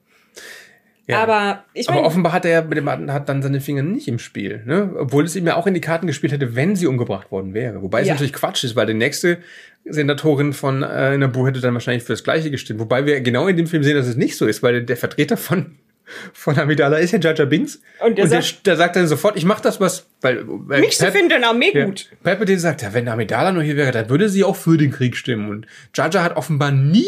Ja. 1.08 1.22
Aber 1.22 1.66
ich 1.74 1.88
Aber 1.88 1.98
meine, 1.98 2.08
offenbar 2.08 2.34
hat 2.34 2.46
er 2.46 2.64
mit 2.64 2.78
dem 2.78 2.88
Attentat 2.88 3.30
dann 3.30 3.44
seine 3.44 3.62
Finger 3.62 3.84
nicht 3.84 4.08
im 4.08 4.18
Spiel, 4.18 4.64
ne? 4.66 4.92
Obwohl 4.98 5.24
es 5.26 5.36
ihm 5.36 5.46
ja 5.46 5.56
auch 5.56 5.68
in 5.68 5.76
die 5.76 5.82
Karten 5.82 6.08
gespielt 6.08 6.34
hätte, 6.34 6.56
wenn 6.56 6.76
sie 6.76 6.88
umgebracht 6.88 7.30
worden 7.32 7.54
wäre. 7.54 7.82
Wobei 7.84 8.02
es 8.02 8.08
Ja. 8.08 8.14
natürlich 8.14 8.34
Quatsch 8.34 8.64
ist, 8.64 8.76
weil 8.76 8.88
die 8.88 8.96
nächste 8.96 9.38
Senatorin 9.86 10.54
von 10.54 10.82
äh, 10.82 11.16
Nabu 11.18 11.46
hätte 11.46 11.62
dann 11.62 11.74
wahrscheinlich 11.76 12.04
für 12.04 12.14
das 12.14 12.24
Gleiche 12.24 12.50
gestimmt. 12.50 12.80
Wobei 12.80 13.06
wir 13.06 13.22
genau 13.22 13.48
in 13.48 13.56
dem 13.56 13.68
Film 13.68 13.84
sehen, 13.84 13.96
dass 13.96 14.08
es 14.08 14.16
nicht 14.16 14.36
so 14.36 14.48
ist, 14.48 14.64
weil 14.64 14.84
der 14.84 14.98
Vertreter 14.98 15.38
von 15.38 15.76
von 16.34 16.58
Amidala 16.58 16.98
ist 16.98 17.12
ja 17.12 17.20
Jar 17.20 17.46
Binks. 17.46 17.82
Und 18.00 18.18
der 18.18 18.28
der, 18.28 18.42
sagt- 18.42 18.66
der 18.68 18.76
sagt 18.76 18.96
dann 18.96 19.08
sofort, 19.08 19.38
ich 19.38 19.46
mach 19.46 19.60
das, 19.60 19.80
was, 19.80 20.08
weil, 20.22 20.44
weil 20.48 20.82
mich 20.82 20.98
zu 20.98 21.12
finden, 21.12 21.44
Armee 21.44 21.72
ja. 21.74 21.86
gut. 21.86 22.10
Palpatine 22.24 22.60
sagt, 22.60 22.82
ja, 22.84 22.94
wenn 22.94 23.08
Amidala 23.08 23.52
nur 23.52 23.64
hier 23.64 23.76
wäre, 23.76 23.92
dann 23.92 24.10
würde 24.10 24.30
sie 24.30 24.44
auch 24.44 24.56
für 24.56 24.78
den 24.78 24.92
Krieg 24.92 25.18
stimmen. 25.18 25.50
Und 25.50 25.68
Jar 25.96 26.12
hat 26.24 26.36
offenbar 26.38 26.72
nie 26.72 27.06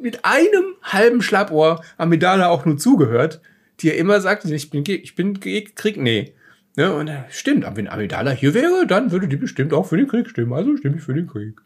mit 0.00 0.24
einem 0.24 0.74
halben 0.82 1.22
Schlappohr 1.22 1.82
Amidala 1.96 2.48
auch 2.48 2.64
nur 2.64 2.76
zugehört, 2.76 3.40
die 3.80 3.90
er 3.90 3.96
immer 3.96 4.20
sagt, 4.20 4.44
ich 4.44 4.70
bin, 4.70 4.84
ich 4.86 5.14
bin 5.14 5.40
gegen 5.40 5.74
Krieg, 5.74 5.96
nee. 5.96 6.34
Ne? 6.76 6.94
Und 6.94 7.10
stimmt, 7.30 7.64
aber 7.64 7.76
wenn 7.76 7.88
Amidala 7.88 8.30
hier 8.30 8.54
wäre, 8.54 8.86
dann 8.86 9.10
würde 9.10 9.28
die 9.28 9.36
bestimmt 9.36 9.72
auch 9.72 9.86
für 9.86 9.96
den 9.96 10.08
Krieg 10.08 10.28
stimmen. 10.28 10.52
Also 10.52 10.76
stimme 10.76 10.96
ich 10.96 11.02
für 11.02 11.14
den 11.14 11.26
Krieg. 11.26 11.60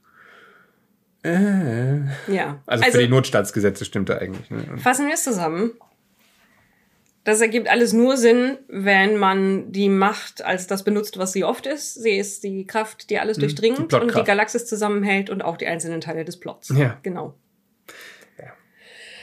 Äh. 1.23 2.01
Ja. 2.33 2.63
Also, 2.67 2.85
für 2.85 2.99
die 2.99 3.09
Notstandsgesetze 3.09 3.85
stimmt 3.85 4.09
er 4.09 4.21
eigentlich. 4.21 4.51
Ne? 4.51 4.79
Fassen 4.79 5.07
wir 5.07 5.15
es 5.15 5.25
zusammen. 5.25 5.73
Das 7.25 7.41
ergibt 7.41 7.71
alles 7.71 7.93
nur 7.93 8.17
Sinn, 8.17 8.59
wenn 8.67 9.17
man 9.17 9.71
die 9.71 9.89
Macht 9.89 10.45
als 10.45 10.67
das 10.67 10.83
benutzt, 10.83 11.19
was 11.19 11.33
sie 11.33 11.45
oft 11.45 11.67
ist. 11.67 11.95
Sie 11.95 12.17
ist 12.17 12.43
die 12.43 12.67
Kraft, 12.67 13.11
die 13.11 13.21
alles 13.21 13.39
durchdringt 13.39 13.93
die 13.93 13.97
und 13.97 14.17
die. 14.17 14.25
Galaxis 14.25 14.67
zusammenhält 14.67 15.31
und 15.31 15.43
auch 15.43 15.57
die 15.57 15.69
einzelnen 15.69 16.01
Teile 16.01 16.25
des 16.25 16.41
Plots. 16.41 16.71
Ja. 16.77 16.99
Genau. 17.05 17.35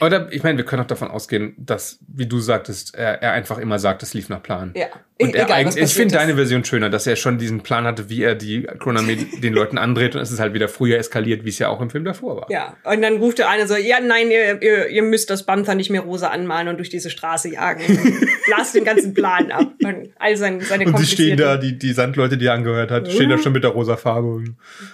Oder 0.00 0.32
ich 0.32 0.42
meine, 0.42 0.58
wir 0.58 0.64
können 0.64 0.82
auch 0.82 0.86
davon 0.86 1.10
ausgehen, 1.10 1.54
dass, 1.58 1.98
wie 2.08 2.26
du 2.26 2.40
sagtest, 2.40 2.94
er, 2.94 3.22
er 3.22 3.32
einfach 3.32 3.58
immer 3.58 3.78
sagt, 3.78 4.02
es 4.02 4.14
lief 4.14 4.28
nach 4.28 4.42
Plan. 4.42 4.72
Ja. 4.74 4.88
Und 5.20 5.34
er 5.34 5.44
Egal, 5.44 5.76
ich 5.76 5.94
finde 5.94 6.14
deine. 6.14 6.34
Version 6.34 6.64
schöner, 6.64 6.88
dass 6.90 7.06
er 7.06 7.16
schon 7.16 7.38
diesen 7.38 7.60
Plan 7.60 7.84
hatte, 7.84 8.08
wie 8.08 8.22
er 8.22 8.34
die 8.34 8.62
Chronarmee 8.62 9.16
den 9.42 9.52
Leuten 9.52 9.78
andreht 9.78 10.14
und 10.14 10.22
es 10.22 10.30
ist 10.30 10.40
halt 10.40 10.54
wieder 10.54 10.68
früher 10.68 10.98
eskaliert, 10.98 11.44
wie 11.44 11.50
es 11.50 11.58
ja 11.58 11.68
auch 11.68 11.80
im 11.80 11.90
Film 11.90 12.04
davor 12.04 12.36
war. 12.36 12.50
Ja, 12.50 12.76
und 12.84 13.02
dann 13.02 13.16
ruft 13.16 13.38
der 13.38 13.48
eine 13.48 13.66
so, 13.66 13.76
ja, 13.76 14.00
nein, 14.00 14.30
ihr, 14.30 14.62
ihr, 14.62 14.88
ihr 14.88 15.02
müsst 15.02 15.28
das 15.28 15.44
Panther 15.44 15.74
nicht 15.74 15.90
mehr 15.90 16.00
rosa 16.00 16.28
anmalen 16.28 16.68
und 16.68 16.76
durch 16.78 16.88
diese 16.88 17.10
Straße 17.10 17.50
jagen. 17.50 17.82
Blast 18.46 18.74
den 18.74 18.84
ganzen 18.84 19.12
Plan 19.12 19.50
ab. 19.50 19.72
Und 19.82 20.10
all 20.18 20.36
sein, 20.36 20.60
seine 20.60 20.86
Und 20.86 20.98
die 20.98 21.06
stehen 21.06 21.36
da, 21.36 21.56
die, 21.56 21.78
die 21.78 21.92
Sandleute, 21.92 22.38
die 22.38 22.46
er 22.46 22.54
angehört 22.54 22.90
hat, 22.90 23.10
stehen 23.10 23.28
da 23.28 23.38
schon 23.38 23.52
mit 23.52 23.64
der 23.64 23.70
rosa 23.70 23.96
Farbe. 23.96 24.44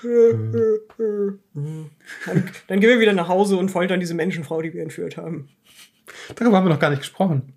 Dann, 2.27 2.45
dann 2.69 2.81
gehen 2.81 2.91
wir 2.91 3.01
wieder 3.01 3.15
nach 3.15 3.29
Hause 3.29 3.57
und 3.57 3.71
foltern 3.71 3.99
diese 3.99 4.15
Menschenfrau, 4.15 4.61
die 4.63 4.73
wir 4.73 4.83
entführt 4.83 5.17
haben. 5.17 5.49
Darüber 6.35 6.59
haben 6.59 6.67
wir 6.67 6.71
noch 6.71 6.79
gar 6.79 6.91
nicht 6.91 7.01
gesprochen. 7.01 7.56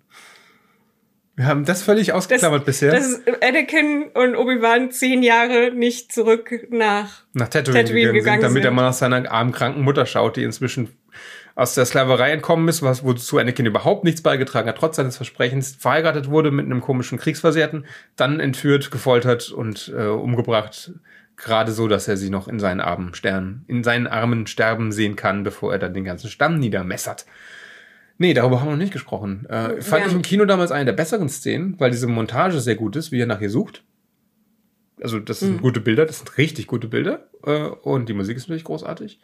Wir 1.40 1.46
haben 1.46 1.64
das 1.64 1.82
völlig 1.82 2.12
ausgeklammert 2.12 2.66
bisher. 2.66 2.92
Dass 2.92 3.22
Anakin 3.40 4.10
und 4.12 4.36
Obi-Wan 4.36 4.90
zehn 4.90 5.22
Jahre 5.22 5.72
nicht 5.74 6.12
zurück 6.12 6.66
nach 6.68 7.22
nach 7.32 7.48
Tatooine, 7.48 7.82
Tatooine 7.82 8.12
gegangen, 8.12 8.14
gegangen 8.14 8.40
sind, 8.42 8.50
damit 8.50 8.64
er 8.66 8.70
mal 8.70 8.82
nach 8.82 8.92
seiner 8.92 9.32
armen 9.32 9.50
kranken 9.50 9.80
Mutter 9.80 10.04
schaut, 10.04 10.36
die 10.36 10.42
inzwischen 10.42 10.90
aus 11.54 11.74
der 11.74 11.86
Sklaverei 11.86 12.32
entkommen 12.32 12.68
ist, 12.68 12.82
was 12.82 13.04
wozu 13.04 13.38
Anakin 13.38 13.64
überhaupt 13.64 14.04
nichts 14.04 14.20
beigetragen 14.20 14.68
hat, 14.68 14.76
trotz 14.76 14.96
seines 14.96 15.16
Versprechens, 15.16 15.74
verheiratet 15.78 16.28
wurde 16.28 16.50
mit 16.50 16.66
einem 16.66 16.82
komischen 16.82 17.16
Kriegsversehrten, 17.16 17.86
dann 18.16 18.38
entführt, 18.38 18.90
gefoltert 18.90 19.50
und 19.50 19.90
äh, 19.96 20.08
umgebracht, 20.08 20.92
gerade 21.38 21.72
so, 21.72 21.88
dass 21.88 22.06
er 22.06 22.18
sie 22.18 22.28
noch 22.28 22.48
in 22.48 22.60
seinen 22.60 22.82
Armen 22.82 23.14
sterben, 23.14 23.64
in 23.66 23.82
seinen 23.82 24.06
Armen 24.06 24.46
sterben 24.46 24.92
sehen 24.92 25.16
kann, 25.16 25.42
bevor 25.42 25.72
er 25.72 25.78
dann 25.78 25.94
den 25.94 26.04
ganzen 26.04 26.28
Stamm 26.28 26.58
niedermessert. 26.58 27.24
Nee, 28.22 28.34
darüber 28.34 28.60
haben 28.60 28.66
wir 28.66 28.72
noch 28.72 28.78
nicht 28.78 28.92
gesprochen. 28.92 29.46
Äh, 29.48 29.80
fand 29.80 30.02
Ja. 30.02 30.08
ich 30.08 30.12
im 30.14 30.20
Kino 30.20 30.44
damals 30.44 30.72
eine 30.72 30.84
der 30.84 30.92
besseren 30.92 31.30
Szenen, 31.30 31.80
weil 31.80 31.90
diese 31.90 32.06
Montage 32.06 32.60
sehr 32.60 32.74
gut 32.76 32.94
ist, 32.94 33.12
wie 33.12 33.20
er 33.20 33.24
nach 33.26 33.40
ihr 33.40 33.48
sucht. 33.48 33.82
Also, 35.02 35.18
das 35.18 35.40
sind 35.40 35.62
gute 35.62 35.80
Bilder, 35.80 36.04
das 36.04 36.18
sind 36.18 36.36
richtig 36.36 36.66
gute 36.66 36.86
Bilder. 36.86 37.30
Äh, 37.46 37.62
und 37.68 38.10
die 38.10 38.12
Musik 38.12 38.36
ist 38.36 38.42
natürlich 38.44 38.64
großartig. 38.64 39.18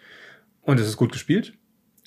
Und 0.63 0.81
es 0.81 0.89
ist 0.89 0.97
gut 0.97 1.13
gespielt. 1.13 1.53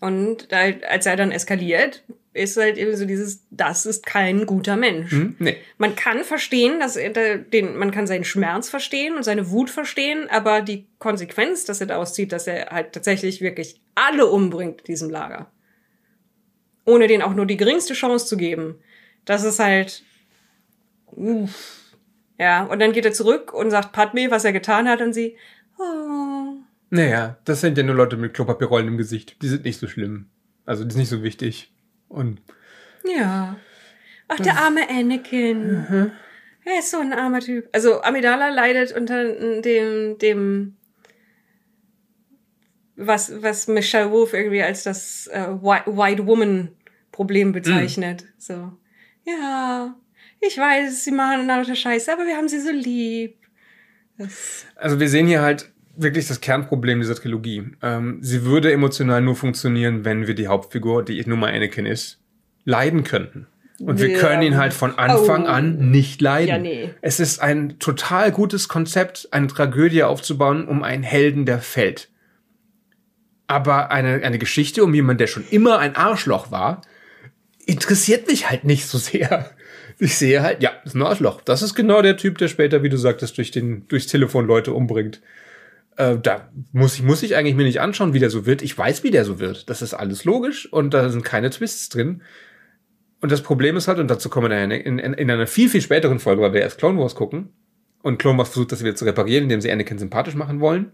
Und 0.02 0.48
halt, 0.52 0.84
als 0.84 1.06
er 1.06 1.16
dann 1.16 1.32
eskaliert, 1.32 2.04
ist 2.34 2.58
halt 2.58 2.78
eben 2.80 2.96
so 2.96 3.06
dieses, 3.06 3.46
das 3.52 3.86
ist 3.86 4.06
kein 4.08 4.48
guter 4.48 4.76
Mensch. 4.76 5.12
Hm? 5.12 5.36
Nee. 5.38 5.58
Man 5.78 5.96
kann 5.96 6.24
verstehen, 6.24 6.80
dass 6.80 6.96
er 6.96 7.12
da- 7.12 7.36
den, 7.38 7.78
man 7.78 7.92
kann 7.92 8.08
seinen 8.08 8.24
Schmerz 8.24 8.68
verstehen 8.70 9.16
und 9.16 9.24
seine 9.24 9.52
Wut 9.52 9.70
verstehen, 9.70 10.28
aber 10.32 10.62
die 10.62 10.88
Konsequenz, 10.98 11.66
dass 11.66 11.82
er 11.82 11.88
daraus 11.88 12.16
zieht, 12.16 12.32
dass 12.32 12.48
er 12.48 12.72
halt 12.72 12.94
tatsächlich 12.94 13.42
wirklich 13.42 13.80
alle 13.94 14.26
umbringt 14.26 14.80
in 14.82 14.86
diesem 14.86 15.10
Lager. 15.12 15.52
Ohne 16.90 17.08
denen 17.08 17.24
auch 17.24 17.34
nur 17.34 17.46
die 17.46 17.58
geringste 17.58 17.94
Chance 17.94 18.26
zu 18.26 18.38
geben. 18.38 18.80
Das 19.26 19.44
ist 19.44 19.60
halt. 19.60 20.04
Uff. 21.08 21.96
Ja, 22.40 22.64
und 22.64 22.80
dann 22.80 22.94
geht 22.94 23.06
er 23.06 23.14
zurück 23.14 23.54
und 23.54 23.70
sagt 23.70 23.92
Padme, 23.92 24.32
was 24.32 24.46
er 24.46 24.54
getan 24.54 24.88
hat, 24.88 25.02
und 25.02 25.14
sie. 25.14 25.38
Oh. 25.78 26.56
Naja, 26.90 27.38
das 27.46 27.62
sind 27.62 27.78
ja 27.78 27.84
nur 27.84 27.96
Leute 27.96 28.18
mit 28.18 28.34
Klopapierrollen 28.34 28.88
im 28.88 28.98
Gesicht. 28.98 29.42
Die 29.42 29.48
sind 29.48 29.66
nicht 29.66 29.80
so 29.80 29.88
schlimm. 29.88 30.30
Also, 30.66 30.84
die 30.84 30.92
sind 30.92 31.02
nicht 31.02 31.10
so 31.10 31.24
wichtig. 31.24 31.72
Und 32.08 32.42
Ja. 33.04 33.58
Ach, 34.28 34.38
der 34.38 34.58
arme 34.58 34.90
Anakin. 34.90 36.12
Er 36.66 36.80
ist 36.80 36.92
so 36.92 37.00
ein 37.00 37.14
armer 37.14 37.40
Typ. 37.40 37.68
Also 37.72 38.02
Amidala 38.02 38.50
leidet 38.50 38.92
unter 38.92 39.24
dem, 39.62 40.18
dem 40.20 40.78
was, 42.96 43.42
was 43.42 43.68
Michelle 43.68 44.12
Wolf 44.12 44.34
irgendwie 44.34 44.62
als 44.62 44.84
das 44.84 45.28
äh, 45.28 45.48
White 45.62 46.28
Woman 46.28 46.70
Problem 47.20 47.52
bezeichnet. 47.52 48.24
So. 48.38 48.72
Ja, 49.26 49.94
ich 50.40 50.58
weiß, 50.58 51.04
sie 51.04 51.12
machen 51.12 51.48
lauter 51.48 51.76
Scheiße, 51.76 52.14
aber 52.14 52.26
wir 52.26 52.38
haben 52.38 52.48
sie 52.48 52.62
so 52.62 52.72
lieb. 52.72 53.36
Das, 54.18 54.66
Also 54.78 55.02
wir 55.02 55.10
sehen 55.10 55.28
hier 55.28 55.42
halt 55.42 55.70
wirklich 55.98 56.30
das 56.30 56.40
Kernproblem 56.40 57.02
dieser 57.02 57.16
Trilogie. 57.16 57.72
Ähm, 57.84 58.20
sie 58.22 58.46
würde 58.46 58.72
emotional 58.72 59.20
nur 59.22 59.36
funktionieren, 59.36 60.06
wenn 60.06 60.28
wir 60.28 60.34
die 60.34 60.48
Hauptfigur, 60.48 61.04
die 61.04 61.22
nun 61.28 61.40
mal 61.42 61.54
Anakin 61.54 61.86
ist, 61.86 62.22
leiden 62.64 63.04
könnten. 63.04 63.48
Und 63.82 64.00
wir 64.00 64.12
Ja. 64.12 64.20
können 64.20 64.42
ihn 64.42 64.56
halt 64.56 64.74
von 64.74 64.98
Anfang 64.98 65.44
Oh. 65.44 65.48
an 65.48 65.92
nicht 65.92 66.22
leiden. 66.22 66.48
Ja, 66.48 66.58
nee. 66.58 66.90
Es 67.02 67.20
ist 67.20 67.42
ein 67.42 67.80
total 67.80 68.32
gutes 68.32 68.70
Konzept, 68.70 69.28
eine 69.32 69.48
Tragödie 69.48 70.04
aufzubauen, 70.04 70.70
um 70.70 70.84
einen 70.84 71.04
Helden, 71.04 71.46
der 71.46 71.60
fällt. 71.60 72.08
Aber 73.48 73.92
eine, 73.92 74.22
eine 74.24 74.38
Geschichte 74.38 74.84
um 74.86 74.94
jemanden, 74.94 75.18
der 75.18 75.28
schon 75.28 75.46
immer 75.50 75.80
ein 75.80 75.96
Arschloch 75.98 76.50
war, 76.52 76.82
interessiert 77.70 78.28
mich 78.28 78.50
halt 78.50 78.64
nicht 78.64 78.88
so 78.88 78.98
sehr. 78.98 79.50
Ich 80.00 80.18
sehe 80.18 80.42
halt, 80.42 80.64
ja, 80.64 80.72
ist 80.86 80.96
ein 80.96 81.02
Arschloch. 81.02 81.42
Das 81.42 81.62
ist 81.62 81.76
genau 81.76 82.02
der 82.02 82.18
Typ, 82.18 82.38
der 82.38 82.48
später, 82.48 82.84
wie 82.84 82.90
du 82.90 82.98
sagtest, 82.98 83.38
durch 83.38 83.52
den, 83.52 83.88
durchs 83.88 84.08
Telefon 84.08 84.48
Leute 84.48 84.74
umbringt. 84.74 85.22
Äh, 85.98 86.18
da 86.18 86.50
muss 86.72 86.96
ich, 86.96 87.04
muss 87.04 87.22
ich 87.22 87.36
eigentlich 87.36 87.56
mir 87.56 87.66
nicht 87.66 87.82
anschauen, 87.82 88.14
wie 88.14 88.20
der 88.20 88.30
so 88.30 88.46
wird. 88.46 88.62
Ich 88.62 88.78
weiß, 88.78 89.04
wie 89.04 89.12
der 89.12 89.26
so 89.26 89.40
wird. 89.40 89.70
Das 89.70 89.82
ist 89.82 89.94
alles 89.94 90.24
logisch 90.26 90.72
und 90.72 90.94
da 90.94 91.10
sind 91.10 91.24
keine 91.26 91.50
Twists 91.50 91.90
drin. 91.90 92.22
Und 93.22 93.32
das 93.32 93.42
Problem 93.42 93.76
ist 93.76 93.90
halt, 93.90 94.00
und 94.00 94.10
dazu 94.10 94.30
kommen 94.30 94.50
wir 94.50 94.64
in, 94.64 94.72
in, 94.72 95.14
in 95.14 95.30
einer 95.30 95.48
viel, 95.48 95.68
viel 95.68 95.82
späteren 95.82 96.20
Folge, 96.20 96.42
weil 96.42 96.54
wir 96.54 96.62
erst 96.62 96.78
Clone 96.78 96.98
Wars 96.98 97.16
gucken. 97.16 97.50
Und 98.02 98.18
Clone 98.18 98.38
Wars 98.38 98.50
versucht 98.50 98.72
das 98.72 98.82
wieder 98.82 98.96
zu 98.96 99.04
reparieren, 99.04 99.44
indem 99.44 99.60
sie 99.60 99.70
Anakin 99.70 100.00
sympathisch 100.00 100.36
machen 100.36 100.62
wollen. 100.62 100.94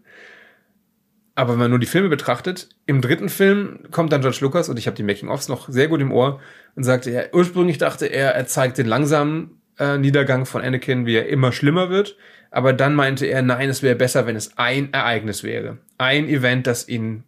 Aber 1.35 1.53
wenn 1.53 1.59
man 1.59 1.69
nur 1.69 1.79
die 1.79 1.85
Filme 1.85 2.07
betrachtet, 2.07 2.69
im 2.85 3.01
dritten 3.01 3.27
Film 3.27 3.79
kommt 3.91 4.13
dann 4.13 4.21
George 4.21 4.39
Lucas, 4.41 4.69
und 4.69 4.79
ich 4.79 4.87
habe 4.87 4.95
die 4.95 5.03
Making-ofs 5.03 5.49
noch 5.49 5.67
sehr 5.69 5.89
gut 5.89 5.99
im 5.99 6.11
Ohr, 6.11 6.39
und 6.75 6.83
sagte, 6.83 7.11
er 7.11 7.33
ursprünglich 7.33 7.77
dachte 7.77 8.05
er, 8.05 8.33
er 8.33 8.47
zeigt 8.47 8.77
den 8.77 8.85
langsamen 8.85 9.61
äh, 9.77 9.97
Niedergang 9.97 10.45
von 10.45 10.61
Anakin, 10.61 11.05
wie 11.05 11.15
er 11.15 11.27
immer 11.27 11.51
schlimmer 11.51 11.89
wird. 11.89 12.17
Aber 12.51 12.71
dann 12.71 12.95
meinte 12.95 13.25
er, 13.25 13.41
nein, 13.41 13.69
es 13.69 13.83
wäre 13.83 13.95
besser, 13.95 14.25
wenn 14.27 14.37
es 14.37 14.57
ein 14.57 14.93
Ereignis 14.93 15.43
wäre. 15.43 15.77
Ein 15.97 16.29
Event, 16.29 16.67
das 16.67 16.87
ihn 16.87 17.25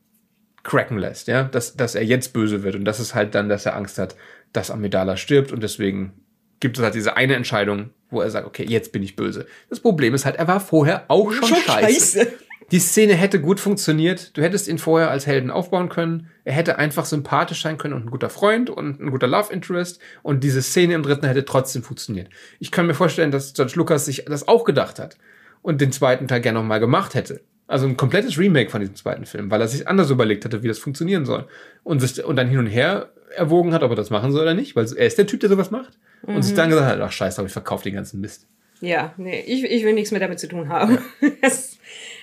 cracken 0.63 0.97
lässt, 0.97 1.27
ja, 1.27 1.43
dass, 1.43 1.75
dass 1.75 1.95
er 1.95 2.03
jetzt 2.03 2.33
böse 2.33 2.63
wird. 2.63 2.75
Und 2.75 2.85
das 2.85 2.99
ist 2.99 3.13
halt 3.13 3.35
dann, 3.35 3.49
dass 3.49 3.65
er 3.65 3.75
Angst 3.75 3.99
hat, 3.99 4.15
dass 4.53 4.71
Amidala 4.71 5.17
stirbt 5.17 5.51
und 5.51 5.63
deswegen 5.63 6.13
gibt 6.59 6.77
es 6.77 6.83
halt 6.83 6.95
diese 6.95 7.17
eine 7.17 7.35
Entscheidung, 7.35 7.91
wo 8.09 8.21
er 8.21 8.29
sagt, 8.29 8.47
okay, 8.47 8.65
jetzt 8.67 8.91
bin 8.91 9.03
ich 9.03 9.15
böse. 9.15 9.45
Das 9.69 9.79
Problem 9.79 10.13
ist 10.13 10.25
halt, 10.25 10.37
er 10.37 10.47
war 10.47 10.59
vorher 10.59 11.05
auch 11.09 11.31
schon, 11.31 11.47
scheiße. 11.47 12.27
Die 12.71 12.79
Szene 12.79 13.13
hätte 13.13 13.39
gut 13.39 13.61
funktioniert. 13.61 14.35
Du 14.35 14.41
hättest 14.41 14.67
ihn 14.67 14.77
vorher 14.77 15.09
als 15.09 15.25
Helden 15.25 15.51
aufbauen 15.51 15.87
können. 15.87 16.29
Er 16.43 16.53
hätte 16.53 16.77
einfach 16.77 17.05
sympathisch 17.05 17.61
sein 17.61 17.77
können 17.77 17.93
und 17.93 18.05
ein 18.05 18.11
guter 18.11 18.29
Freund 18.29 18.69
und 18.69 18.99
ein 18.99 19.11
guter 19.11 19.27
Love 19.27 19.53
Interest. 19.53 20.01
Und 20.21 20.43
diese 20.43 20.61
Szene 20.61 20.93
im 20.93 21.03
dritten 21.03 21.25
hätte 21.25 21.45
trotzdem 21.45 21.81
funktioniert. 21.81 22.29
Ich 22.59 22.71
kann 22.71 22.85
mir 22.85 22.93
vorstellen, 22.93 23.31
dass 23.31 23.53
George 23.53 23.73
Lucas 23.75 24.05
sich 24.05 24.25
das 24.25 24.49
auch 24.49 24.65
gedacht 24.65 24.99
hat 24.99 25.17
und 25.61 25.79
den 25.79 25.93
zweiten 25.93 26.27
Teil 26.27 26.41
gerne 26.41 26.59
nochmal 26.59 26.81
gemacht 26.81 27.13
hätte. 27.13 27.41
Also 27.67 27.85
ein 27.85 27.97
komplettes 27.97 28.37
Remake 28.37 28.69
von 28.69 28.81
diesem 28.81 28.95
zweiten 28.95 29.25
Film, 29.25 29.49
weil 29.49 29.61
er 29.61 29.67
sich 29.67 29.87
anders 29.87 30.09
überlegt 30.09 30.43
hatte, 30.43 30.61
wie 30.63 30.67
das 30.67 30.79
funktionieren 30.79 31.25
soll. 31.25 31.47
Und, 31.83 31.99
sich, 31.99 32.23
und 32.23 32.35
dann 32.35 32.47
hin 32.47 32.59
und 32.59 32.67
her 32.67 33.11
erwogen 33.35 33.73
hat, 33.73 33.83
ob 33.83 33.91
er 33.91 33.95
das 33.95 34.09
machen 34.09 34.31
soll 34.31 34.41
oder 34.41 34.53
nicht, 34.53 34.75
weil 34.75 34.85
er 34.85 35.05
ist 35.05 35.17
der 35.17 35.27
Typ, 35.27 35.39
der 35.39 35.49
sowas 35.49 35.71
macht. 35.71 35.97
Und 36.23 36.41
sich 36.41 36.53
dann 36.53 36.69
gesagt 36.69 36.87
hat, 36.87 36.99
ach 36.99 37.11
scheiße, 37.11 37.39
aber 37.39 37.47
ich 37.47 37.53
verkaufe 37.53 37.83
den 37.83 37.93
ganzen 37.93 38.19
Mist. 38.19 38.47
Ja, 38.81 39.13
nee, 39.17 39.41
ich, 39.41 39.63
ich 39.63 39.83
will 39.83 39.93
nichts 39.93 40.11
mehr 40.11 40.19
damit 40.19 40.39
zu 40.39 40.47
tun 40.47 40.69
haben. 40.69 40.99
Das 41.41 41.76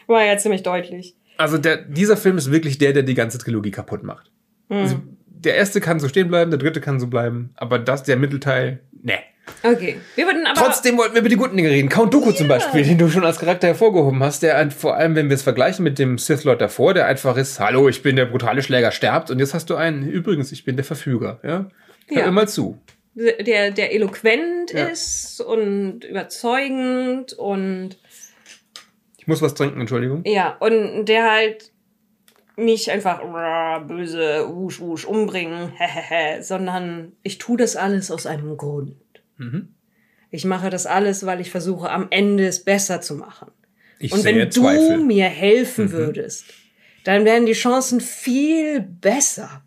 war 0.07 0.25
ja 0.25 0.37
ziemlich 0.39 0.63
deutlich. 0.63 1.15
Also 1.37 1.59
der, 1.59 1.79
dieser 1.79 2.17
Film 2.17 2.39
ist 2.39 2.51
wirklich 2.51 2.79
der, 2.79 2.93
der 2.93 3.03
die 3.03 3.15
ganze 3.15 3.39
Trilogie 3.39 3.71
kaputt 3.71 4.03
macht. 4.05 4.31
Also 4.69 4.97
der 5.27 5.57
erste 5.57 5.81
kann 5.81 6.01
so 6.01 6.09
stehen 6.09 6.29
bleiben, 6.29 6.51
der 6.51 6.59
dritte 6.59 6.81
kann 6.81 6.99
so 7.01 7.07
bleiben, 7.07 7.51
aber 7.57 7.79
das, 7.79 8.03
der 8.03 8.17
Mittelteil, 8.17 8.81
ne. 9.03 9.19
Okay. 9.63 9.97
Wir 10.15 10.25
würden 10.25 10.47
aber. 10.47 10.59
Trotzdem 10.59 10.97
wollten 10.97 11.13
wir 11.15 11.21
über 11.21 11.29
die 11.29 11.37
guten 11.37 11.55
Dinge 11.57 11.69
reden. 11.69 11.91
Count 11.91 12.15
Dooku 12.15 12.33
zum 12.33 12.49
Beispiel, 12.49 12.83
den 12.83 12.97
du 12.97 13.11
schon 13.11 13.25
als 13.27 13.39
Charakter 13.39 13.67
hervorgehoben 13.67 14.23
hast, 14.23 14.43
der 14.43 14.71
vor 14.71 14.97
allem, 14.97 15.15
wenn 15.17 15.29
wir 15.29 15.35
es 15.35 15.43
vergleichen 15.43 15.83
mit 15.85 15.99
dem 15.99 16.17
Sith 16.17 16.45
Lord 16.45 16.63
davor, 16.63 16.95
der 16.95 17.07
einfach 17.07 17.37
ist, 17.37 17.61
hallo, 17.61 17.89
ich 17.91 18.03
bin 18.03 18.17
der 18.17 18.25
brutale 18.25 18.63
Schläger, 18.63 18.91
sterbt 18.91 19.31
und 19.31 19.39
jetzt 19.39 19.53
hast 19.53 19.69
du 19.69 19.75
einen, 19.75 20.09
übrigens, 20.09 20.51
ich 20.51 20.65
bin 20.65 20.77
der 20.77 20.85
Verfüger, 20.85 21.41
ja. 21.43 21.67
Hör 22.09 22.19
Ja. 22.23 22.27
immer 22.27 22.47
zu. 22.47 22.79
der, 23.15 23.71
der 23.71 23.93
eloquent 23.95 24.73
Ja. 24.73 24.87
ist 24.87 25.41
und 25.43 26.05
überzeugend 26.05 27.33
und 27.35 27.99
Ich 29.25 29.29
muss 29.29 29.41
was 29.41 29.55
trinken, 29.55 29.81
Entschuldigung. 29.81 30.23
ja, 30.27 30.55
und 30.61 31.07
der 31.07 31.31
halt 31.31 31.73
nicht 32.57 32.91
einfach 32.91 33.21
"Rah, 33.21 33.79
böse, 33.79 34.47
wusch, 34.55 34.81
wusch, 34.81 35.07
umbringen, 35.07 35.73
sondern 36.43 37.13
ich 37.23 37.39
tue 37.39 37.57
das 37.57 37.75
alles 37.75 38.11
aus 38.11 38.27
einem 38.27 38.59
Grund. 38.59 38.95
Mhm. 39.39 39.75
Ich 40.31 40.45
mache 40.45 40.69
das 40.69 40.85
alles, 40.85 41.25
weil 41.25 41.41
ich 41.41 41.51
versuche, 41.51 41.89
am 41.91 42.09
Ende 42.11 42.47
es 42.47 42.63
besser 42.63 43.01
zu 43.01 43.15
machen. 43.15 43.51
Ich 43.99 44.13
Und 44.13 44.25
wenn 44.25 44.37
du 44.39 44.49
Zweifel. 44.51 44.99
Mhm. 44.99 45.07
mir 45.07 45.25
helfen 45.27 45.91
würdest, 45.91 46.45
dann 47.05 47.25
wären 47.25 47.47
die 47.47 47.53
Chancen 47.55 48.01
viel 48.03 48.81
besser. 48.81 49.63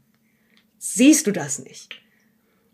Siehst 0.78 1.26
du 1.26 1.32
das 1.32 1.58
nicht? 1.60 2.00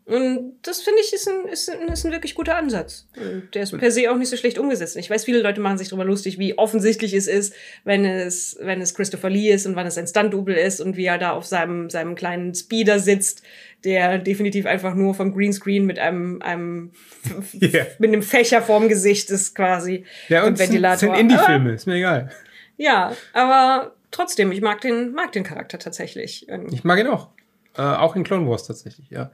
Und 0.06 0.56
das 0.64 0.82
finde 0.82 1.00
ich 1.00 1.14
ist 1.14 1.30
ein, 1.30 1.48
ist, 1.48 1.70
ein, 1.70 1.88
ist 1.88 2.06
ein 2.06 2.12
wirklich 2.12 2.36
guter 2.36 2.58
Ansatz. 2.58 3.08
Und 3.16 3.56
der 3.56 3.64
ist 3.64 3.78
per 3.78 3.90
se 3.90 4.12
auch 4.12 4.18
nicht 4.18 4.30
so 4.30 4.36
schlecht 4.36 4.58
umgesetzt. 4.58 4.98
Ich 4.98 5.10
weiß, 5.10 5.24
viele 5.24 5.42
Leute 5.42 5.62
machen 5.62 5.78
sich 5.78 5.88
darüber 5.88 6.04
lustig, 6.04 6.38
wie 6.38 6.58
offensichtlich 6.58 7.14
es 7.14 7.28
ist, 7.28 7.54
wenn 7.86 8.04
es, 8.04 8.58
wenn 8.60 8.82
es 8.82 8.96
Christopher 8.96 9.30
Lee 9.30 9.52
ist 9.52 9.66
und 9.66 9.78
wann 9.78 9.88
es 9.88 9.98
ein 9.98 10.06
Stunt-Double 10.06 10.56
ist 10.56 10.82
und 10.82 10.98
wie 10.98 11.06
er 11.06 11.18
da 11.18 11.32
auf 11.32 11.46
seinem, 11.46 11.90
seinem 11.90 12.16
kleinen 12.16 12.54
Speeder 12.54 13.00
sitzt, 13.00 13.44
der 13.86 14.18
definitiv 14.18 14.66
einfach 14.66 14.94
nur 14.94 15.14
vom 15.14 15.34
Greenscreen 15.34 15.86
mit 15.86 16.00
einem, 16.00 16.42
einem 16.42 16.92
Yeah. 17.62 17.88
mit 17.98 18.10
einem 18.10 18.24
Fächer 18.24 18.62
vorm 18.62 18.90
Gesicht 18.90 19.30
ist 19.30 19.56
quasi. 19.56 20.04
Ja, 20.28 20.44
und 20.46 20.60
Ventilator. 20.60 20.98
sind 20.98 21.14
Indie-Filme, 21.14 21.74
ist 21.74 21.88
mir 21.88 21.96
egal. 21.96 22.30
Ja, 22.76 23.16
aber 23.32 23.94
trotzdem, 24.12 24.52
ich 24.52 24.60
mag 24.60 24.82
den, 24.82 25.14
mag 25.14 25.32
den 25.32 25.44
Charakter 25.46 25.80
tatsächlich. 25.80 26.48
Ich 26.72 26.84
mag 26.84 27.00
ihn 27.00 27.08
auch. 27.08 27.30
Äh, 27.78 27.82
auch 27.82 28.16
in 28.16 28.24
Clone 28.24 28.48
Wars 28.48 28.68
tatsächlich, 28.68 29.10
ja. 29.10 29.32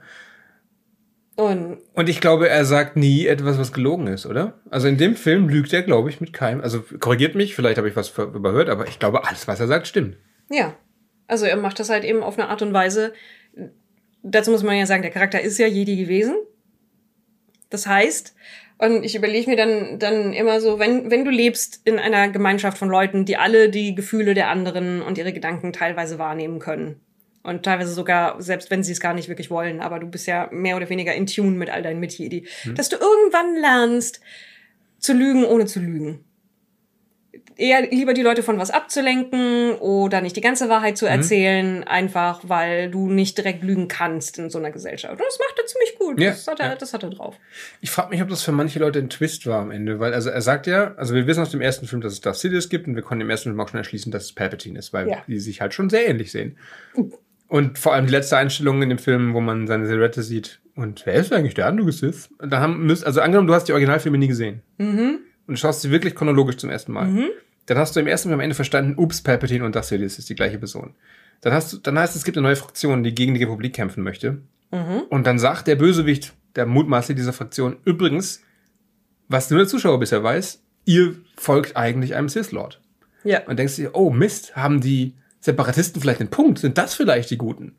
Und 1.40 1.78
Und 1.94 2.08
ich 2.08 2.20
glaube, 2.20 2.48
er 2.48 2.64
sagt 2.64 2.96
nie 2.96 3.26
etwas, 3.26 3.58
was 3.58 3.72
gelogen 3.72 4.06
ist, 4.06 4.26
oder? 4.26 4.60
Also 4.70 4.88
in 4.88 4.98
dem 4.98 5.16
Film 5.16 5.48
lügt 5.48 5.72
er, 5.72 5.82
glaube 5.82 6.10
ich, 6.10 6.20
mit 6.20 6.32
keinem. 6.32 6.60
Also 6.60 6.82
korrigiert 6.98 7.34
mich, 7.34 7.54
vielleicht 7.54 7.78
habe 7.78 7.88
ich 7.88 7.96
was 7.96 8.10
überhört, 8.16 8.68
aber 8.68 8.86
ich 8.86 8.98
glaube, 8.98 9.26
alles, 9.26 9.48
was 9.48 9.60
er 9.60 9.66
sagt, 9.66 9.86
stimmt. 9.86 10.16
ja, 10.50 10.74
also 11.26 11.46
er 11.46 11.56
macht 11.56 11.78
das 11.78 11.90
halt 11.90 12.04
eben 12.04 12.22
auf 12.24 12.38
eine 12.38 12.48
Art 12.48 12.60
und 12.60 12.72
Weise. 12.72 13.12
Dazu 14.22 14.50
muss 14.50 14.64
man 14.64 14.76
ja 14.76 14.86
sagen, 14.86 15.02
der 15.02 15.12
Charakter 15.12 15.40
ist 15.40 15.58
ja 15.58 15.66
Jedi 15.66 15.96
gewesen. 15.96 16.34
Das 17.70 17.86
heißt, 17.86 18.34
und 18.78 19.04
ich 19.04 19.14
überlege 19.14 19.48
mir 19.48 19.56
dann, 19.56 19.98
dann 19.98 20.32
immer 20.32 20.60
so, 20.60 20.78
wenn, 20.78 21.10
wenn 21.10 21.24
du 21.24 21.30
lebst 21.30 21.82
in 21.84 21.98
einer 21.98 22.30
Gemeinschaft 22.30 22.78
von 22.78 22.88
Leuten, 22.88 23.26
die 23.26 23.36
alle 23.36 23.68
die 23.68 23.94
Gefühle 23.94 24.34
der 24.34 24.48
anderen 24.48 25.02
und 25.02 25.18
ihre 25.18 25.32
Gedanken 25.32 25.72
teilweise 25.72 26.18
wahrnehmen 26.18 26.58
können. 26.58 27.00
Und 27.42 27.62
teilweise 27.62 27.92
sogar, 27.94 28.40
selbst 28.42 28.70
wenn 28.70 28.82
sie 28.82 28.92
es 28.92 29.00
gar 29.00 29.14
nicht 29.14 29.28
wirklich 29.28 29.50
wollen, 29.50 29.80
aber 29.80 29.98
du 29.98 30.06
bist 30.06 30.26
ja 30.26 30.48
mehr 30.52 30.76
oder 30.76 30.90
weniger 30.90 31.14
in 31.14 31.26
Tune 31.26 31.52
mit 31.52 31.70
all 31.70 31.82
deinen 31.82 31.98
Mitjedi, 32.00 32.46
dass 32.74 32.90
du 32.90 32.96
irgendwann 32.96 33.56
lernst, 33.56 34.20
zu 34.98 35.14
lügen, 35.14 35.44
ohne 35.46 35.64
zu 35.64 35.80
lügen. 35.80 36.24
Eher 37.56 37.82
lieber 37.90 38.14
die 38.14 38.22
Leute 38.22 38.42
von 38.42 38.58
was 38.58 38.70
abzulenken 38.70 39.72
oder 39.76 40.20
nicht 40.22 40.34
die 40.34 40.40
ganze 40.40 40.68
Wahrheit 40.70 40.96
zu 40.96 41.04
erzählen, 41.06 41.84
einfach 41.84 42.40
weil 42.44 42.90
du 42.90 43.10
nicht 43.10 43.36
direkt 43.36 43.62
lügen 43.62 43.86
kannst 43.86 44.38
in 44.38 44.48
so 44.48 44.58
einer 44.58 44.70
Gesellschaft. 44.70 45.12
Und 45.12 45.20
das 45.20 45.38
macht 45.38 45.58
er 45.58 45.66
ziemlich 45.66 45.98
gut. 45.98 46.20
Ja, 46.20 46.30
das, 46.30 46.46
hat 46.46 46.60
er, 46.60 46.68
ja. 46.70 46.74
das 46.74 46.94
hat 46.94 47.02
er 47.02 47.10
drauf. 47.10 47.36
Ich 47.82 47.90
frage 47.90 48.10
mich, 48.10 48.22
ob 48.22 48.28
das 48.30 48.42
für 48.42 48.52
manche 48.52 48.78
Leute 48.78 48.98
ein 48.98 49.10
Twist 49.10 49.46
war 49.46 49.60
am 49.60 49.70
Ende, 49.70 50.00
weil 50.00 50.14
also 50.14 50.30
er 50.30 50.40
sagt 50.40 50.66
ja, 50.66 50.94
also 50.96 51.14
wir 51.14 51.26
wissen 51.26 51.42
aus 51.42 51.50
dem 51.50 51.60
ersten 51.60 51.86
Film, 51.86 52.00
dass 52.00 52.14
es 52.14 52.20
Darth 52.22 52.36
Sidious 52.36 52.68
gibt 52.70 52.86
und 52.86 52.96
wir 52.96 53.02
konnten 53.02 53.22
im 53.22 53.30
ersten 53.30 53.50
Film 53.50 53.60
auch 53.60 53.68
schon 53.68 53.78
erschließen, 53.78 54.10
dass 54.10 54.24
es 54.24 54.32
Palpatine 54.32 54.78
ist, 54.78 54.92
weil 54.94 55.08
Ja. 55.08 55.22
die 55.26 55.38
sich 55.38 55.60
halt 55.60 55.74
schon 55.74 55.90
sehr 55.90 56.08
ähnlich 56.08 56.32
sehen. 56.32 56.56
Und 57.50 57.80
vor 57.80 57.94
allem 57.94 58.06
die 58.06 58.12
letzte 58.12 58.36
Einstellung 58.36 58.80
in 58.80 58.88
dem 58.90 58.98
Film, 58.98 59.34
wo 59.34 59.40
man 59.40 59.66
seine 59.66 59.86
Silhouette 59.86 60.22
sieht 60.22 60.60
und 60.76 61.04
wer 61.04 61.14
ist 61.14 61.32
eigentlich 61.32 61.54
der 61.54 61.66
andere 61.66 61.90
Sith? 61.90 62.30
Da 62.38 62.60
haben 62.60 62.86
müsst, 62.86 63.04
also 63.04 63.20
angenommen, 63.20 63.48
du 63.48 63.54
hast 63.54 63.64
die 63.64 63.72
Originalfilme 63.72 64.18
nie 64.18 64.28
gesehen 64.28 64.62
Mhm. 64.78 65.18
und 65.48 65.58
schaust 65.58 65.82
sie 65.82 65.90
wirklich 65.90 66.14
chronologisch 66.14 66.58
zum 66.58 66.70
ersten 66.70 66.92
Mal, 66.92 67.08
dann 67.66 67.76
hast 67.76 67.96
du 67.96 68.00
im 68.00 68.06
ersten 68.06 68.28
Film 68.28 68.38
am 68.38 68.40
Ende 68.44 68.54
verstanden, 68.54 68.94
ups, 68.96 69.20
Palpatine 69.20 69.64
und 69.64 69.74
Darth 69.74 69.86
Sidious 69.86 70.16
ist 70.18 70.28
die 70.30 70.36
gleiche 70.36 70.58
Person. 70.58 70.94
Dann 71.40 71.52
hast 71.52 71.72
du, 71.72 71.78
dann 71.78 71.98
heißt 71.98 72.12
es, 72.12 72.18
es 72.20 72.24
gibt 72.24 72.36
eine 72.36 72.46
neue 72.46 72.54
Fraktion, 72.56 73.02
die 73.02 73.14
gegen 73.16 73.34
die 73.34 73.42
Republik 73.42 73.74
kämpfen 73.74 74.04
möchte. 74.04 74.42
Mhm. 74.70 75.02
Und 75.08 75.26
dann 75.26 75.40
sagt 75.40 75.66
der 75.66 75.74
Bösewicht, 75.74 76.32
der 76.54 76.66
mutmaßlich 76.66 77.16
dieser 77.16 77.32
Fraktion, 77.32 77.78
übrigens, 77.84 78.42
was 79.26 79.50
nur 79.50 79.58
der 79.58 79.66
Zuschauer 79.68 79.98
bisher 79.98 80.22
weiß, 80.22 80.62
ihr 80.84 81.16
folgt 81.36 81.76
eigentlich 81.76 82.14
einem 82.14 82.28
Sith 82.28 82.52
Lord. 82.52 82.80
Ja. 83.24 83.40
Und 83.48 83.58
denkst 83.58 83.74
dir, 83.76 83.90
oh 83.94 84.10
Mist, 84.10 84.54
haben 84.54 84.80
die 84.80 85.14
Separatisten 85.40 86.00
vielleicht 86.00 86.20
einen 86.20 86.30
Punkt? 86.30 86.58
Sind 86.58 86.78
das 86.78 86.94
vielleicht 86.94 87.30
die 87.30 87.38
Guten? 87.38 87.76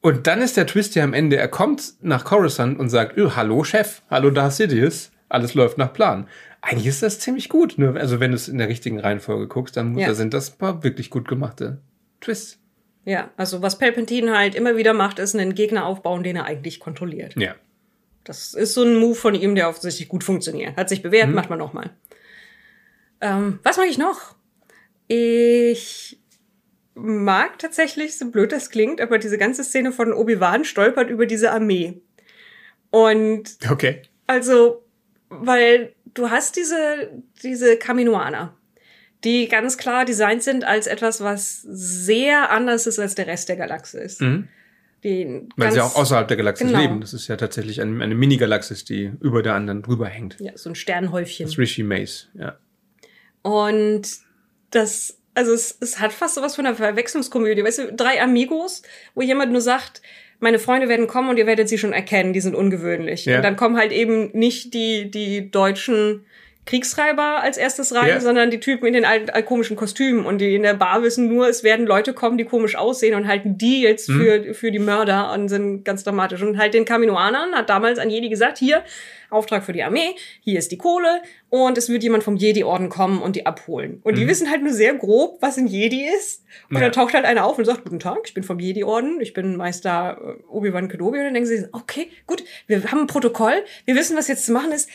Und 0.00 0.26
dann 0.26 0.42
ist 0.42 0.56
der 0.56 0.66
Twist 0.66 0.94
ja 0.96 1.04
am 1.04 1.14
Ende, 1.14 1.36
er 1.36 1.48
kommt 1.48 1.94
nach 2.00 2.24
Coruscant 2.24 2.78
und 2.78 2.88
sagt, 2.88 3.16
"Ö, 3.16 3.30
hallo 3.36 3.62
Chef, 3.62 4.02
hallo 4.10 4.30
Darth 4.30 4.54
Sidious, 4.54 5.12
alles 5.28 5.54
läuft 5.54 5.78
nach 5.78 5.92
Plan. 5.92 6.26
Eigentlich 6.60 6.86
ist 6.88 7.02
das 7.02 7.20
ziemlich 7.20 7.48
gut, 7.48 7.78
ne? 7.78 7.94
Also 7.98 8.18
wenn 8.20 8.30
du 8.32 8.36
es 8.36 8.48
in 8.48 8.58
der 8.58 8.68
richtigen 8.68 8.98
Reihenfolge 9.00 9.46
guckst, 9.48 9.76
dann 9.76 9.96
Ja. 9.96 10.08
da 10.08 10.14
sind 10.14 10.34
das 10.34 10.52
ein 10.52 10.58
paar 10.58 10.82
wirklich 10.82 11.10
gut 11.10 11.28
gemachte 11.28 11.78
Twists. 12.20 12.58
Ja, 13.04 13.30
also 13.36 13.62
was 13.62 13.78
Palpatine 13.78 14.36
halt 14.36 14.54
immer 14.54 14.76
wieder 14.76 14.92
macht, 14.92 15.18
ist 15.18 15.34
einen 15.34 15.54
Gegner 15.54 15.86
aufbauen, 15.86 16.22
den 16.22 16.36
er 16.36 16.44
eigentlich 16.44 16.78
kontrolliert. 16.80 17.34
Ja. 17.36 17.54
Das 18.24 18.54
ist 18.54 18.74
so 18.74 18.84
ein 18.84 18.96
Move 18.96 19.16
von 19.16 19.34
ihm, 19.34 19.56
der 19.56 19.68
offensichtlich 19.68 20.08
gut 20.08 20.22
funktioniert. 20.22 20.76
Hat 20.76 20.88
sich 20.88 21.02
bewährt, 21.02 21.28
Mhm. 21.28 21.34
macht 21.34 21.50
man 21.50 21.58
nochmal. 21.58 21.90
Ähm, 23.20 23.58
was 23.64 23.76
mag 23.76 23.86
ich 23.88 23.98
noch? 23.98 24.36
Ich 25.08 26.20
mag 26.94 27.58
tatsächlich, 27.58 28.18
so 28.18 28.30
blöd 28.30 28.52
das 28.52 28.70
klingt, 28.70 29.00
aber 29.00 29.18
diese 29.18 29.38
ganze 29.38 29.64
Szene 29.64 29.92
von 29.92 30.12
Obi-Wan 30.12 30.64
stolpert 30.64 31.10
über 31.10 31.26
diese 31.26 31.50
Armee. 31.52 32.00
Und 32.90 33.56
Okay. 33.70 34.02
also, 34.26 34.84
weil 35.30 35.94
du 36.14 36.30
hast 36.30 36.56
diese, 36.56 37.10
diese 37.42 37.76
Kaminoaner, 37.78 38.54
die 39.24 39.48
ganz 39.48 39.78
klar 39.78 40.04
designt 40.04 40.42
sind 40.42 40.64
als 40.64 40.86
etwas, 40.86 41.22
was 41.22 41.62
sehr 41.62 42.50
anders 42.50 42.86
ist 42.86 42.98
als 42.98 43.14
der 43.14 43.26
Rest 43.26 43.48
der 43.48 43.56
Galaxis. 43.56 44.20
Mhm. 44.20 44.48
Die 45.04 45.48
Weil 45.56 45.72
sie 45.72 45.80
auch 45.80 45.96
außerhalb 45.96 46.28
der 46.28 46.36
Galaxis 46.36 46.66
Genau. 46.68 46.78
leben. 46.80 47.00
Das 47.00 47.12
ist 47.12 47.26
ja 47.26 47.36
tatsächlich 47.36 47.80
eine, 47.80 48.04
eine 48.04 48.14
Mini-Galaxis, 48.14 48.84
die 48.84 49.12
über 49.20 49.42
der 49.42 49.54
anderen 49.54 49.82
drüber 49.82 50.06
hängt. 50.06 50.38
ja, 50.38 50.52
so 50.56 50.68
ein 50.70 50.74
Sternhäufchen. 50.76 51.46
Das 51.46 51.58
Rishi 51.58 51.82
Mace, 51.82 52.28
ja. 52.34 52.56
Und 53.42 54.02
das, 54.70 55.18
also 55.34 55.52
es, 55.52 55.76
es 55.80 55.98
hat 56.00 56.12
fast 56.12 56.34
sowas 56.34 56.56
von 56.56 56.66
einer 56.66 56.74
Verwechslungskomödie. 56.76 57.64
Weißt 57.64 57.78
du, 57.78 57.92
drei 57.92 58.20
Amigos, 58.22 58.82
wo 59.14 59.22
jemand 59.22 59.52
nur 59.52 59.60
sagt, 59.62 60.02
meine 60.40 60.58
Freunde 60.58 60.88
werden 60.88 61.06
kommen 61.06 61.28
und 61.30 61.36
ihr 61.38 61.46
werdet 61.46 61.68
sie 61.68 61.78
schon 61.78 61.92
erkennen, 61.92 62.32
die 62.32 62.40
sind 62.40 62.54
ungewöhnlich. 62.54 63.24
Ja. 63.26 63.36
Und 63.36 63.42
dann 63.44 63.56
kommen 63.56 63.76
halt 63.76 63.92
eben 63.92 64.30
nicht 64.32 64.74
die, 64.74 65.10
die 65.10 65.50
deutschen 65.50 66.26
Kriegsschreiber 66.64 67.42
als 67.42 67.56
erstes 67.58 67.92
rein, 67.94 68.08
Ja. 68.08 68.20
sondern 68.20 68.50
die 68.50 68.60
Typen 68.60 68.86
in 68.86 68.92
den 68.92 69.04
alten, 69.04 69.28
äh, 69.30 69.42
komischen 69.42 69.76
Kostümen. 69.76 70.24
Und 70.24 70.38
die 70.38 70.54
in 70.54 70.62
der 70.62 70.74
Bar 70.74 71.02
wissen 71.02 71.26
nur, 71.28 71.48
es 71.48 71.64
werden 71.64 71.86
Leute 71.86 72.12
kommen, 72.12 72.38
die 72.38 72.44
komisch 72.44 72.76
aussehen 72.76 73.14
und 73.16 73.26
halten 73.26 73.58
Deals 73.58 74.06
Mhm. 74.08 74.20
für, 74.20 74.54
für 74.54 74.70
die 74.70 74.78
Mörder 74.78 75.32
und 75.32 75.48
sind 75.48 75.84
ganz 75.84 76.04
dramatisch. 76.04 76.40
Und 76.42 76.58
halt 76.58 76.74
den 76.74 76.84
Kaminoanern 76.84 77.54
hat 77.54 77.68
damals 77.68 77.98
an 77.98 78.10
Jedi 78.10 78.28
gesagt, 78.28 78.58
hier, 78.58 78.84
Auftrag 79.32 79.64
für 79.64 79.72
die 79.72 79.82
Armee, 79.82 80.14
hier 80.40 80.58
ist 80.58 80.70
die 80.72 80.78
Kohle 80.78 81.22
und 81.50 81.76
es 81.78 81.88
wird 81.88 82.02
jemand 82.02 82.22
vom 82.24 82.36
Jedi-Orden 82.36 82.88
kommen 82.88 83.20
und 83.22 83.36
die 83.36 83.46
abholen. 83.46 84.00
Und 84.04 84.18
die 84.18 84.26
wissen 84.28 84.50
halt 84.50 84.62
nur 84.62 84.72
sehr 84.72 84.94
grob, 84.94 85.38
was 85.40 85.56
ein 85.58 85.66
Jedi 85.66 86.06
ist. 86.08 86.44
Und 86.68 86.76
Mhm. 86.76 86.76
Ja. 86.76 86.80
dann 86.82 86.92
taucht 86.92 87.14
halt 87.14 87.24
einer 87.24 87.44
auf 87.44 87.58
und 87.58 87.64
sagt, 87.64 87.84
guten 87.84 87.98
Tag, 88.00 88.18
ich 88.26 88.34
bin 88.34 88.42
vom 88.44 88.58
Jedi-Orden, 88.60 89.20
ich 89.20 89.32
bin 89.32 89.56
Meister 89.56 90.18
äh, 90.40 90.42
Obi-Wan 90.48 90.88
Kenobi. 90.88 91.18
Und 91.18 91.24
dann 91.24 91.34
denken 91.34 91.48
sie, 91.48 91.66
okay, 91.72 92.08
gut, 92.26 92.44
wir 92.66 92.82
haben 92.90 93.00
ein 93.00 93.06
Protokoll, 93.06 93.64
wir 93.84 93.94
wissen, 93.94 94.16
was 94.16 94.28
jetzt 94.28 94.46
zu 94.46 94.52
machen 94.52 94.72
ist. 94.72 94.88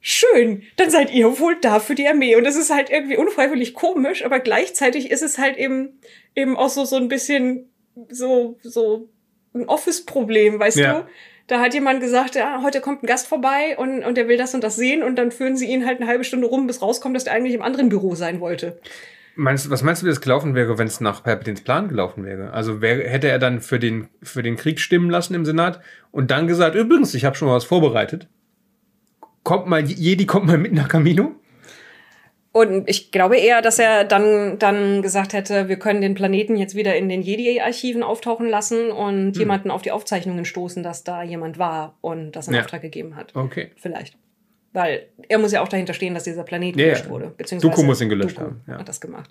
Schön, 0.00 0.62
dann 0.76 0.90
seid 0.90 1.12
ihr 1.12 1.38
wohl 1.40 1.56
da 1.60 1.80
für 1.80 1.94
die 1.96 2.06
Armee. 2.06 2.36
Und 2.36 2.44
das 2.44 2.54
ist 2.56 2.72
halt 2.72 2.88
irgendwie 2.88 3.16
unfreiwillig 3.16 3.74
komisch, 3.74 4.24
aber 4.24 4.38
gleichzeitig 4.38 5.10
ist 5.10 5.22
es 5.22 5.38
halt 5.38 5.56
eben, 5.56 5.98
eben 6.36 6.56
auch 6.56 6.68
so, 6.68 6.84
so 6.84 6.96
ein 6.96 7.08
bisschen 7.08 7.68
so, 8.08 8.58
so 8.62 9.08
ein 9.54 9.68
Office-Problem, 9.68 10.60
weißt 10.60 10.76
Ja. 10.78 11.00
du? 11.00 11.06
Da 11.48 11.60
hat 11.60 11.72
jemand 11.72 12.00
gesagt, 12.00 12.34
ja, 12.34 12.60
heute 12.62 12.82
kommt 12.82 13.02
ein 13.02 13.06
Gast 13.06 13.26
vorbei 13.26 13.74
und, 13.78 14.04
und 14.04 14.16
der 14.16 14.28
will 14.28 14.36
das 14.36 14.54
und 14.54 14.62
das 14.62 14.76
sehen 14.76 15.02
und 15.02 15.16
dann 15.16 15.32
führen 15.32 15.56
sie 15.56 15.66
ihn 15.66 15.86
halt 15.86 15.98
eine 15.98 16.08
halbe 16.08 16.22
Stunde 16.22 16.46
rum, 16.46 16.66
bis 16.66 16.82
rauskommt, 16.82 17.16
dass 17.16 17.24
der 17.24 17.32
eigentlich 17.32 17.54
im 17.54 17.62
anderen 17.62 17.88
Büro 17.88 18.14
sein 18.14 18.40
wollte. 18.40 18.78
Meinst, 19.34 19.70
was 19.70 19.82
meinst 19.82 20.02
du, 20.02 20.06
wie 20.06 20.10
das 20.10 20.20
gelaufen 20.20 20.54
wäre, 20.54 20.78
wenn 20.78 20.88
es 20.88 21.00
nach 21.00 21.22
Palpatines 21.22 21.62
Plan 21.62 21.88
gelaufen 21.88 22.24
wäre? 22.24 22.52
Also 22.52 22.82
wär, 22.82 23.08
hätte 23.08 23.28
er 23.28 23.38
dann 23.38 23.62
für 23.62 23.78
den, 23.78 24.08
für 24.22 24.42
den 24.42 24.56
Krieg 24.56 24.78
stimmen 24.78 25.08
lassen 25.08 25.32
im 25.34 25.46
Senat 25.46 25.80
und 26.10 26.30
dann 26.30 26.48
gesagt, 26.48 26.74
übrigens, 26.74 27.14
ich 27.14 27.24
habe 27.24 27.34
schon 27.34 27.48
mal 27.48 27.54
was 27.54 27.64
vorbereitet. 27.64 28.28
Kommt 29.42 29.68
mal, 29.68 29.82
Jedi 29.82 30.26
kommt 30.26 30.46
mal 30.46 30.58
mit 30.58 30.74
nach 30.74 30.88
Camino? 30.88 31.34
Und 32.52 32.88
ich 32.88 33.12
glaube 33.12 33.36
eher, 33.36 33.60
dass 33.60 33.78
er 33.78 34.04
dann, 34.04 34.58
dann 34.58 35.02
gesagt 35.02 35.32
hätte, 35.32 35.68
wir 35.68 35.78
können 35.78 36.00
den 36.00 36.14
Planeten 36.14 36.56
jetzt 36.56 36.74
wieder 36.74 36.96
in 36.96 37.08
den 37.08 37.22
Jedi-Archiven 37.22 38.02
auftauchen 38.02 38.48
lassen 38.48 38.90
und 38.90 39.36
jemanden 39.36 39.70
auf 39.70 39.82
die 39.82 39.90
Aufzeichnungen 39.92 40.44
stoßen, 40.44 40.82
dass 40.82 41.04
da 41.04 41.22
jemand 41.22 41.58
war 41.58 41.98
und 42.00 42.32
das 42.32 42.48
in 42.48 42.54
Ja. 42.54 42.60
Auftrag 42.60 42.80
gegeben 42.80 43.16
hat. 43.16 43.36
Okay. 43.36 43.70
Vielleicht. 43.76 44.16
Weil 44.72 45.08
er 45.28 45.38
muss 45.38 45.52
ja 45.52 45.62
auch 45.62 45.68
dahinter 45.68 45.92
stehen, 45.94 46.14
dass 46.14 46.24
dieser 46.24 46.42
Planet 46.42 46.76
gelöscht 46.76 47.08
wurde. 47.08 47.32
Beziehungsweise 47.36 47.70
Dooku 47.70 47.86
muss 47.86 48.00
ihn 48.00 48.08
gelöscht 48.08 48.36
Dooku 48.38 48.46
haben, 48.46 48.60
ja. 48.66 48.78
hat 48.78 48.88
das 48.88 49.00
gemacht. 49.00 49.30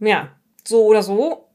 Ja, 0.00 0.32
so 0.64 0.84
oder 0.86 1.02
so. 1.02 1.48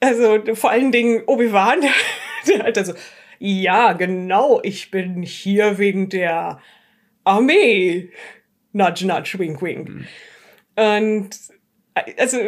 Also 0.00 0.38
vor 0.54 0.70
allen 0.70 0.92
Dingen 0.92 1.22
Obi-Wan, 1.26 1.80
der 2.48 2.62
halt 2.62 2.78
also, 2.78 2.94
ja, 3.38 3.92
genau, 3.94 4.60
ich 4.62 4.90
bin 4.90 5.22
hier 5.22 5.78
wegen 5.78 6.08
der 6.08 6.60
Armee. 7.24 8.10
Nudge, 8.76 9.06
nudge, 9.06 9.38
wink, 9.38 9.62
wink. 9.62 9.88
Mhm. 9.88 10.06
Und 10.76 11.30
also 12.18 12.38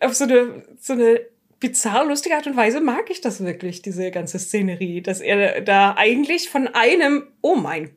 auf 0.00 0.14
so 0.14 0.24
eine, 0.24 0.62
so 0.80 0.92
eine 0.94 1.20
bizarr 1.60 2.04
lustige 2.04 2.34
Art 2.34 2.46
und 2.46 2.56
Weise 2.56 2.80
mag 2.80 3.08
ich 3.10 3.20
das 3.20 3.42
wirklich, 3.44 3.82
diese 3.82 4.10
ganze 4.10 4.38
Szenerie, 4.38 5.00
dass 5.00 5.20
er 5.20 5.60
da 5.62 5.94
eigentlich 5.96 6.48
von 6.50 6.68
einem, 6.68 7.28
oh 7.40 7.54
mein, 7.54 7.90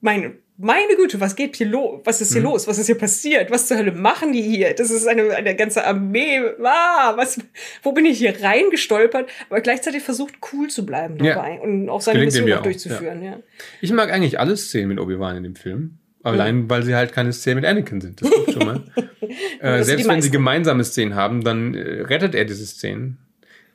meine, 0.00 0.32
meine 0.56 0.94
Güte, 0.96 1.20
was 1.20 1.36
geht 1.36 1.56
hier 1.56 1.66
los? 1.66 2.00
Was 2.04 2.20
ist 2.20 2.32
hier 2.32 2.40
Mhm. 2.40 2.46
los? 2.48 2.66
Was 2.68 2.78
ist 2.78 2.86
hier 2.86 2.96
passiert? 2.96 3.50
Was 3.50 3.66
zur 3.66 3.76
Hölle 3.76 3.92
machen 3.92 4.32
die 4.32 4.42
hier? 4.42 4.72
Das 4.74 4.90
ist 4.90 5.06
eine, 5.06 5.30
eine 5.34 5.54
ganze 5.56 5.84
Armee. 5.84 6.40
Ah, 6.62 7.14
was, 7.16 7.38
wo 7.82 7.92
bin 7.92 8.04
ich 8.06 8.18
hier 8.18 8.40
reingestolpert? 8.42 9.28
Aber 9.50 9.60
gleichzeitig 9.60 10.02
versucht, 10.02 10.34
cool 10.52 10.68
zu 10.68 10.86
bleiben 10.86 11.22
Ja. 11.22 11.34
dabei 11.34 11.60
und 11.60 11.88
auch 11.88 12.00
seine 12.00 12.20
Mission 12.24 12.46
ja 12.48 12.58
auch 12.58 12.62
durchzuführen. 12.62 13.22
Ja. 13.22 13.40
Ich 13.80 13.92
mag 13.92 14.10
eigentlich 14.12 14.38
alle 14.40 14.56
Szenen 14.56 14.88
mit 14.88 15.00
Obi-Wan 15.00 15.36
in 15.36 15.42
dem 15.42 15.56
Film. 15.56 15.98
Allein, 16.24 16.70
weil 16.70 16.82
sie 16.82 16.94
halt 16.94 17.12
keine 17.12 17.32
Szenen 17.32 17.56
mit 17.60 17.66
Anakin 17.66 18.00
sind. 18.00 18.22
Das 18.22 18.28
stimmt 18.28 18.52
schon 18.52 18.66
mal. 18.66 18.82
äh, 19.60 19.82
selbst 19.82 20.08
wenn 20.08 20.22
sie 20.22 20.30
gemeinsame 20.30 20.82
Szenen 20.82 21.14
haben, 21.14 21.44
dann 21.44 21.74
äh, 21.74 22.02
rettet 22.02 22.34
er 22.34 22.46
diese 22.46 22.66
Szenen. 22.66 23.18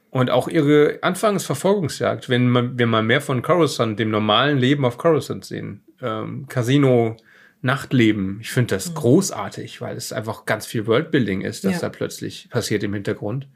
Und 0.09 0.31
auch 0.31 0.47
ihre 0.47 0.97
Anfangsverfolgungsjagd, 1.03 2.27
wenn 2.29 2.49
man, 2.49 2.79
wenn 2.79 2.89
man 2.89 3.05
mehr 3.05 3.21
von 3.21 3.43
Coruscant, 3.43 3.99
dem 3.99 4.09
normalen 4.09 4.57
Leben 4.57 4.83
auf 4.83 4.97
Coruscant 4.97 5.45
sehen, 5.45 5.83
ähm, 6.01 6.47
Casino, 6.49 7.17
Nachtleben, 7.61 8.39
ich 8.41 8.51
finde 8.51 8.75
das 8.75 8.89
mhm. 8.89 8.95
großartig, 8.95 9.81
weil 9.81 9.95
es 9.95 10.11
einfach 10.11 10.45
ganz 10.45 10.65
viel 10.65 10.87
Worldbuilding 10.87 11.41
ist, 11.41 11.65
das 11.65 11.73
ja. 11.73 11.79
da 11.81 11.89
plötzlich 11.89 12.49
passiert 12.49 12.83
im 12.83 12.93
Hintergrund. 12.93 13.47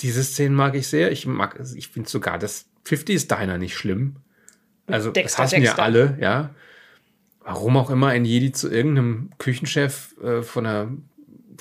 Diese 0.00 0.24
Szenen 0.24 0.54
mag 0.54 0.74
ich 0.74 0.86
sehr. 0.88 1.12
Ich 1.12 1.26
mag, 1.26 1.60
ich 1.74 1.88
finde 1.88 2.08
sogar 2.08 2.38
das 2.38 2.66
50s 2.86 3.28
Diner 3.28 3.58
nicht 3.58 3.76
schlimm. 3.76 4.16
Also, 4.86 5.10
Dexter, 5.10 5.42
das 5.42 5.52
hassen 5.52 5.60
Dexter. 5.60 5.78
ja 5.78 5.84
alle, 5.84 6.18
ja. 6.20 6.50
Warum 7.44 7.76
auch 7.76 7.90
immer 7.90 8.08
ein 8.08 8.24
Jedi 8.24 8.52
zu 8.52 8.70
irgendeinem 8.70 9.30
Küchenchef 9.38 10.14
äh, 10.22 10.42
von 10.42 10.66
einer 10.66 10.88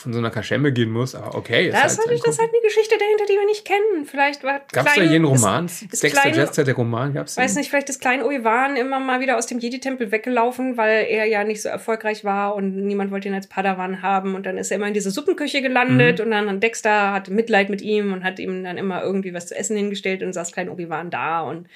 von 0.01 0.13
so 0.13 0.19
einer 0.19 0.31
Kaschemme 0.31 0.71
gehen 0.71 0.89
muss, 0.89 1.15
aber 1.15 1.35
okay. 1.35 1.69
Das 1.69 1.93
ist, 1.93 1.99
halt, 1.99 2.11
das 2.11 2.33
ist 2.33 2.39
halt 2.39 2.49
eine 2.49 2.61
Geschichte 2.63 2.95
dahinter, 2.97 3.25
die 3.29 3.33
wir 3.33 3.45
nicht 3.45 3.65
kennen. 3.65 4.05
Vielleicht 4.05 4.43
war 4.43 4.61
Gab 4.71 4.87
es 4.87 4.95
da 4.95 5.03
jeden 5.03 5.25
Roman? 5.25 5.65
Ist, 5.65 5.83
ist 5.83 6.03
Dexter 6.03 6.21
klein, 6.21 6.35
Jetster, 6.35 6.63
der 6.63 6.75
Roman, 6.75 7.13
gab's 7.13 7.37
Weiß 7.37 7.55
nicht, 7.55 7.69
vielleicht 7.69 7.89
ist 7.89 8.01
klein 8.01 8.23
Obi-Wan 8.23 8.75
immer 8.77 8.99
mal 8.99 9.19
wieder 9.19 9.37
aus 9.37 9.45
dem 9.45 9.59
Jedi-Tempel 9.59 10.11
weggelaufen, 10.11 10.77
weil 10.77 11.05
er 11.07 11.25
ja 11.25 11.43
nicht 11.43 11.61
so 11.61 11.69
erfolgreich 11.69 12.23
war 12.23 12.55
und 12.55 12.75
niemand 12.75 13.11
wollte 13.11 13.27
ihn 13.27 13.33
als 13.33 13.47
Padawan 13.47 14.01
haben 14.01 14.35
und 14.35 14.45
dann 14.45 14.57
ist 14.57 14.71
er 14.71 14.77
immer 14.77 14.87
in 14.87 14.93
diese 14.93 15.11
Suppenküche 15.11 15.61
gelandet 15.61 16.19
mhm. 16.19 16.25
und 16.25 16.31
dann 16.31 16.59
Dexter 16.59 17.11
hatte 17.11 17.31
Mitleid 17.31 17.69
mit 17.69 17.81
ihm 17.81 18.11
und 18.11 18.23
hat 18.23 18.39
ihm 18.39 18.63
dann 18.63 18.77
immer 18.77 19.03
irgendwie 19.03 19.33
was 19.33 19.47
zu 19.47 19.55
essen 19.55 19.77
hingestellt 19.77 20.23
und 20.23 20.33
saß 20.33 20.51
klein 20.51 20.69
Obi-Wan 20.69 21.11
da 21.11 21.41
und 21.41 21.67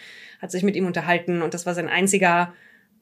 hat 0.41 0.51
sich 0.51 0.63
mit 0.63 0.75
ihm 0.75 0.87
unterhalten 0.87 1.41
und 1.41 1.53
das 1.53 1.65
war 1.65 1.73
sein 1.73 1.89
einziger 1.89 2.53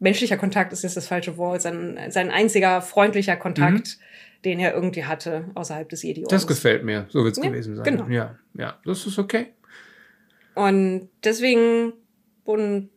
menschlicher 0.03 0.37
Kontakt 0.37 0.73
ist 0.73 0.83
jetzt 0.83 0.97
das 0.97 1.07
falsche 1.07 1.37
Wort, 1.37 1.61
sein, 1.61 1.97
sein 2.09 2.29
einziger 2.29 2.81
freundlicher 2.81 3.35
Kontakt. 3.35 3.97
Mhm 3.97 4.03
den 4.45 4.59
er 4.59 4.73
irgendwie 4.73 5.05
hatte 5.05 5.45
außerhalb 5.55 5.87
des 5.87 6.03
Jedi. 6.03 6.23
Das 6.27 6.47
gefällt 6.47 6.83
mir, 6.83 7.05
so 7.09 7.23
wird 7.23 7.37
es 7.37 7.43
ja, 7.43 7.49
gewesen 7.49 7.75
sein. 7.75 7.85
Genau. 7.85 8.07
Ja, 8.07 8.37
ja, 8.55 8.77
das 8.85 9.05
ist 9.05 9.17
okay. 9.17 9.53
Und 10.55 11.09
deswegen, 11.23 11.93
und 12.43 12.89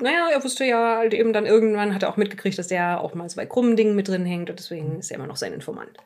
naja, 0.00 0.28
er 0.32 0.42
wusste 0.42 0.64
ja 0.64 0.96
halt 0.98 1.14
eben 1.14 1.32
dann 1.32 1.46
irgendwann, 1.46 1.94
hat 1.94 2.02
er 2.02 2.08
auch 2.08 2.16
mitgekriegt, 2.16 2.58
dass 2.58 2.68
der 2.68 3.00
auch 3.00 3.14
mal 3.14 3.28
so 3.28 3.36
bei 3.36 3.46
krummen 3.46 3.76
Dingen 3.76 3.94
mit 3.94 4.08
drin 4.08 4.24
hängt 4.24 4.48
und 4.48 4.58
deswegen 4.58 4.98
ist 4.98 5.10
er 5.10 5.18
immer 5.18 5.26
noch 5.26 5.36
sein 5.36 5.52
Informant. 5.52 5.96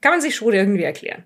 Kann 0.00 0.12
man 0.12 0.20
sich 0.20 0.36
schon 0.36 0.52
irgendwie 0.52 0.84
erklären. 0.84 1.24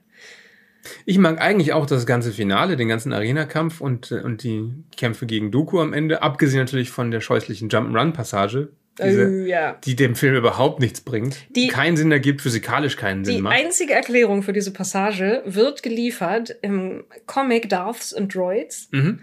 Ich 1.07 1.19
mag 1.19 1.41
eigentlich 1.41 1.73
auch 1.73 1.87
das 1.87 2.07
ganze 2.07 2.33
Finale, 2.33 2.77
den 2.77 2.89
ganzen 2.89 3.13
Arena-Kampf 3.13 3.81
und, 3.81 4.13
und 4.13 4.43
die 4.43 4.71
Kämpfe 4.97 5.27
gegen 5.27 5.51
Doku 5.51 5.81
am 5.81 5.93
Ende, 5.93 6.23
abgesehen 6.23 6.61
natürlich 6.61 6.91
von 6.91 7.11
der 7.11 7.21
scheußlichen 7.21 7.69
Jump'n'Run-Passage, 7.69 8.69
diese, 9.01 9.29
uh, 9.29 9.45
ja. 9.45 9.79
die 9.85 9.95
dem 9.95 10.17
Film 10.17 10.35
überhaupt 10.35 10.81
nichts 10.81 11.01
bringt, 11.01 11.37
die, 11.55 11.69
keinen 11.69 11.97
Sinn 11.97 12.11
ergibt, 12.11 12.41
physikalisch 12.41 12.97
keinen 12.97 13.25
Sinn 13.25 13.37
die 13.37 13.43
macht. 13.43 13.57
Die 13.57 13.65
einzige 13.65 13.93
Erklärung 13.95 14.43
für 14.43 14.53
diese 14.53 14.73
Passage 14.73 15.43
wird 15.47 15.83
geliefert 15.83 16.57
im 16.63 17.05
Comic 17.27 17.69
Darths 17.69 18.13
and 18.13 18.35
Droids. 18.35 18.89
Mhm 18.91 19.21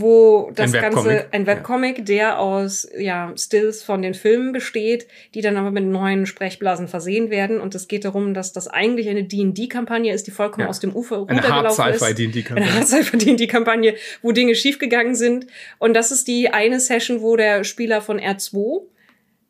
wo 0.00 0.50
das 0.54 0.74
ein 0.74 0.80
Ganze 0.80 1.26
ein 1.30 1.46
Webcomic, 1.46 1.98
ja. 1.98 2.04
der 2.04 2.38
aus 2.40 2.88
ja 2.98 3.32
Stills 3.36 3.82
von 3.82 4.02
den 4.02 4.14
Filmen 4.14 4.52
besteht, 4.52 5.06
die 5.34 5.40
dann 5.40 5.56
aber 5.56 5.70
mit 5.70 5.84
neuen 5.84 6.26
Sprechblasen 6.26 6.88
versehen 6.88 7.30
werden 7.30 7.60
und 7.60 7.74
es 7.74 7.86
geht 7.86 8.04
darum, 8.04 8.34
dass 8.34 8.52
das 8.52 8.66
eigentlich 8.66 9.08
eine 9.08 9.24
D&D 9.24 9.68
Kampagne 9.68 10.12
ist, 10.12 10.26
die 10.26 10.30
vollkommen 10.30 10.64
ja. 10.64 10.68
aus 10.68 10.80
dem 10.80 10.94
Ufer 10.94 11.18
runtergelaufen 11.18 11.94
ist. 11.94 12.02
Eine 12.02 12.14
D&D 12.14 12.42
Kampagne. 12.42 12.70
Eine 12.70 12.80
Hard 12.80 13.22
D&D 13.22 13.46
Kampagne, 13.46 13.94
wo 14.22 14.32
Dinge 14.32 14.54
schiefgegangen 14.54 15.14
sind 15.14 15.46
und 15.78 15.94
das 15.94 16.10
ist 16.10 16.26
die 16.26 16.48
eine 16.48 16.80
Session, 16.80 17.22
wo 17.22 17.36
der 17.36 17.64
Spieler 17.64 18.00
von 18.00 18.18
R2 18.18 18.82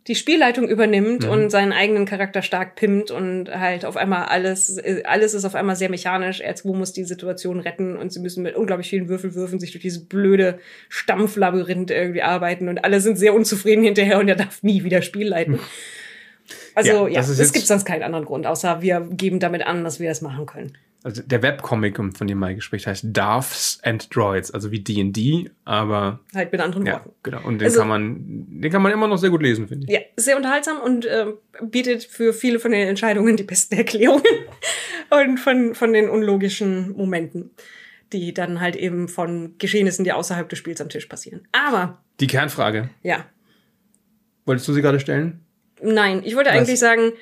die 0.07 0.15
Spielleitung 0.15 0.69
übernimmt 0.69 1.25
mhm. 1.25 1.31
und 1.31 1.51
seinen 1.51 1.73
eigenen 1.73 2.05
Charakter 2.05 2.43
stark 2.43 2.77
pimmt 2.77 3.11
und 3.11 3.51
halt 3.51 3.85
auf 3.87 3.97
einmal 3.97 4.27
alles, 4.27 4.79
alles 5.05 5.33
ist 5.33 5.45
auf 5.45 5.55
einmal 5.55 5.77
sehr 5.77 5.89
mechanisch. 5.89 6.43
R2 6.43 6.75
muss 6.75 6.93
die 6.93 7.05
Situation 7.05 7.61
retten 7.61 7.97
und 7.97 8.13
sie 8.13 8.21
müssen 8.21 8.43
mit 8.43 8.55
unglaublich 8.55 8.91
vielen 8.91 9.09
Würfelwürfen 9.09 9.59
sich 9.59 9.73
durch 9.73 9.83
dieses 9.83 10.05
blöde 10.05 10.59
Stampflabyrinth 10.91 11.91
irgendwie 11.91 12.23
arbeiten 12.23 12.69
und 12.69 12.85
alle 12.85 13.01
sind 13.01 13.17
sehr 13.17 13.35
unzufrieden 13.35 13.83
hinterher 13.83 14.19
und 14.19 14.29
er 14.29 14.37
darf 14.37 14.63
nie 14.63 14.85
wieder 14.85 15.01
Spiel 15.01 15.29
leiten. 15.29 15.59
Also 16.75 17.07
ja, 17.07 17.21
es 17.21 17.53
gibt 17.53 17.67
sonst 17.67 17.85
keinen 17.85 18.03
anderen 18.03 18.27
Grund, 18.27 18.47
außer 18.47 18.83
wir 18.83 19.09
geben 19.11 19.41
damit 19.41 19.67
an, 19.67 19.85
dass 19.85 20.01
wir 20.01 20.09
das 20.09 20.21
machen 20.21 20.45
können 20.45 20.77
also 21.05 21.23
der 21.23 21.43
Webcomic, 21.43 21.97
von 21.97 22.27
dem 22.27 22.39
Mai 22.39 22.55
gesprochen 22.55 22.87
heißt 22.87 23.05
Darths 23.13 23.79
and 23.83 24.15
Droids, 24.15 24.51
also 24.51 24.71
wie 24.71 24.81
D&D, 24.81 25.51
aber 25.67 26.21
halt 26.35 26.51
mit 26.51 26.63
anderen 26.63 26.87
Worten. 26.87 27.09
Ja, 27.11 27.15
genau. 27.23 27.47
Und 27.47 27.59
den 27.59 27.67
also, 27.67 27.81
kann 27.81 27.89
man, 27.89 28.17
den 28.49 28.73
kann 28.73 28.81
man 28.81 28.91
immer 28.91 29.07
noch 29.07 29.19
sehr 29.19 29.29
gut 29.29 29.43
lesen, 29.43 29.69
finde 29.69 29.87
ich. 29.87 29.93
Ja, 29.93 30.01
sehr 30.17 30.39
unterhaltsam 30.39 30.81
und 30.81 31.05
äh, 31.05 31.27
bietet 31.63 32.05
für 32.05 32.33
viele 32.33 32.59
von 32.59 32.73
den 32.73 32.89
Entscheidungen 32.89 33.37
die 33.37 33.43
besten 33.43 33.75
Erklärungen 33.75 34.25
und 35.11 35.39
von 35.39 35.75
von 35.75 35.93
den 35.93 36.09
unlogischen 36.09 36.93
Momenten, 36.97 37.51
die 38.15 38.33
dann 38.33 38.61
halt 38.61 38.75
eben 38.75 39.09
von 39.09 39.59
Geschehnissen, 39.59 40.05
die 40.05 40.13
außerhalb 40.13 40.49
des 40.49 40.59
Spiels 40.59 40.81
am 40.81 40.89
Tisch 40.89 41.05
passieren. 41.05 41.47
Aber 41.53 42.03
die 42.19 42.29
Kernfrage. 42.29 42.89
Ja. 43.03 43.27
Wolltest 44.47 44.67
du 44.69 44.73
sie 44.73 44.81
gerade 44.81 45.01
stellen? 45.01 45.45
Nein, 45.83 46.23
ich 46.25 46.35
wollte 46.35 46.49
Was? 46.49 46.57
eigentlich 46.57 46.79
sagen, 46.79 47.13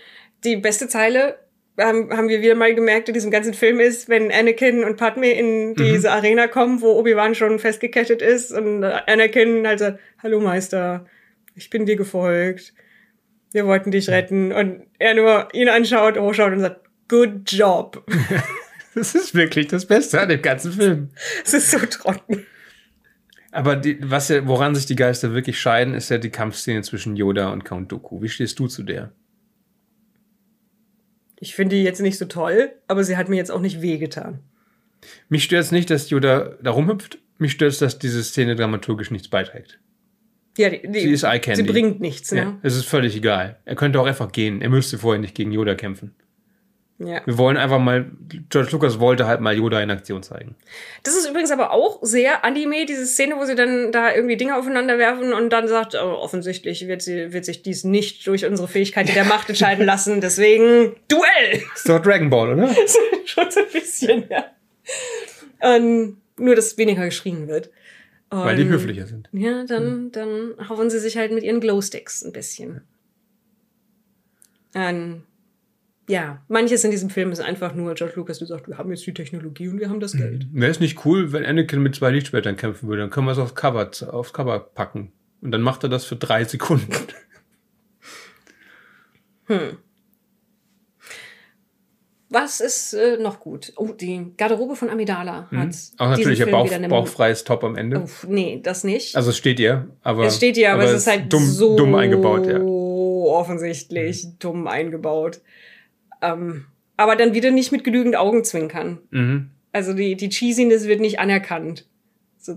die 0.44 0.56
beste 0.56 0.86
Zeile 0.86 1.41
haben, 1.78 2.10
haben 2.16 2.28
wir 2.28 2.42
wieder 2.42 2.54
mal 2.54 2.74
gemerkt 2.74 3.08
in 3.08 3.14
diesem 3.14 3.30
ganzen 3.30 3.54
Film 3.54 3.80
ist, 3.80 4.08
wenn 4.08 4.30
Anakin 4.30 4.84
und 4.84 4.96
Padme 4.96 5.32
in 5.32 5.74
diese 5.74 6.08
mhm. 6.08 6.14
Arena 6.14 6.46
kommen, 6.46 6.80
wo 6.80 6.98
Obi-Wan 6.98 7.34
schon 7.34 7.58
festgekettet 7.58 8.22
ist 8.22 8.52
und 8.52 8.84
Anakin 8.84 9.66
halt 9.66 9.78
sagt, 9.78 10.00
hallo 10.22 10.40
Meister, 10.40 11.06
ich 11.54 11.70
bin 11.70 11.86
dir 11.86 11.96
gefolgt, 11.96 12.74
wir 13.52 13.66
wollten 13.66 13.90
dich 13.90 14.08
retten 14.08 14.52
und 14.52 14.82
er 14.98 15.14
nur 15.14 15.48
ihn 15.54 15.68
anschaut, 15.68 16.18
hochschaut 16.18 16.52
und 16.52 16.60
sagt, 16.60 16.80
good 17.08 17.50
job. 17.50 18.04
das 18.94 19.14
ist 19.14 19.34
wirklich 19.34 19.68
das 19.68 19.86
Beste 19.86 20.20
an 20.20 20.28
dem 20.28 20.42
ganzen 20.42 20.72
Film. 20.72 21.10
Es 21.44 21.54
ist 21.54 21.70
so 21.70 21.78
trocken. 21.78 22.46
Aber 23.50 23.76
die, 23.76 23.98
was 24.00 24.30
ja, 24.30 24.46
woran 24.46 24.74
sich 24.74 24.86
die 24.86 24.96
Geister 24.96 25.34
wirklich 25.34 25.60
scheiden, 25.60 25.92
ist 25.92 26.08
ja 26.08 26.16
die 26.16 26.30
Kampfszene 26.30 26.80
zwischen 26.82 27.16
Yoda 27.16 27.50
und 27.50 27.64
Count 27.64 27.92
Dooku. 27.92 28.22
Wie 28.22 28.30
stehst 28.30 28.58
du 28.58 28.66
zu 28.66 28.82
der? 28.82 29.12
Ich 31.42 31.56
finde 31.56 31.74
die 31.74 31.82
jetzt 31.82 32.00
nicht 32.00 32.18
so 32.18 32.26
toll, 32.26 32.70
aber 32.86 33.02
sie 33.02 33.16
hat 33.16 33.28
mir 33.28 33.34
jetzt 33.34 33.50
auch 33.50 33.60
nicht 33.60 33.82
wehgetan. 33.82 34.38
Mich 35.28 35.42
stört 35.42 35.64
es 35.64 35.72
nicht, 35.72 35.90
dass 35.90 36.08
Yoda 36.08 36.56
da 36.62 36.70
rumhüpft. 36.70 37.18
Mich 37.38 37.50
stört 37.50 37.72
es, 37.72 37.78
dass 37.78 37.98
diese 37.98 38.22
Szene 38.22 38.54
dramaturgisch 38.54 39.10
nichts 39.10 39.26
beiträgt. 39.26 39.80
Ja, 40.56 40.70
die, 40.70 40.86
die, 40.86 41.00
sie 41.00 41.10
ist 41.10 41.24
Eye 41.24 41.40
Candy. 41.40 41.62
Sie 41.62 41.68
bringt 41.68 41.98
nichts, 41.98 42.30
ne? 42.30 42.38
Ja, 42.38 42.58
es 42.62 42.76
ist 42.76 42.84
völlig 42.84 43.16
egal. 43.16 43.58
Er 43.64 43.74
könnte 43.74 43.98
auch 43.98 44.06
einfach 44.06 44.30
gehen. 44.30 44.62
Er 44.62 44.68
müsste 44.68 44.98
vorher 44.98 45.20
nicht 45.20 45.34
gegen 45.34 45.50
Yoda 45.50 45.74
kämpfen. 45.74 46.14
Ja. 46.98 47.20
Wir 47.24 47.36
wollen 47.38 47.56
einfach 47.56 47.78
mal, 47.78 48.10
George 48.48 48.70
Lucas 48.72 49.00
wollte 49.00 49.26
halt 49.26 49.40
mal 49.40 49.56
Yoda 49.56 49.80
in 49.80 49.90
Aktion 49.90 50.22
zeigen. 50.22 50.54
Das 51.02 51.16
ist 51.16 51.28
übrigens 51.28 51.50
aber 51.50 51.72
auch 51.72 51.98
sehr 52.02 52.44
Anime, 52.44 52.86
diese 52.86 53.06
Szene, 53.06 53.36
wo 53.38 53.44
sie 53.44 53.54
dann 53.54 53.90
da 53.92 54.14
irgendwie 54.14 54.36
Dinge 54.36 54.56
aufeinander 54.56 54.98
werfen 54.98 55.32
und 55.32 55.50
dann 55.50 55.68
sagt, 55.68 55.94
oh, 55.94 55.98
offensichtlich 55.98 56.86
wird, 56.86 57.02
sie, 57.02 57.32
wird 57.32 57.44
sich 57.44 57.62
dies 57.62 57.84
nicht 57.84 58.26
durch 58.26 58.44
unsere 58.44 58.68
Fähigkeit 58.68 59.12
der 59.14 59.24
Macht 59.24 59.48
entscheiden 59.48 59.84
lassen, 59.84 60.20
deswegen 60.20 60.94
Duell! 61.08 61.62
So 61.74 61.98
Dragon 61.98 62.30
Ball, 62.30 62.52
oder? 62.52 62.68
Schon 63.24 63.50
so 63.50 63.60
ein 63.60 63.72
bisschen, 63.72 64.24
ja. 64.28 64.44
Und 65.76 66.18
nur, 66.36 66.54
dass 66.54 66.78
weniger 66.78 67.04
geschrien 67.04 67.48
wird. 67.48 67.70
Und, 68.30 68.44
Weil 68.44 68.56
die 68.56 68.64
höflicher 68.64 69.06
sind. 69.06 69.28
Ja, 69.32 69.64
dann, 69.64 70.04
mhm. 70.04 70.12
dann 70.12 70.68
hauen 70.68 70.88
sie 70.88 70.98
sich 70.98 71.16
halt 71.16 71.32
mit 71.32 71.44
ihren 71.44 71.60
Glowsticks 71.60 72.24
ein 72.24 72.32
bisschen. 72.32 72.82
Und 74.74 75.24
ja, 76.08 76.42
manches 76.48 76.84
in 76.84 76.90
diesem 76.90 77.10
Film 77.10 77.30
ist 77.30 77.40
einfach 77.40 77.74
nur 77.74 77.94
George 77.94 78.14
Lucas, 78.16 78.38
der 78.38 78.48
sagt, 78.48 78.68
wir 78.68 78.78
haben 78.78 78.90
jetzt 78.90 79.06
die 79.06 79.14
Technologie 79.14 79.68
und 79.68 79.78
wir 79.78 79.88
haben 79.88 80.00
das 80.00 80.12
Geld. 80.12 80.46
Wäre 80.52 80.70
es 80.70 80.80
nicht 80.80 81.04
cool, 81.04 81.32
wenn 81.32 81.44
Anakin 81.44 81.82
mit 81.82 81.94
zwei 81.94 82.10
Lichtschwertern 82.10 82.56
kämpfen 82.56 82.88
würde? 82.88 83.02
Dann 83.02 83.10
können 83.10 83.26
wir 83.26 83.32
es 83.32 83.38
aufs 83.38 83.54
Cover, 83.54 83.88
aufs 84.10 84.32
Cover 84.32 84.58
packen. 84.58 85.12
Und 85.40 85.52
dann 85.52 85.62
macht 85.62 85.84
er 85.84 85.88
das 85.88 86.04
für 86.04 86.16
drei 86.16 86.44
Sekunden. 86.44 86.92
Hm. 89.46 89.76
Was 92.32 92.60
ist 92.60 92.94
äh, 92.94 93.18
noch 93.18 93.40
gut? 93.40 93.72
Oh, 93.76 93.88
die 93.88 94.32
Garderobe 94.38 94.74
von 94.74 94.88
Amidala 94.88 95.48
mhm. 95.50 95.58
hat. 95.58 95.76
Auch 95.98 96.08
natürlich 96.10 96.42
ein 96.42 96.50
Bauch, 96.50 96.70
bauchfreies 96.88 97.44
Top 97.44 97.62
am 97.62 97.76
Ende. 97.76 98.04
Oh, 98.06 98.26
nee, 98.26 98.60
das 98.62 98.84
nicht. 98.84 99.16
Also 99.16 99.30
es 99.30 99.36
steht 99.36 99.60
ihr, 99.60 99.88
aber. 100.02 100.24
Es 100.24 100.36
steht 100.36 100.56
ihr, 100.56 100.72
aber, 100.72 100.84
aber 100.84 100.92
es 100.92 100.98
ist 100.98 101.06
halt 101.08 101.30
dumm, 101.30 101.44
so 101.44 101.76
dumm 101.76 101.94
eingebaut, 101.94 102.46
ja. 102.46 102.60
offensichtlich 102.62 104.24
mhm. 104.24 104.38
dumm 104.38 104.66
eingebaut. 104.66 105.42
Ähm, 106.22 106.66
aber 106.96 107.16
dann 107.16 107.34
wieder 107.34 107.50
nicht 107.50 107.72
mit 107.72 107.84
genügend 107.84 108.16
Augenzwinkern. 108.16 108.98
Mhm. 109.10 109.50
Also 109.72 109.92
die, 109.92 110.16
die 110.16 110.28
Cheesiness 110.28 110.86
wird 110.86 111.00
nicht 111.00 111.18
anerkannt. 111.18 111.86
So, 112.38 112.52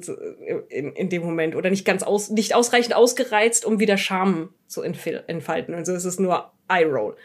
in, 0.69 0.93
in 0.93 1.09
dem 1.09 1.23
Moment. 1.23 1.55
Oder 1.55 1.69
nicht 1.69 1.85
ganz 1.85 2.03
aus, 2.03 2.29
nicht 2.29 2.55
ausreichend 2.55 2.95
ausgereizt, 2.95 3.65
um 3.65 3.79
wieder 3.79 3.97
Charme 3.97 4.49
zu 4.67 4.81
entfalten. 4.81 5.75
Und 5.75 5.85
so 5.85 5.93
ist 5.93 6.05
es 6.05 6.19
nur 6.19 6.51
Eye-Roll. 6.67 7.15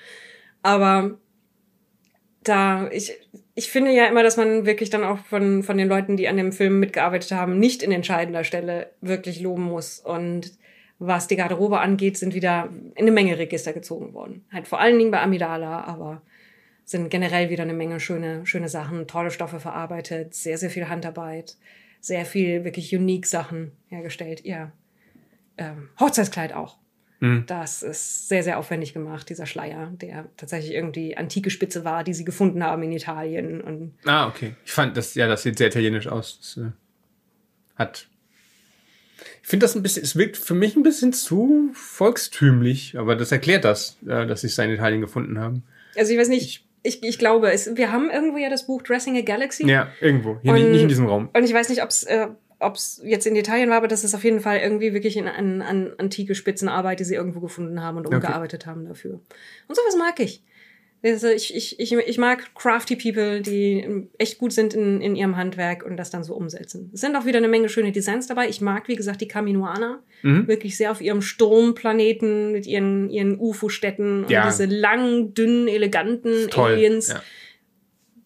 Aber 0.63 1.19
da, 2.43 2.89
ich, 2.91 3.13
ich 3.55 3.71
finde 3.71 3.93
ja 3.93 4.07
immer, 4.07 4.23
dass 4.23 4.37
man 4.37 4.67
wirklich 4.67 4.91
dann 4.91 5.05
auch 5.05 5.19
von, 5.19 5.63
von 5.63 5.77
den 5.79 5.89
Leuten, 5.89 6.17
die 6.17 6.29
an 6.29 6.37
dem 6.37 6.53
Film 6.53 6.81
mitgearbeitet 6.81 7.33
haben, 7.33 7.59
nicht 7.59 7.83
in 7.83 7.93
entscheidender 7.93 8.45
Stelle 8.45 8.91
wirklich 9.01 9.41
loben 9.41 9.65
muss. 9.65 9.99
Und 9.99 10.53
was 10.99 11.29
die 11.29 11.37
Garderobe 11.37 11.81
angeht, 11.81 12.19
sind 12.19 12.35
wieder 12.35 12.69
eine 12.97 13.11
Menge 13.11 13.39
Register 13.39 13.73
gezogen 13.73 14.13
worden. 14.13 14.45
Halt 14.53 14.69
vor 14.69 14.81
allen 14.81 14.99
Dingen 14.99 15.11
bei 15.11 15.21
Amidala, 15.21 15.85
aber 15.85 16.23
sind 16.91 17.09
generell 17.09 17.51
wieder 17.51 17.63
eine 17.63 17.73
Menge 17.73 18.01
schöne, 18.01 18.45
schöne 18.47 18.69
Sachen, 18.69 19.07
tolle 19.07 19.31
Stoffe 19.31 19.61
verarbeitet, 19.61 20.35
sehr, 20.35 20.59
sehr 20.59 20.71
viel 20.71 20.89
Handarbeit, 20.89 21.57
sehr 22.01 22.25
viel 22.25 22.65
wirklich 22.65 22.93
unique 22.93 23.27
Sachen 23.27 23.71
hergestellt. 23.87 24.45
Ihr 24.45 24.73
ähm, 25.57 25.91
Hochzeitskleid 26.01 26.53
auch. 26.53 26.79
Mhm. 27.21 27.45
Das 27.47 27.85
ist 27.85 28.29
sehr, 28.29 28.43
sehr 28.43 28.59
aufwendig 28.59 28.93
gemacht, 28.93 29.29
dieser 29.29 29.47
Schleier, 29.47 29.93
der 30.01 30.27
tatsächlich 30.37 30.75
irgendwie 30.75 31.17
antike 31.17 31.51
Spitze 31.51 31.85
war, 31.85 32.03
die 32.03 32.13
sie 32.13 32.25
gefunden 32.25 32.65
haben 32.65 32.83
in 32.83 32.91
Italien. 32.91 33.61
Und 33.61 33.95
Ah, 34.05 34.27
okay. 34.27 34.57
Ich 34.65 34.73
fand 34.73 34.97
das, 34.97 35.15
ja, 35.15 35.29
das 35.29 35.45
sieht 35.45 35.59
sehr 35.59 35.69
italienisch 35.69 36.09
aus. 36.09 36.39
Das, 36.41 36.65
äh, 36.65 36.71
hat. 37.77 38.09
Ich 39.43 39.49
finde 39.49 39.65
das 39.65 39.77
ein 39.77 39.83
bisschen, 39.83 40.03
es 40.03 40.17
wirkt 40.17 40.37
für 40.37 40.55
mich 40.55 40.75
ein 40.75 40.83
bisschen 40.83 41.13
zu 41.13 41.71
volkstümlich, 41.73 42.99
aber 42.99 43.15
das 43.15 43.31
erklärt 43.31 43.65
das, 43.65 43.97
äh, 44.03 44.27
dass 44.27 44.41
sie 44.41 44.49
es 44.49 44.59
in 44.59 44.71
Italien 44.71 45.01
gefunden 45.01 45.39
haben. 45.39 45.63
also 45.97 46.13
ich 46.13 46.19
weiß 46.19 46.29
nicht, 46.29 46.43
ich, 46.45 46.70
ich 46.83 47.19
glaube, 47.19 47.51
es, 47.53 47.77
wir 47.77 47.93
haben 47.93 48.11
irgendwo 48.11 48.39
ja 48.39 48.49
das 48.49 48.67
Buch 48.67 48.83
Dressing 48.83 49.17
a 49.17 49.21
Galaxy. 49.23 49.69
Ja, 49.69 49.89
irgendwo. 50.01 50.39
Hier 50.43 50.53
nicht, 50.53 50.65
Und- 50.65 50.73
nicht 50.73 50.83
in 50.83 50.89
diesem 50.89 51.07
Raum. 51.07 51.29
Und 51.33 51.45
ich 51.45 51.53
weiß 51.53 51.69
nicht, 51.69 51.83
ob 51.83 51.91
es 51.91 52.05
äh, 52.05 52.29
ob's 52.59 53.01
jetzt 53.05 53.27
in 53.27 53.35
Italien 53.37 53.71
war, 53.71 53.79
aber 53.79 53.89
das 53.89 54.05
ist 54.05 54.15
auf 54.15 54.23
jeden 54.25 54.41
Fall 54.41 54.59
irgendwie 54.59 54.93
wirklich 54.93 55.17
in 55.17 55.27
an, 55.29 55.63
an 55.63 55.93
antike 55.99 56.35
Spitzenarbeit, 56.35 57.01
die 57.01 57.05
sie 57.05 57.15
irgendwo 57.15 57.41
gefunden 57.41 57.83
haben 57.83 57.97
und 57.97 58.07
Okay. 58.07 58.17
umgearbeitet 58.17 58.67
haben 58.67 58.87
dafür. 58.87 59.15
Und 59.69 59.75
sowas 59.77 59.97
mag 59.99 60.21
ich. 60.21 60.43
Also 61.03 61.29
ich, 61.29 61.55
ich, 61.57 61.81
ich, 61.81 61.93
ich 61.95 62.19
mag 62.19 62.55
crafty 62.55 62.95
People, 62.95 63.41
die 63.41 64.07
echt 64.19 64.37
gut 64.37 64.53
sind 64.53 64.75
in, 64.75 65.01
in 65.01 65.17
ihrem 65.17 65.37
Handwerk 65.39 65.83
und 65.83 65.97
das 65.97 66.11
dann 66.11 66.25
so 66.25 66.35
umsetzen. 66.35 66.91
Es 66.93 67.01
sind 67.01 67.17
auch 67.17 67.25
wieder 67.25 67.39
eine 67.39 67.49
Menge 67.49 67.71
schöne 67.71 67.91
Designs 67.91 68.27
dabei. 68.27 68.49
Ich 68.51 68.61
mag, 68.61 68.87
wie 68.87 68.97
gesagt, 68.97 69.23
die 69.23 69.29
Kaminoaner. 69.29 70.03
Mhm. 70.23 70.47
Wirklich 70.47 70.77
sehr 70.77 70.91
auf 70.91 71.01
ihrem 71.01 71.23
Sturmplaneten 71.23 72.53
mit 72.53 72.67
ihren, 72.67 73.09
ihren 73.09 73.39
UFO-Städten 73.39 74.25
und 74.25 74.31
Ja. 74.31 74.45
diese 74.47 74.67
langen, 74.67 75.33
dünnen, 75.33 75.69
eleganten. 75.69 76.49
Aliens 76.55 77.09
Ja. 77.09 77.23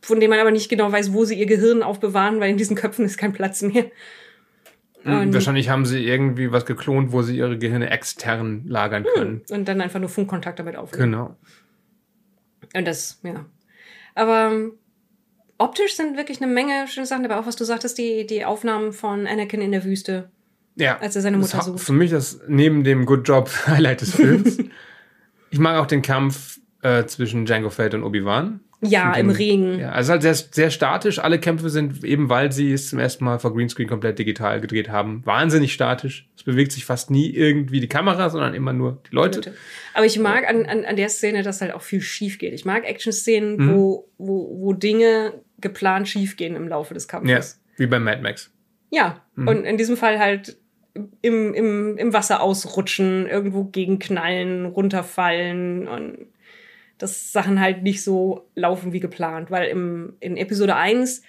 von 0.03 0.19
denen 0.19 0.31
man 0.31 0.41
aber 0.41 0.51
nicht 0.51 0.69
genau 0.69 0.91
weiß, 0.91 1.13
wo 1.13 1.25
sie 1.25 1.39
ihr 1.39 1.47
Gehirn 1.47 1.83
aufbewahren, 1.85 2.41
weil 2.41 2.51
in 2.51 2.57
diesen 2.57 2.75
Köpfen 2.77 3.05
ist 3.05 3.19
kein 3.19 3.33
Platz 3.33 3.63
mehr. 3.63 3.85
Mhm, 5.05 5.13
Und- 5.21 5.35
Wahrscheinlich 5.35 5.69
haben 5.69 5.85
sie 5.87 6.05
irgendwie 6.05 6.51
was 6.51 6.67
geklont, 6.67 7.13
wo 7.13 7.23
sie 7.23 7.37
ihre 7.39 7.57
Gehirne 7.57 7.91
extern 7.91 8.65
lagern 8.67 9.05
können. 9.15 9.43
Und 9.51 9.69
dann 9.69 9.81
einfach 9.81 10.01
nur 10.01 10.09
Funkkontakt 10.09 10.59
damit 10.59 10.75
aufnehmen. 10.77 11.13
Genau. 11.13 11.37
Und 12.77 12.87
das, 12.87 13.21
ja. 13.23 13.47
Aber 14.15 14.51
ähm, 14.53 14.73
optisch 15.59 15.97
sind 15.97 16.17
wirklich 16.17 16.41
eine 16.43 16.53
Menge 16.53 16.87
schöne 16.89 17.07
Sachen 17.07 17.23
dabei. 17.23 17.37
Auch 17.37 17.47
was 17.47 17.57
du 17.57 17.65
sagtest, 17.65 17.99
die, 17.99 18.27
die 18.27 18.45
Aufnahmen 18.45 18.93
von 18.93 19.27
Anakin 19.27 19.61
in 19.61 19.73
der 19.73 19.85
Wüste. 19.85 20.31
Ja. 20.77 20.99
Als 20.99 21.15
er 21.17 21.23
seine 21.23 21.37
Mutter 21.39 21.63
sucht. 21.63 21.81
Für 21.81 21.93
mich 21.93 22.11
das 22.11 22.41
neben 22.49 22.83
dem 22.85 23.07
Good 23.07 23.27
Job 23.29 23.49
Highlight 23.67 24.01
des 24.01 24.15
Films. 24.15 24.59
ich 25.51 25.59
mag 25.59 25.79
auch 25.79 25.87
den 25.87 26.03
Kampf 26.03 26.59
äh, 26.83 27.05
zwischen 27.07 27.47
Django 27.47 27.71
Fett 27.71 27.95
und 27.95 28.03
Obi-Wan. 28.03 28.61
Ja, 28.81 29.15
im 29.15 29.29
dem- 29.29 29.37
Regen. 29.37 29.79
Ja, 29.79 29.93
also 29.93 30.13
halt 30.13 30.23
sehr, 30.23 30.35
sehr 30.35 30.71
statisch. 30.71 31.19
Alle 31.19 31.39
Kämpfe 31.39 31.71
sind, 31.71 32.05
eben 32.05 32.29
weil 32.29 32.53
sie 32.53 32.73
es 32.73 32.91
zum 32.91 32.99
ersten 32.99 33.25
Mal 33.25 33.39
vor 33.39 33.55
Greenscreen 33.55 33.89
komplett 33.89 34.19
digital 34.19 34.61
gedreht 34.61 34.91
haben, 34.91 35.25
wahnsinnig 35.25 35.73
statisch. 35.73 36.29
Es 36.47 36.53
bewegt 36.53 36.73
sich 36.73 36.85
fast 36.85 37.11
nie 37.11 37.31
irgendwie 37.31 37.81
die 37.81 37.89
Kamera, 37.89 38.29
sondern 38.29 38.53
immer 38.53 38.75
nur 38.75 39.01
die 39.11 39.15
Leute. 39.15 39.55
Aber 39.95 40.05
ich 40.05 40.19
mag 40.19 40.47
an, 40.49 40.67
an, 40.67 40.85
an 40.85 40.97
der 40.97 41.09
Szene, 41.09 41.43
dass 41.43 41.63
halt 41.63 41.73
auch 41.73 41.81
viel 41.81 42.03
schief 42.03 42.39
geht. 42.39 42.53
Ich 42.53 42.67
mag 42.67 42.85
Action-Szenen, 42.85 43.57
Mhm. 43.57 43.75
wo, 43.75 44.09
wo, 44.19 44.61
wo 44.61 44.73
Dinge 44.75 45.41
geplant 45.61 46.07
schief 46.09 46.37
gehen 46.37 46.55
im 46.55 46.69
Laufe 46.69 46.93
des 46.93 47.05
Ja, 47.05 47.09
Kampfes. 47.13 47.63
wie 47.79 47.87
bei 47.87 47.99
Mad 47.99 48.21
Max. 48.21 48.53
Ja, 48.91 49.23
Mhm. 49.37 49.49
und 49.49 49.65
in 49.65 49.79
diesem 49.79 49.97
Fall 49.97 50.19
halt 50.19 50.59
im, 51.23 51.55
im, 51.55 51.97
im 51.97 52.13
Wasser 52.13 52.41
ausrutschen, 52.43 53.27
irgendwo 53.27 53.65
gegenknallen, 53.65 54.67
runterfallen 54.67 55.89
und 55.89 56.27
dass 56.99 57.33
Sachen 57.33 57.59
halt 57.61 57.83
nicht 57.83 58.05
so 58.05 58.49
laufen 58.55 58.93
wie 58.93 59.01
geplant, 59.01 59.51
weil 59.51 59.69
im, 59.69 60.15
in 60.21 60.37
Episode 60.37 60.77
1 60.77 61.23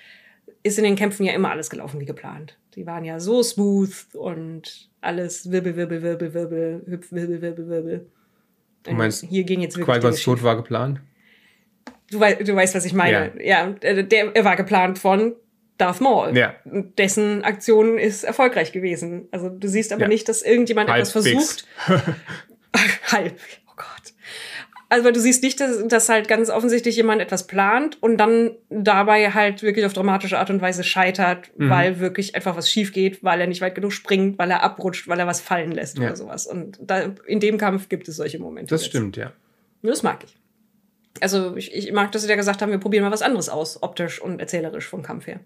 ist 0.61 0.77
in 0.77 0.83
den 0.83 0.95
Kämpfen 0.95 1.25
ja 1.25 1.33
immer 1.33 1.49
alles 1.51 1.69
gelaufen 1.69 1.99
wie 1.99 2.05
geplant. 2.05 2.57
Die 2.75 2.85
waren 2.85 3.05
ja 3.05 3.19
so 3.19 3.41
smooth 3.41 3.93
und 4.13 4.89
alles 5.01 5.49
wirbel, 5.51 5.75
wirbel, 5.75 6.01
wirbel, 6.01 6.33
wirbel, 6.33 6.83
hüpf, 6.87 7.11
wirbel, 7.11 7.41
wirbel, 7.41 7.67
wirbel. 7.69 8.05
Du 8.83 8.91
meinst, 8.91 9.23
hier 9.25 9.43
gehen 9.45 9.61
jetzt 9.61 9.77
wirklich 9.77 9.95
Qui-Gons. 9.97 10.21
Tod 10.23 10.43
war 10.43 10.55
geplant. 10.57 10.99
Du, 12.11 12.19
wei 12.19 12.35
du 12.35 12.55
weißt, 12.55 12.75
was 12.75 12.85
ich 12.85 12.93
meine. 12.93 13.33
Ja, 13.43 13.73
äh, 13.81 14.03
der, 14.03 14.35
er 14.35 14.45
war 14.45 14.55
geplant 14.55 14.99
von 14.99 15.35
Darth 15.77 16.01
Maul. 16.01 16.37
Ja. 16.37 16.55
Dessen 16.65 17.43
Aktion 17.43 17.97
ist 17.97 18.23
erfolgreich 18.23 18.71
gewesen. 18.71 19.27
Also 19.31 19.49
du 19.49 19.67
siehst 19.67 19.91
aber 19.91 20.03
Ja. 20.03 20.07
nicht, 20.07 20.29
dass 20.29 20.41
irgendjemand 20.43 20.89
etwas 20.89 21.15
Halbwegs. 21.15 21.65
versucht. 21.77 22.13
Halb. 23.11 23.39
Oh 23.67 23.73
Gott. 23.75 24.13
Also 24.87 25.09
du 25.11 25.19
siehst 25.19 25.41
nicht, 25.41 25.59
dass, 25.59 25.87
dass 25.87 26.09
halt 26.09 26.27
ganz 26.27 26.49
offensichtlich 26.51 26.95
jemand 26.95 27.19
etwas 27.21 27.47
plant 27.47 27.97
und 28.03 28.17
dann 28.17 28.51
dabei 28.69 29.31
halt 29.31 29.63
wirklich 29.63 29.85
auf 29.85 29.93
dramatische 29.93 30.37
Art 30.37 30.49
und 30.51 30.61
Weise 30.61 30.83
scheitert, 30.83 31.51
Mhm. 31.57 31.69
weil 31.69 31.99
wirklich 31.99 32.35
einfach 32.35 32.55
was 32.55 32.69
schief 32.69 32.93
geht, 32.93 33.23
weil 33.23 33.41
er 33.41 33.47
nicht 33.47 33.61
weit 33.61 33.73
genug 33.75 33.93
springt, 33.93 34.37
weil 34.37 34.51
er 34.51 34.61
abrutscht, 34.63 35.07
weil 35.07 35.19
er 35.19 35.25
was 35.27 35.41
fallen 35.41 35.71
lässt 35.71 35.97
Ja. 35.97 36.05
oder 36.05 36.15
sowas. 36.15 36.45
Und 36.45 36.77
da, 36.81 37.13
in 37.25 37.39
dem 37.39 37.57
Kampf 37.57 37.89
gibt 37.89 38.07
es 38.07 38.15
solche 38.17 38.37
Momente. 38.39 38.69
Das 38.69 38.81
jetzt. 38.81 38.89
stimmt, 38.91 39.17
ja. 39.17 39.31
Das 39.81 40.03
mag 40.03 40.23
ich. 40.23 40.35
Also 41.21 41.55
ich, 41.55 41.73
ich 41.73 41.91
mag, 41.91 42.11
dass 42.11 42.21
sie 42.21 42.27
da 42.27 42.35
gesagt 42.35 42.61
haben, 42.61 42.71
wir 42.71 42.77
probieren 42.77 43.03
mal 43.05 43.11
was 43.11 43.21
anderes 43.23 43.49
aus, 43.49 43.81
optisch 43.81 44.21
und 44.21 44.39
erzählerisch 44.39 44.87
vom 44.87 45.01
Kampf 45.01 45.25
her. 45.27 45.39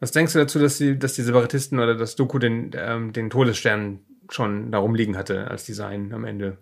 Was 0.00 0.12
denkst 0.12 0.32
du 0.32 0.38
dazu, 0.38 0.58
dass 0.58 0.78
die, 0.78 0.98
dass 0.98 1.14
die 1.14 1.22
Separatisten 1.22 1.78
oder 1.78 1.94
das 1.94 2.16
Doku 2.16 2.38
den, 2.38 2.70
ähm, 2.74 3.12
den 3.12 3.30
Todesstern 3.30 4.00
schon 4.30 4.70
da 4.70 4.78
rumliegen 4.78 5.16
hatte 5.16 5.48
als 5.50 5.64
Design 5.64 6.12
am 6.12 6.24
Ende? 6.24 6.58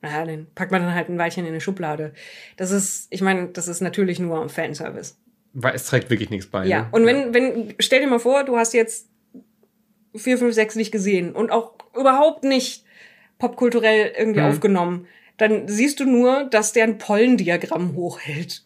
Naja, 0.00 0.24
den 0.24 0.46
packt 0.54 0.70
man 0.70 0.82
dann 0.82 0.94
halt 0.94 1.08
ein 1.08 1.18
Weilchen 1.18 1.44
in 1.44 1.50
eine 1.50 1.60
Schublade. 1.60 2.12
Das 2.56 2.70
ist, 2.70 3.08
ich 3.10 3.20
meine, 3.20 3.48
das 3.48 3.66
ist 3.68 3.80
natürlich 3.80 4.20
nur 4.20 4.48
Fanservice. 4.48 5.16
Weil 5.54 5.74
es 5.74 5.86
trägt 5.86 6.08
wirklich 6.10 6.30
nichts 6.30 6.46
bei. 6.46 6.66
Ja, 6.66 6.82
ne? 6.82 6.88
und 6.92 7.04
wenn, 7.06 7.34
wenn, 7.34 7.74
stell 7.80 8.00
dir 8.00 8.06
mal 8.06 8.20
vor, 8.20 8.44
du 8.44 8.56
hast 8.56 8.74
jetzt 8.74 9.08
vier, 10.14 10.38
fünf, 10.38 10.54
sechs 10.54 10.76
nicht 10.76 10.92
gesehen 10.92 11.32
und 11.32 11.50
auch 11.50 11.74
überhaupt 11.98 12.44
nicht 12.44 12.84
popkulturell 13.38 14.12
irgendwie 14.16 14.40
Mhm. 14.40 14.46
aufgenommen, 14.46 15.06
dann 15.36 15.68
siehst 15.68 16.00
du 16.00 16.04
nur, 16.04 16.44
dass 16.44 16.72
der 16.72 16.84
ein 16.84 16.98
Pollendiagramm 16.98 17.94
hochhält. 17.94 18.64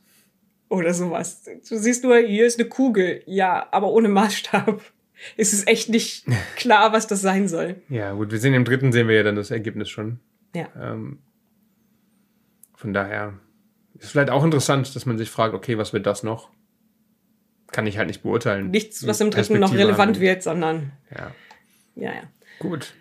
Oder 0.68 0.94
sowas. 0.94 1.42
Du 1.68 1.76
siehst 1.76 2.02
nur, 2.02 2.16
hier 2.18 2.46
ist 2.46 2.58
eine 2.58 2.68
Kugel. 2.68 3.22
Ja, 3.26 3.68
aber 3.72 3.88
ohne 3.92 4.08
Maßstab. 4.08 4.80
Es 5.36 5.52
ist 5.52 5.68
echt 5.68 5.90
nicht 5.90 6.24
klar, 6.56 6.92
was 6.94 7.06
das 7.06 7.20
sein 7.20 7.46
soll. 7.48 7.76
Ja, 7.90 8.12
gut, 8.12 8.32
wir 8.32 8.38
sehen 8.38 8.54
im 8.54 8.64
dritten 8.64 8.90
sehen 8.92 9.06
wir 9.08 9.16
ja 9.16 9.22
dann 9.22 9.36
das 9.36 9.50
Ergebnis 9.50 9.88
schon. 9.90 10.18
Ja. 10.54 10.68
Ähm, 10.80 11.18
von 12.74 12.92
daher 12.92 13.34
ist 13.98 14.10
vielleicht 14.10 14.30
auch 14.30 14.44
interessant, 14.44 14.94
dass 14.94 15.06
man 15.06 15.18
sich 15.18 15.30
fragt, 15.30 15.54
okay, 15.54 15.78
was 15.78 15.92
wird 15.92 16.06
das 16.06 16.22
noch? 16.22 16.50
Kann 17.70 17.86
ich 17.86 17.96
halt 17.96 18.08
nicht 18.08 18.22
beurteilen. 18.22 18.70
Nichts, 18.70 19.06
was 19.06 19.20
im 19.20 19.30
dritten 19.30 19.58
noch 19.58 19.72
relevant 19.72 20.16
haben. 20.16 20.20
wird, 20.20 20.42
sondern, 20.42 20.92
Ja, 21.10 21.32
ja, 21.94 22.12
ja. 22.12 22.22
gut. 22.58 22.94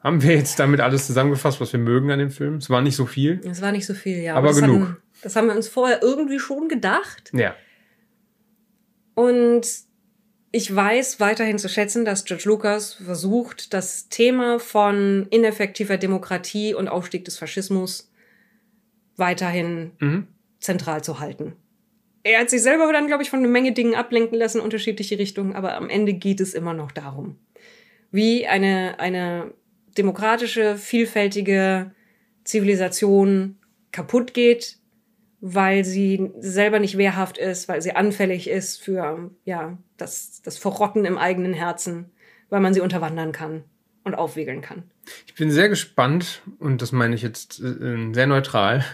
Haben 0.00 0.22
wir 0.22 0.36
jetzt 0.36 0.60
damit 0.60 0.80
alles 0.80 1.06
zusammengefasst, 1.08 1.60
was 1.60 1.72
wir 1.72 1.80
mögen 1.80 2.10
an 2.12 2.20
dem 2.20 2.30
Film? 2.30 2.56
Es 2.56 2.70
war 2.70 2.80
nicht 2.80 2.94
so 2.94 3.06
viel. 3.06 3.40
Es 3.44 3.60
war 3.60 3.72
nicht 3.72 3.86
so 3.86 3.94
viel, 3.94 4.18
ja. 4.18 4.36
Aber 4.36 4.48
das 4.48 4.60
genug. 4.60 4.82
Hatten, 4.82 4.96
das 5.22 5.34
haben 5.34 5.48
wir 5.48 5.56
uns 5.56 5.66
vorher 5.66 6.02
irgendwie 6.02 6.38
schon 6.38 6.68
gedacht. 6.68 7.32
Ja. 7.32 7.56
Und 9.14 9.66
ich 10.50 10.74
weiß 10.74 11.20
weiterhin 11.20 11.58
zu 11.58 11.68
schätzen, 11.68 12.04
dass 12.04 12.24
George 12.24 12.44
Lucas 12.46 12.94
versucht, 12.94 13.74
das 13.74 14.08
Thema 14.08 14.58
von 14.58 15.26
ineffektiver 15.30 15.96
Demokratie 15.98 16.74
und 16.74 16.88
Aufstieg 16.88 17.24
des 17.24 17.36
Faschismus 17.38 18.10
weiterhin 19.16 19.92
Mhm. 20.00 20.26
zentral 20.60 21.02
zu 21.02 21.20
halten. 21.20 21.54
Er 22.22 22.40
hat 22.40 22.50
sich 22.50 22.62
selber 22.62 22.92
dann, 22.92 23.06
glaube 23.06 23.22
ich, 23.22 23.30
von 23.30 23.40
einer 23.40 23.48
Menge 23.48 23.72
Dingen 23.72 23.94
ablenken 23.94 24.38
lassen, 24.38 24.60
unterschiedliche 24.60 25.18
Richtungen, 25.18 25.54
aber 25.54 25.76
am 25.76 25.88
Ende 25.88 26.14
geht 26.14 26.40
es 26.40 26.54
immer 26.54 26.74
noch 26.74 26.92
darum, 26.92 27.36
wie 28.10 28.46
eine, 28.46 28.98
eine 28.98 29.52
demokratische, 29.96 30.76
vielfältige 30.76 31.92
Zivilisation 32.44 33.58
kaputt 33.92 34.34
geht, 34.34 34.77
weil 35.40 35.84
sie 35.84 36.30
selber 36.38 36.78
nicht 36.78 36.98
wehrhaft 36.98 37.38
ist, 37.38 37.68
weil 37.68 37.80
sie 37.82 37.94
anfällig 37.94 38.48
ist 38.48 38.82
für 38.82 39.30
ja, 39.44 39.78
das, 39.96 40.42
das 40.42 40.58
Verrotten 40.58 41.04
im 41.04 41.18
eigenen 41.18 41.52
Herzen, 41.52 42.10
weil 42.50 42.60
man 42.60 42.74
sie 42.74 42.80
unterwandern 42.80 43.32
kann 43.32 43.64
und 44.04 44.14
aufwiegeln 44.14 44.62
kann. 44.62 44.84
Ich 45.26 45.34
bin 45.34 45.50
sehr 45.50 45.68
gespannt, 45.68 46.42
und 46.58 46.82
das 46.82 46.92
meine 46.92 47.14
ich 47.14 47.22
jetzt 47.22 47.60
äh, 47.60 48.12
sehr 48.12 48.26
neutral, 48.26 48.84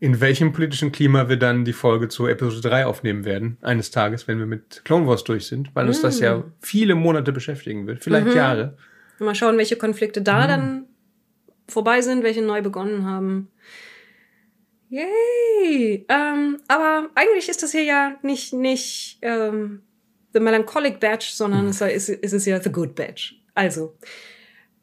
in 0.00 0.20
welchem 0.20 0.52
politischen 0.52 0.92
Klima 0.92 1.28
wir 1.28 1.36
dann 1.36 1.64
die 1.64 1.72
Folge 1.72 2.08
zu 2.08 2.26
Episode 2.26 2.68
3 2.68 2.86
aufnehmen 2.86 3.24
werden, 3.24 3.58
eines 3.62 3.90
Tages, 3.90 4.26
wenn 4.26 4.38
wir 4.38 4.46
mit 4.46 4.84
Clone 4.84 5.06
Wars 5.06 5.24
durch 5.24 5.46
sind, 5.46 5.74
weil 5.74 5.86
uns 5.86 6.02
das 6.02 6.20
ja 6.20 6.44
viele 6.60 6.94
Monate 6.94 7.32
beschäftigen 7.32 7.86
wird, 7.86 8.02
vielleicht 8.02 8.26
Mhm. 8.26 8.32
Jahre. 8.36 8.76
Mal 9.18 9.34
schauen, 9.34 9.56
welche 9.56 9.76
Konflikte 9.76 10.20
da 10.20 10.46
dann 10.46 10.86
vorbei 11.68 12.00
sind, 12.00 12.24
welche 12.24 12.42
neu 12.42 12.60
begonnen 12.62 13.06
haben. 13.06 13.48
Yay! 14.94 16.04
Ähm, 16.08 16.60
aber 16.68 17.08
eigentlich 17.14 17.48
ist 17.48 17.62
das 17.62 17.72
hier 17.72 17.82
ja 17.84 18.16
nicht, 18.22 18.52
nicht 18.52 19.18
ähm, 19.22 19.82
The 20.32 20.40
Melancholic 20.40 21.00
Badge, 21.00 21.26
sondern 21.32 21.68
es 21.68 21.80
ist, 21.80 22.08
ist 22.08 22.32
es 22.32 22.46
ja 22.46 22.60
The 22.60 22.70
Good 22.70 22.94
Badge. 22.94 23.34
Also, 23.54 23.94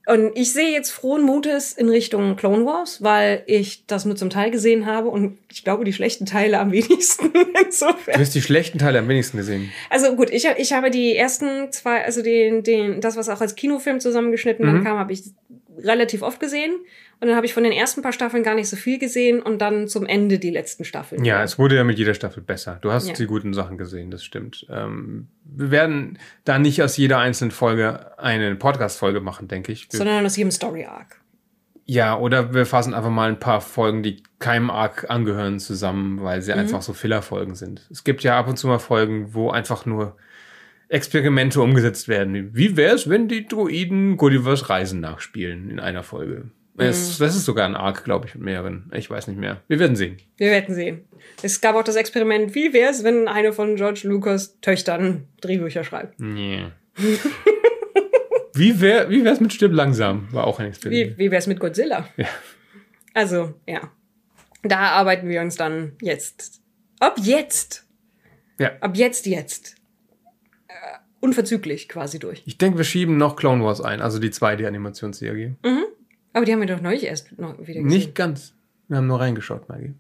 Und 0.07 0.32
ich 0.36 0.51
sehe 0.53 0.72
jetzt 0.72 0.91
frohen 0.91 1.22
Mutes 1.24 1.74
in 1.74 1.88
Richtung 1.89 2.36
Clone 2.36 2.66
Wars, 2.66 3.01
weil 3.03 3.43
ich 3.47 3.86
das 3.86 4.05
nur 4.05 4.16
zum 4.16 4.30
Teil 4.30 4.49
gesehen 4.51 4.86
habe 4.86 5.09
und 5.09 5.38
ich 5.51 5.64
glaube, 5.64 5.84
die 5.86 5.93
schlechten 5.93 6.26
Teile 6.26 6.59
am 6.59 6.72
wenigsten 6.72 7.32
Du 7.34 7.39
insofern. 7.66 8.20
hast 8.20 8.34
die 8.36 8.41
schlechten 8.41 8.80
Teile 8.80 8.99
am 8.99 9.07
wenigsten 9.07 9.38
gesehen. 9.38 9.72
Also 9.89 10.16
gut, 10.16 10.30
ich, 10.30 10.45
ich 10.57 10.74
habe 10.74 10.89
die 10.91 11.16
ersten 11.16 11.72
zwei, 11.72 12.03
also 12.03 12.22
den, 12.22 12.64
den, 12.64 12.99
das, 13.01 13.16
was 13.16 13.30
auch 13.30 13.41
als 13.41 13.55
Kinofilm 13.55 13.99
zusammengeschnitten 13.99 14.66
dann 14.66 14.80
Mhm. 14.80 14.84
kam, 14.84 14.97
habe 14.97 15.14
ich 15.14 15.24
relativ 15.78 16.22
oft 16.22 16.39
gesehen. 16.39 16.74
Und 17.22 17.28
dann 17.28 17.36
habe 17.38 17.45
ich 17.45 17.53
von 17.53 17.63
den 17.63 17.72
ersten 17.72 18.01
paar 18.01 18.13
Staffeln 18.13 18.41
gar 18.43 18.55
nicht 18.55 18.67
so 18.67 18.76
viel 18.76 18.97
gesehen 18.97 19.41
und 19.43 19.59
dann 19.59 19.88
zum 19.88 20.07
Ende 20.07 20.39
die 20.39 20.49
letzten 20.49 20.84
Staffeln. 20.86 21.24
Ja, 21.24 21.43
es 21.43 21.59
wurde 21.59 21.76
ja 21.76 21.84
mit 21.84 21.99
jeder 21.99 22.15
Staffel 22.15 22.41
besser. 22.41 22.80
Du 22.82 22.91
hast 22.91 23.07
Ja. 23.09 23.13
die 23.13 23.28
guten 23.28 23.53
Sachen 23.53 23.78
gesehen, 23.78 24.09
das 24.09 24.24
stimmt. 24.24 24.65
Ähm, 24.72 25.28
wir 25.45 25.69
werden 25.69 26.17
da 26.45 26.57
nicht 26.57 26.82
aus 26.82 26.97
jeder 26.97 27.19
einzelnen 27.19 27.51
Folge 27.51 28.17
eine 28.17 28.55
Podcast-Folge 28.55 29.22
machen, 29.22 29.47
denke 29.47 29.72
ich. 29.72 29.88
Wir, 29.91 29.97
Sondern 29.99 30.26
aus 30.26 30.36
jedem 30.36 30.49
Story-Arc. 30.49 31.22
ja, 31.86 32.17
oder 32.17 32.55
wir 32.55 32.65
fassen 32.65 32.95
einfach 32.95 33.11
mal 33.11 33.30
ein 33.30 33.39
paar 33.39 33.61
Folgen, 33.61 34.01
die 34.01 34.24
keinem 34.39 34.72
Arc 34.72 35.09
angehören, 35.11 35.59
zusammen, 35.59 36.24
weil 36.24 36.39
Mhm. 36.39 36.41
sie 36.41 36.53
einfach 36.53 36.82
so 36.82 36.93
Filler-Folgen 36.93 37.53
sind. 37.53 37.88
Es 37.91 38.03
gibt 38.03 38.24
ja 38.24 38.39
ab 38.39 38.47
und 38.47 38.57
zu 38.57 38.67
mal 38.67 38.80
Folgen, 38.80 39.36
wo 39.36 39.51
einfach 39.51 39.86
nur 39.86 40.17
Experimente 40.89 41.61
umgesetzt 41.61 42.07
werden. 42.07 42.55
Wie 42.55 42.76
wäre 42.78 42.95
es, 42.95 43.07
wenn 43.09 43.28
die 43.28 43.47
Druiden 43.47 44.17
Gullivers 44.17 44.69
Reisen 44.69 44.99
nachspielen 45.01 45.69
in 45.69 45.80
einer 45.80 46.01
Folge? 46.03 46.49
Mhm. 46.76 46.84
Es, 46.84 47.17
das 47.17 47.36
ist 47.36 47.45
sogar 47.45 47.65
ein 47.65 47.76
Arc, 47.76 48.03
glaube 48.03 48.28
ich, 48.28 48.36
mit 48.36 48.43
mehreren. 48.43 48.89
Ich 48.93 49.09
weiß 49.09 49.28
nicht 49.28 49.39
mehr. 49.39 49.61
Wir 49.67 49.80
werden 49.80 49.95
sehen. 49.95 50.17
Wir 50.38 50.51
werden 50.51 50.74
sehen. 50.74 51.05
Es 51.43 51.61
gab 51.61 51.76
auch 51.76 51.84
das 51.84 51.95
Experiment, 51.95 52.55
wie 52.55 52.74
wäre 52.74 52.91
es, 52.91 53.03
wenn 53.03 53.28
eine 53.28 53.53
von 53.53 53.76
George 53.76 54.01
Lucas 54.03 54.59
Töchtern 54.61 55.28
Drehbücher 55.41 55.84
schreibt? 55.84 56.19
Nee. 56.19 56.67
wie 58.53 58.82
wäre 58.82 59.09
wie 59.09 59.24
wär's 59.24 59.39
mit 59.39 59.53
Stirb 59.53 59.74
langsam? 59.74 60.28
War 60.32 60.45
auch 60.45 60.59
ein 60.59 60.67
Experiment. 60.67 61.17
Wie, 61.17 61.26
wie 61.26 61.32
wäre 61.32 61.39
es 61.39 61.47
mit 61.47 61.59
Godzilla? 61.59 62.07
Ja. 62.17 62.28
Also, 63.13 63.53
ja. 63.67 63.91
Da 64.63 64.80
arbeiten 64.80 65.28
wir 65.28 65.41
uns 65.41 65.55
dann 65.55 65.93
jetzt. 66.01 66.61
Ab 66.99 67.17
jetzt. 67.22 67.86
Ja. 68.59 68.72
Ab 68.80 68.95
jetzt, 68.95 69.26
jetzt. 69.26 69.76
Äh, 70.67 70.74
unverzüglich 71.19 71.89
quasi 71.89 72.19
durch. 72.19 72.43
Ich 72.45 72.57
denke, 72.57 72.78
wir 72.78 72.86
schieben 72.86 73.17
noch 73.17 73.36
Clone 73.36 73.63
Wars 73.63 73.82
ein, 73.82 74.01
also 74.01 74.19
die 74.19 74.30
2D-Animationsserie. 74.30 75.55
Aber 76.34 76.45
die 76.45 76.53
haben 76.53 76.59
wir 76.61 76.67
doch 76.67 76.82
neulich 76.82 77.03
erst 77.05 77.38
noch 77.39 77.53
wieder 77.59 77.82
gesehen. 77.82 77.86
Nicht 77.86 78.15
ganz. 78.15 78.53
Wir 78.88 78.97
haben 78.97 79.07
nur 79.07 79.19
reingeschaut, 79.19 79.67
Maggie. 79.69 79.93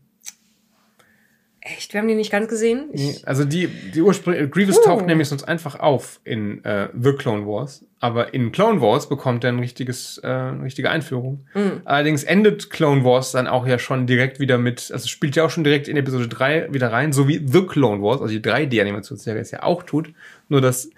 Echt? 1.63 1.93
Wir 1.93 1.99
haben 2.01 2.07
die 2.07 2.15
nicht 2.15 2.31
ganz 2.31 2.47
gesehen? 2.49 2.89
Nee, 2.91 3.17
also 3.23 3.45
die, 3.45 3.67
die 3.67 4.01
ursprüngliche 4.01 4.49
Grievous 4.49 4.79
Oh. 4.79 4.83
taucht 4.83 5.05
nämlich 5.05 5.27
sonst 5.27 5.43
einfach 5.43 5.79
auf 5.79 6.19
in 6.23 6.65
äh, 6.65 6.89
The 6.99 7.13
Clone 7.13 7.45
Wars, 7.45 7.85
aber 7.99 8.33
in 8.33 8.51
Clone 8.51 8.81
Wars 8.81 9.07
bekommt 9.07 9.43
er 9.43 9.51
ein 9.51 9.59
richtiges, 9.59 10.19
äh, 10.23 10.27
eine 10.27 10.63
richtige 10.63 10.89
Einführung. 10.89 11.45
Mhm. 11.53 11.81
Allerdings 11.85 12.23
endet 12.23 12.71
Clone 12.71 13.03
Wars 13.05 13.31
dann 13.31 13.45
auch 13.45 13.67
ja 13.67 13.77
schon 13.77 14.07
direkt 14.07 14.39
wieder 14.39 14.57
mit, 14.57 14.79
also 14.91 14.95
es 14.95 15.09
spielt 15.09 15.35
ja 15.35 15.45
auch 15.45 15.51
schon 15.51 15.63
direkt 15.63 15.87
in 15.87 15.97
Episode 15.97 16.27
3 16.27 16.73
wieder 16.73 16.91
rein, 16.91 17.13
so 17.13 17.27
wie 17.27 17.39
The 17.45 17.61
Clone 17.67 18.01
Wars, 18.01 18.21
also 18.21 18.33
die 18.33 18.41
3D-Animationsserie 18.41 19.39
es 19.41 19.51
ja 19.51 19.61
auch 19.61 19.83
tut, 19.83 20.11
nur 20.49 20.61
dass 20.61 20.89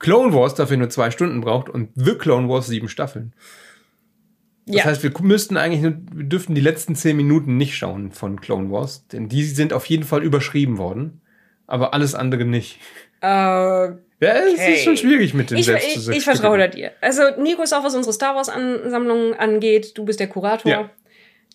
Clone 0.00 0.32
Wars 0.34 0.56
dafür 0.56 0.78
nur 0.78 0.90
zwei 0.90 1.12
Stunden 1.12 1.40
braucht 1.42 1.68
und 1.68 1.90
The 1.94 2.14
Clone 2.16 2.48
Wars 2.48 2.66
sieben 2.66 2.88
Staffeln. 2.88 3.32
Das 4.68 4.76
ja. 4.76 4.84
heißt, 4.84 5.02
wir 5.02 5.12
müssten 5.22 5.56
eigentlich, 5.56 5.82
nur, 5.82 5.94
wir 6.12 6.24
dürften 6.24 6.54
die 6.54 6.60
letzten 6.60 6.94
zehn 6.94 7.16
Minuten 7.16 7.56
nicht 7.56 7.76
schauen 7.76 8.12
von 8.12 8.40
Clone 8.40 8.70
Wars, 8.70 9.06
denn 9.08 9.28
die 9.28 9.42
sind 9.44 9.72
auf 9.72 9.86
jeden 9.86 10.04
Fall 10.04 10.22
überschrieben 10.22 10.78
worden, 10.78 11.20
aber 11.66 11.94
alles 11.94 12.14
andere 12.14 12.44
nicht. 12.44 12.78
äh, 13.20 13.26
Ja, 13.26 13.96
es 14.20 14.54
Okay. 14.54 14.74
ist 14.74 14.84
schon 14.84 14.96
schwierig 14.96 15.32
mit 15.34 15.50
den 15.50 15.58
ich, 15.58 15.68
ich, 15.68 15.94
Selbst- 15.94 16.08
ich 16.08 16.24
vertraue 16.24 16.58
da 16.58 16.66
dir. 16.68 16.90
Also, 17.00 17.22
Nico 17.40 17.62
ist 17.62 17.72
auch, 17.72 17.84
was 17.84 17.94
unsere 17.94 18.12
Star 18.12 18.34
Wars-Ansammlung 18.34 19.34
angeht. 19.34 19.96
Du 19.96 20.04
bist 20.04 20.18
der 20.20 20.26
Kurator. 20.28 20.70
Ja. 20.70 20.90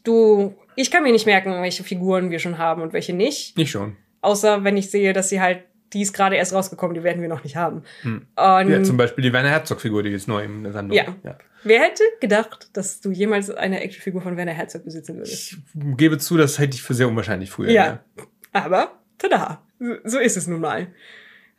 Du, 0.03 0.55
ich 0.75 0.89
kann 0.91 1.03
mir 1.03 1.11
nicht 1.11 1.25
merken, 1.25 1.51
welche 1.61 1.83
Figuren 1.83 2.31
wir 2.31 2.39
schon 2.39 2.57
haben 2.57 2.81
und 2.81 2.93
welche 2.93 3.13
nicht. 3.13 3.57
Nicht 3.57 3.71
schon. 3.71 3.95
Außer 4.21 4.63
wenn 4.63 4.77
ich 4.77 4.89
sehe, 4.91 5.11
dass 5.13 5.29
sie 5.29 5.41
halt, 5.41 5.63
die 5.93 6.01
ist 6.01 6.13
gerade 6.13 6.35
erst 6.35 6.53
rausgekommen, 6.53 6.95
die 6.95 7.03
werden 7.03 7.21
wir 7.21 7.29
noch 7.29 7.43
nicht 7.43 7.55
haben. 7.55 7.83
Hm. 8.01 8.25
Ja, 8.37 8.83
zum 8.83 8.97
Beispiel 8.97 9.21
die 9.23 9.31
Werner 9.33 9.49
Herzog-Figur, 9.49 10.03
die 10.03 10.09
jetzt 10.09 10.27
neu 10.27 10.43
in 10.43 10.63
der 10.63 10.73
Sammlung 10.73 10.95
Ja. 10.97 11.15
ja. 11.23 11.37
wer 11.63 11.81
hätte 11.81 12.03
gedacht, 12.19 12.69
dass 12.73 12.99
du 13.01 13.11
jemals 13.11 13.49
eine 13.49 13.81
Actionfigur 13.81 14.21
von 14.21 14.35
Werner 14.37 14.53
Herzog 14.53 14.83
besitzen 14.83 15.15
würdest? 15.17 15.33
Ich 15.53 15.57
gebe 15.97 16.17
zu, 16.17 16.37
das 16.37 16.59
hätte 16.59 16.75
ich 16.75 16.81
für 16.83 16.93
sehr 16.93 17.07
unwahrscheinlich 17.07 17.51
früher. 17.51 17.69
Ja. 17.71 18.03
Aber, 18.51 18.99
tada, 19.17 19.63
so- 19.79 19.95
so 20.03 20.19
ist 20.19 20.37
es 20.37 20.47
nun 20.47 20.61
mal. 20.61 20.87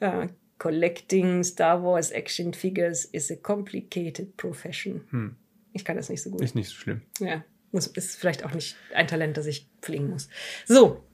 Ja, 0.01 0.27
collecting 0.59 1.43
Star 1.45 1.83
Wars 1.83 2.11
Action 2.11 2.55
Figures 2.55 3.05
is 3.05 3.31
a 3.31 3.37
complicated 3.37 4.37
profession. 4.37 5.03
Hm. 5.11 5.37
Ich 5.73 5.85
kann 5.85 5.97
das 5.97 6.09
nicht 6.09 6.23
so 6.23 6.31
gut. 6.31 6.41
Ist 6.41 6.55
nicht 6.55 6.69
so 6.69 6.75
schlimm. 6.77 7.03
Ja, 7.21 7.45
muss, 7.73 7.87
ist 7.89 8.17
vielleicht 8.17 8.45
auch 8.45 8.53
nicht 8.55 8.77
ein 8.95 9.07
Talent, 9.09 9.37
das 9.37 9.47
ich 9.47 9.69
pflegen 9.83 10.09
muss. 10.11 10.29
So, 10.67 11.05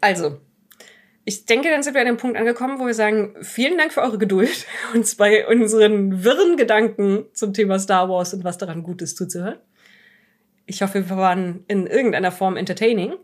also, 0.00 0.40
ich 1.28 1.44
denke, 1.44 1.68
dann 1.70 1.82
sind 1.82 1.94
wir 1.94 2.00
an 2.00 2.06
dem 2.06 2.18
Punkt 2.18 2.38
angekommen, 2.38 2.78
wo 2.78 2.86
wir 2.86 2.94
sagen, 2.94 3.34
vielen 3.42 3.76
Dank 3.76 3.92
für 3.92 4.00
eure 4.00 4.16
Geduld, 4.16 4.64
uns 4.94 5.16
bei 5.16 5.46
unseren 5.48 6.22
wirren 6.22 6.56
Gedanken 6.56 7.26
zum 7.34 7.52
Thema 7.52 7.80
Star 7.80 8.08
Wars 8.08 8.32
und 8.32 8.44
was 8.44 8.58
daran 8.58 8.84
gut 8.84 9.02
ist 9.02 9.16
zuzuhören. 9.16 9.58
Ich 10.66 10.82
hoffe, 10.82 11.08
wir 11.08 11.16
waren 11.16 11.64
in 11.66 11.88
irgendeiner 11.88 12.30
Form 12.30 12.56
entertaining. 12.56 13.14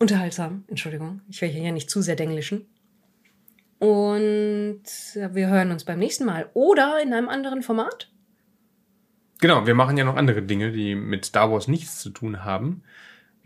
Unterhaltsam, 0.00 0.64
Entschuldigung. 0.66 1.20
Ich 1.28 1.40
will 1.40 1.48
hier 1.48 1.70
nicht 1.70 1.88
zu 1.88 2.02
sehr 2.02 2.16
denglischen. 2.16 2.66
Und 3.78 4.82
wir 5.14 5.48
hören 5.48 5.70
uns 5.70 5.84
beim 5.84 6.00
nächsten 6.00 6.24
Mal. 6.24 6.50
Oder 6.52 7.00
in 7.00 7.12
einem 7.12 7.28
anderen 7.28 7.62
Format. 7.62 8.10
Genau, 9.38 9.66
wir 9.66 9.74
machen 9.74 9.96
ja 9.96 10.04
noch 10.04 10.16
andere 10.16 10.42
Dinge, 10.42 10.72
die 10.72 10.96
mit 10.96 11.24
Star 11.24 11.52
Wars 11.52 11.68
nichts 11.68 12.00
zu 12.00 12.10
tun 12.10 12.44
haben. 12.44 12.82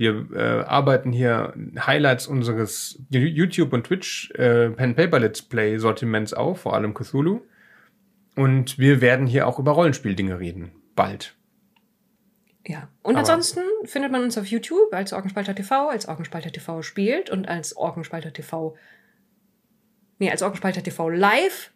Wir 0.00 0.28
äh, 0.34 0.64
arbeiten 0.64 1.12
hier 1.12 1.52
Highlights 1.78 2.26
unseres 2.26 2.98
YouTube 3.10 3.74
und 3.74 3.84
Twitch 3.84 4.30
äh, 4.30 4.70
Pen 4.70 4.94
Paper 4.94 5.18
Let's 5.20 5.42
Play 5.42 5.76
Sortiments 5.76 6.32
auf, 6.32 6.62
vor 6.62 6.72
allem 6.72 6.94
Cthulhu. 6.94 7.42
Und 8.34 8.78
wir 8.78 9.02
werden 9.02 9.26
hier 9.26 9.46
auch 9.46 9.58
über 9.58 9.72
Rollenspieldinge 9.72 10.40
reden. 10.40 10.72
Bald. 10.96 11.34
Ja. 12.66 12.88
Und 13.02 13.16
Aber- 13.16 13.18
ansonsten 13.20 13.60
findet 13.84 14.10
man 14.10 14.22
uns 14.22 14.38
auf 14.38 14.46
YouTube 14.46 14.90
als 14.94 15.12
Orgenspalter 15.12 15.54
TV, 15.54 15.90
als 15.90 16.08
Orgenspalter 16.08 16.50
TV 16.50 16.80
spielt 16.80 17.28
und 17.28 17.46
als 17.46 17.76
Orgenspalter 17.76 18.32
TV. 18.32 18.74
Nee, 20.18 20.30
als 20.30 20.40
Orgenspalter 20.40 20.82
TV 20.82 21.10
live. 21.10 21.72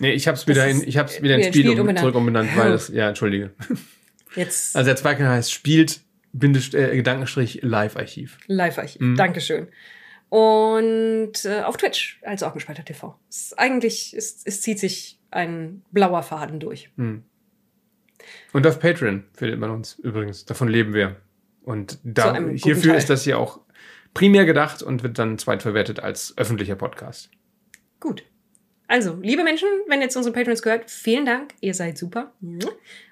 Nee, 0.00 0.14
ich 0.14 0.26
hab's 0.26 0.48
wieder, 0.48 0.66
in, 0.66 0.82
ich 0.82 0.98
hab's 0.98 1.22
wieder 1.22 1.36
ins 1.36 1.46
wieder 1.46 1.52
Spiel, 1.52 1.62
Spiel 1.62 1.74
um, 1.74 1.80
umbenannt. 1.82 1.98
zurück 2.00 2.14
umbenannt, 2.16 2.56
weil 2.56 2.72
das, 2.72 2.88
ja, 2.88 3.06
entschuldige. 3.06 3.50
Jetzt 4.34 4.74
Also 4.74 4.86
der 4.86 4.96
Zweikanal 4.96 5.36
heißt 5.36 5.52
Spielt, 5.52 6.00
Bindestrich, 6.38 6.82
äh, 6.82 6.96
Gedankenstrich, 6.96 7.60
Live-Archiv. 7.62 8.38
Live-Archiv. 8.46 9.00
Mhm. 9.00 9.16
Dankeschön. 9.16 9.68
Und 10.28 11.44
äh, 11.44 11.62
auf 11.62 11.76
Twitch 11.76 12.20
als 12.22 12.42
Orgenspalter 12.42 12.84
TV. 12.84 13.18
Es 13.28 13.54
eigentlich, 13.56 14.14
es, 14.14 14.42
es 14.44 14.60
zieht 14.60 14.78
sich 14.78 15.18
ein 15.30 15.82
blauer 15.90 16.22
Faden 16.22 16.60
durch. 16.60 16.90
Hm. 16.96 17.22
Und 18.52 18.66
auf 18.66 18.78
Patreon 18.78 19.24
findet 19.32 19.58
man 19.58 19.70
uns 19.70 19.94
übrigens. 19.98 20.44
Davon 20.44 20.68
leben 20.68 20.92
wir. 20.92 21.16
Und 21.62 21.98
da, 22.02 22.38
hierfür 22.38 22.92
Teil. 22.92 22.98
ist 22.98 23.10
das 23.10 23.24
hier 23.24 23.38
auch 23.38 23.60
primär 24.14 24.44
gedacht 24.44 24.82
und 24.82 25.02
wird 25.02 25.18
dann 25.18 25.38
zweitverwertet 25.38 26.00
als 26.00 26.34
öffentlicher 26.36 26.76
Podcast. 26.76 27.30
Gut. 28.00 28.24
Also, 28.86 29.18
liebe 29.20 29.44
Menschen, 29.44 29.68
wenn 29.86 30.00
ihr 30.00 30.08
zu 30.08 30.18
unseren 30.18 30.32
Patrons 30.32 30.62
gehört, 30.62 30.90
vielen 30.90 31.26
Dank. 31.26 31.52
Ihr 31.60 31.74
seid 31.74 31.98
super. 31.98 32.32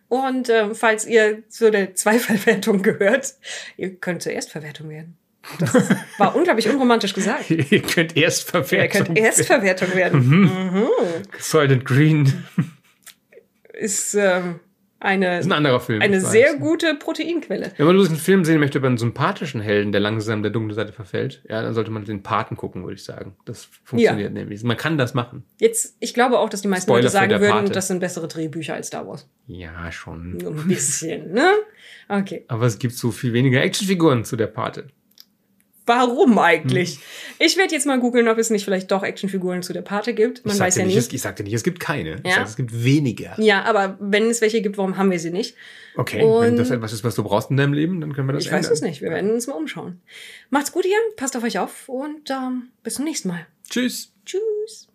Und 0.09 0.49
äh, 0.49 0.75
falls 0.75 1.07
ihr 1.07 1.49
zu 1.49 1.71
der 1.71 1.95
Zweifelwertung 1.95 2.83
gehört, 2.83 3.35
ihr 3.77 3.97
könnt 3.97 4.23
zur 4.23 4.33
Erstverwertung 4.33 4.89
werden. 4.89 5.17
Das 5.59 5.75
war 6.19 6.35
unglaublich 6.37 6.69
unromantisch 6.69 7.15
gesagt. 7.15 7.51
Ihr 7.51 7.83
könnt 7.83 8.17
erst 8.17 8.53
Ihr 8.55 8.89
könnt 8.89 9.19
Erstverwertung 9.19 9.95
werden. 9.95 10.29
Mhm. 10.29 10.89
Soylent 11.39 11.85
Green. 11.85 12.45
Ist 13.73 14.15
ähm, 14.15 14.61
eine, 14.99 15.27
Das 15.27 15.41
ist 15.41 15.47
ein 15.47 15.53
anderer 15.53 15.81
Film. 15.81 16.01
eine 16.01 16.17
ich 16.19 16.23
weiß. 16.23 16.31
sehr 16.33 16.57
gute 16.57 16.95
Proteinquelle. 16.95 17.73
Wenn 17.77 17.87
man 17.87 17.97
einen 17.97 18.17
Film 18.17 18.45
sehen 18.45 18.61
möchte 18.61 18.79
über 18.79 18.87
einen 18.89 18.97
sympathischen 18.99 19.61
Helden, 19.61 19.93
der 19.93 20.01
langsam 20.01 20.43
der 20.43 20.51
dunklen 20.51 20.75
Seite 20.75 20.93
verfällt, 20.93 21.43
ja, 21.49 21.63
dann 21.63 21.75
sollte 21.75 21.91
man 21.91 22.05
den 22.05 22.23
Paten 22.23 22.57
gucken, 22.57 22.83
würde 22.85 22.95
ich 22.95 23.05
sagen. 23.05 23.37
Das 23.45 23.69
funktioniert 23.85 24.33
nämlich. 24.33 24.63
Man 24.65 24.77
kann 24.77 24.97
das 24.99 25.15
machen. 25.15 25.45
Jetzt, 25.59 25.97
ich 26.01 26.15
glaube 26.15 26.39
auch, 26.39 26.49
dass 26.49 26.63
die 26.63 26.69
meisten 26.69 26.89
Spoiler 26.89 27.03
Leute 27.03 27.13
sagen 27.13 27.31
würden, 27.41 27.51
Pate. 27.65 27.73
das 27.73 27.89
sind 27.89 28.01
bessere 28.01 28.29
Drehbücher 28.29 28.75
als 28.75 28.89
Star 28.89 29.07
Wars. 29.07 29.29
Ja, 29.47 29.93
schon. 29.93 30.39
Nur 30.39 30.53
ein 30.53 30.69
bisschen, 30.69 31.33
ne? 31.33 31.51
Okay. 32.09 32.45
Aber 32.49 32.67
es 32.67 32.79
gibt 32.79 32.95
so 32.95 33.11
viel 33.11 33.33
weniger 33.33 33.63
Actionfiguren 33.63 34.25
zu 34.25 34.37
der 34.37 34.47
Pate. 34.47 34.87
Warum 35.87 36.39
eigentlich? 36.39 36.99
Ich 37.39 37.57
werde 37.57 37.73
jetzt 37.75 37.87
mal 37.87 38.01
googeln, 38.01 38.27
ob 38.29 38.39
es 38.39 38.51
nicht 38.51 38.65
vielleicht 38.65 38.91
doch 38.91 39.03
Actionfiguren 39.05 39.63
zu 39.63 39.73
der 39.73 39.83
Pate 39.83 40.15
gibt. 40.15 40.45
Man 40.45 40.55
ich 40.55 40.61
weiß 40.61 40.75
sagte 40.75 40.81
ja 40.91 40.95
nicht. 40.95 41.07
Es, 41.07 41.13
ich 41.13 41.23
sagte 41.23 41.43
nicht, 41.45 41.53
es 41.55 41.63
gibt 41.63 41.79
keine. 41.81 42.17
Ich 42.17 42.25
Ja? 42.31 42.35
sagte, 42.37 42.51
es 42.51 42.57
gibt 42.57 42.85
weniger. 42.85 43.35
Ja, 43.41 43.63
aber 43.65 43.97
wenn 44.01 44.25
es 44.29 44.41
welche 44.41 44.61
gibt, 44.63 44.79
warum 44.79 44.97
haben 44.97 45.11
wir 45.13 45.21
sie 45.21 45.31
nicht? 45.31 45.55
Okay, 45.97 46.23
Und- 46.23 46.43
wenn 46.43 46.57
das 46.57 46.71
etwas 46.71 46.93
ist, 46.93 47.05
was 47.05 47.15
du 47.15 47.23
brauchst 47.23 47.51
in 47.51 47.57
deinem 47.57 47.73
Leben, 47.73 48.01
dann 48.01 48.13
können 48.15 48.29
wir 48.29 48.33
das 48.33 48.43
Ich 48.43 48.49
ändern. 48.49 48.65
weiß 48.65 48.71
es 48.71 48.81
nicht. 48.83 49.01
Wir 49.01 49.11
werden 49.11 49.31
uns 49.31 49.47
mal 49.47 49.55
umschauen. 49.55 50.01
Macht's 50.51 50.73
gut, 50.73 50.85
ihr. 50.85 50.97
Passt 51.17 51.37
auf 51.37 51.45
euch 51.45 51.59
auf 51.59 51.89
und 51.89 52.31
ähm, 52.31 52.69
bis 52.83 52.95
zum 52.95 53.05
nächsten 53.05 53.29
Mal. 53.29 53.47
Tschüss. 53.71 54.13
Tschüss. 54.25 54.89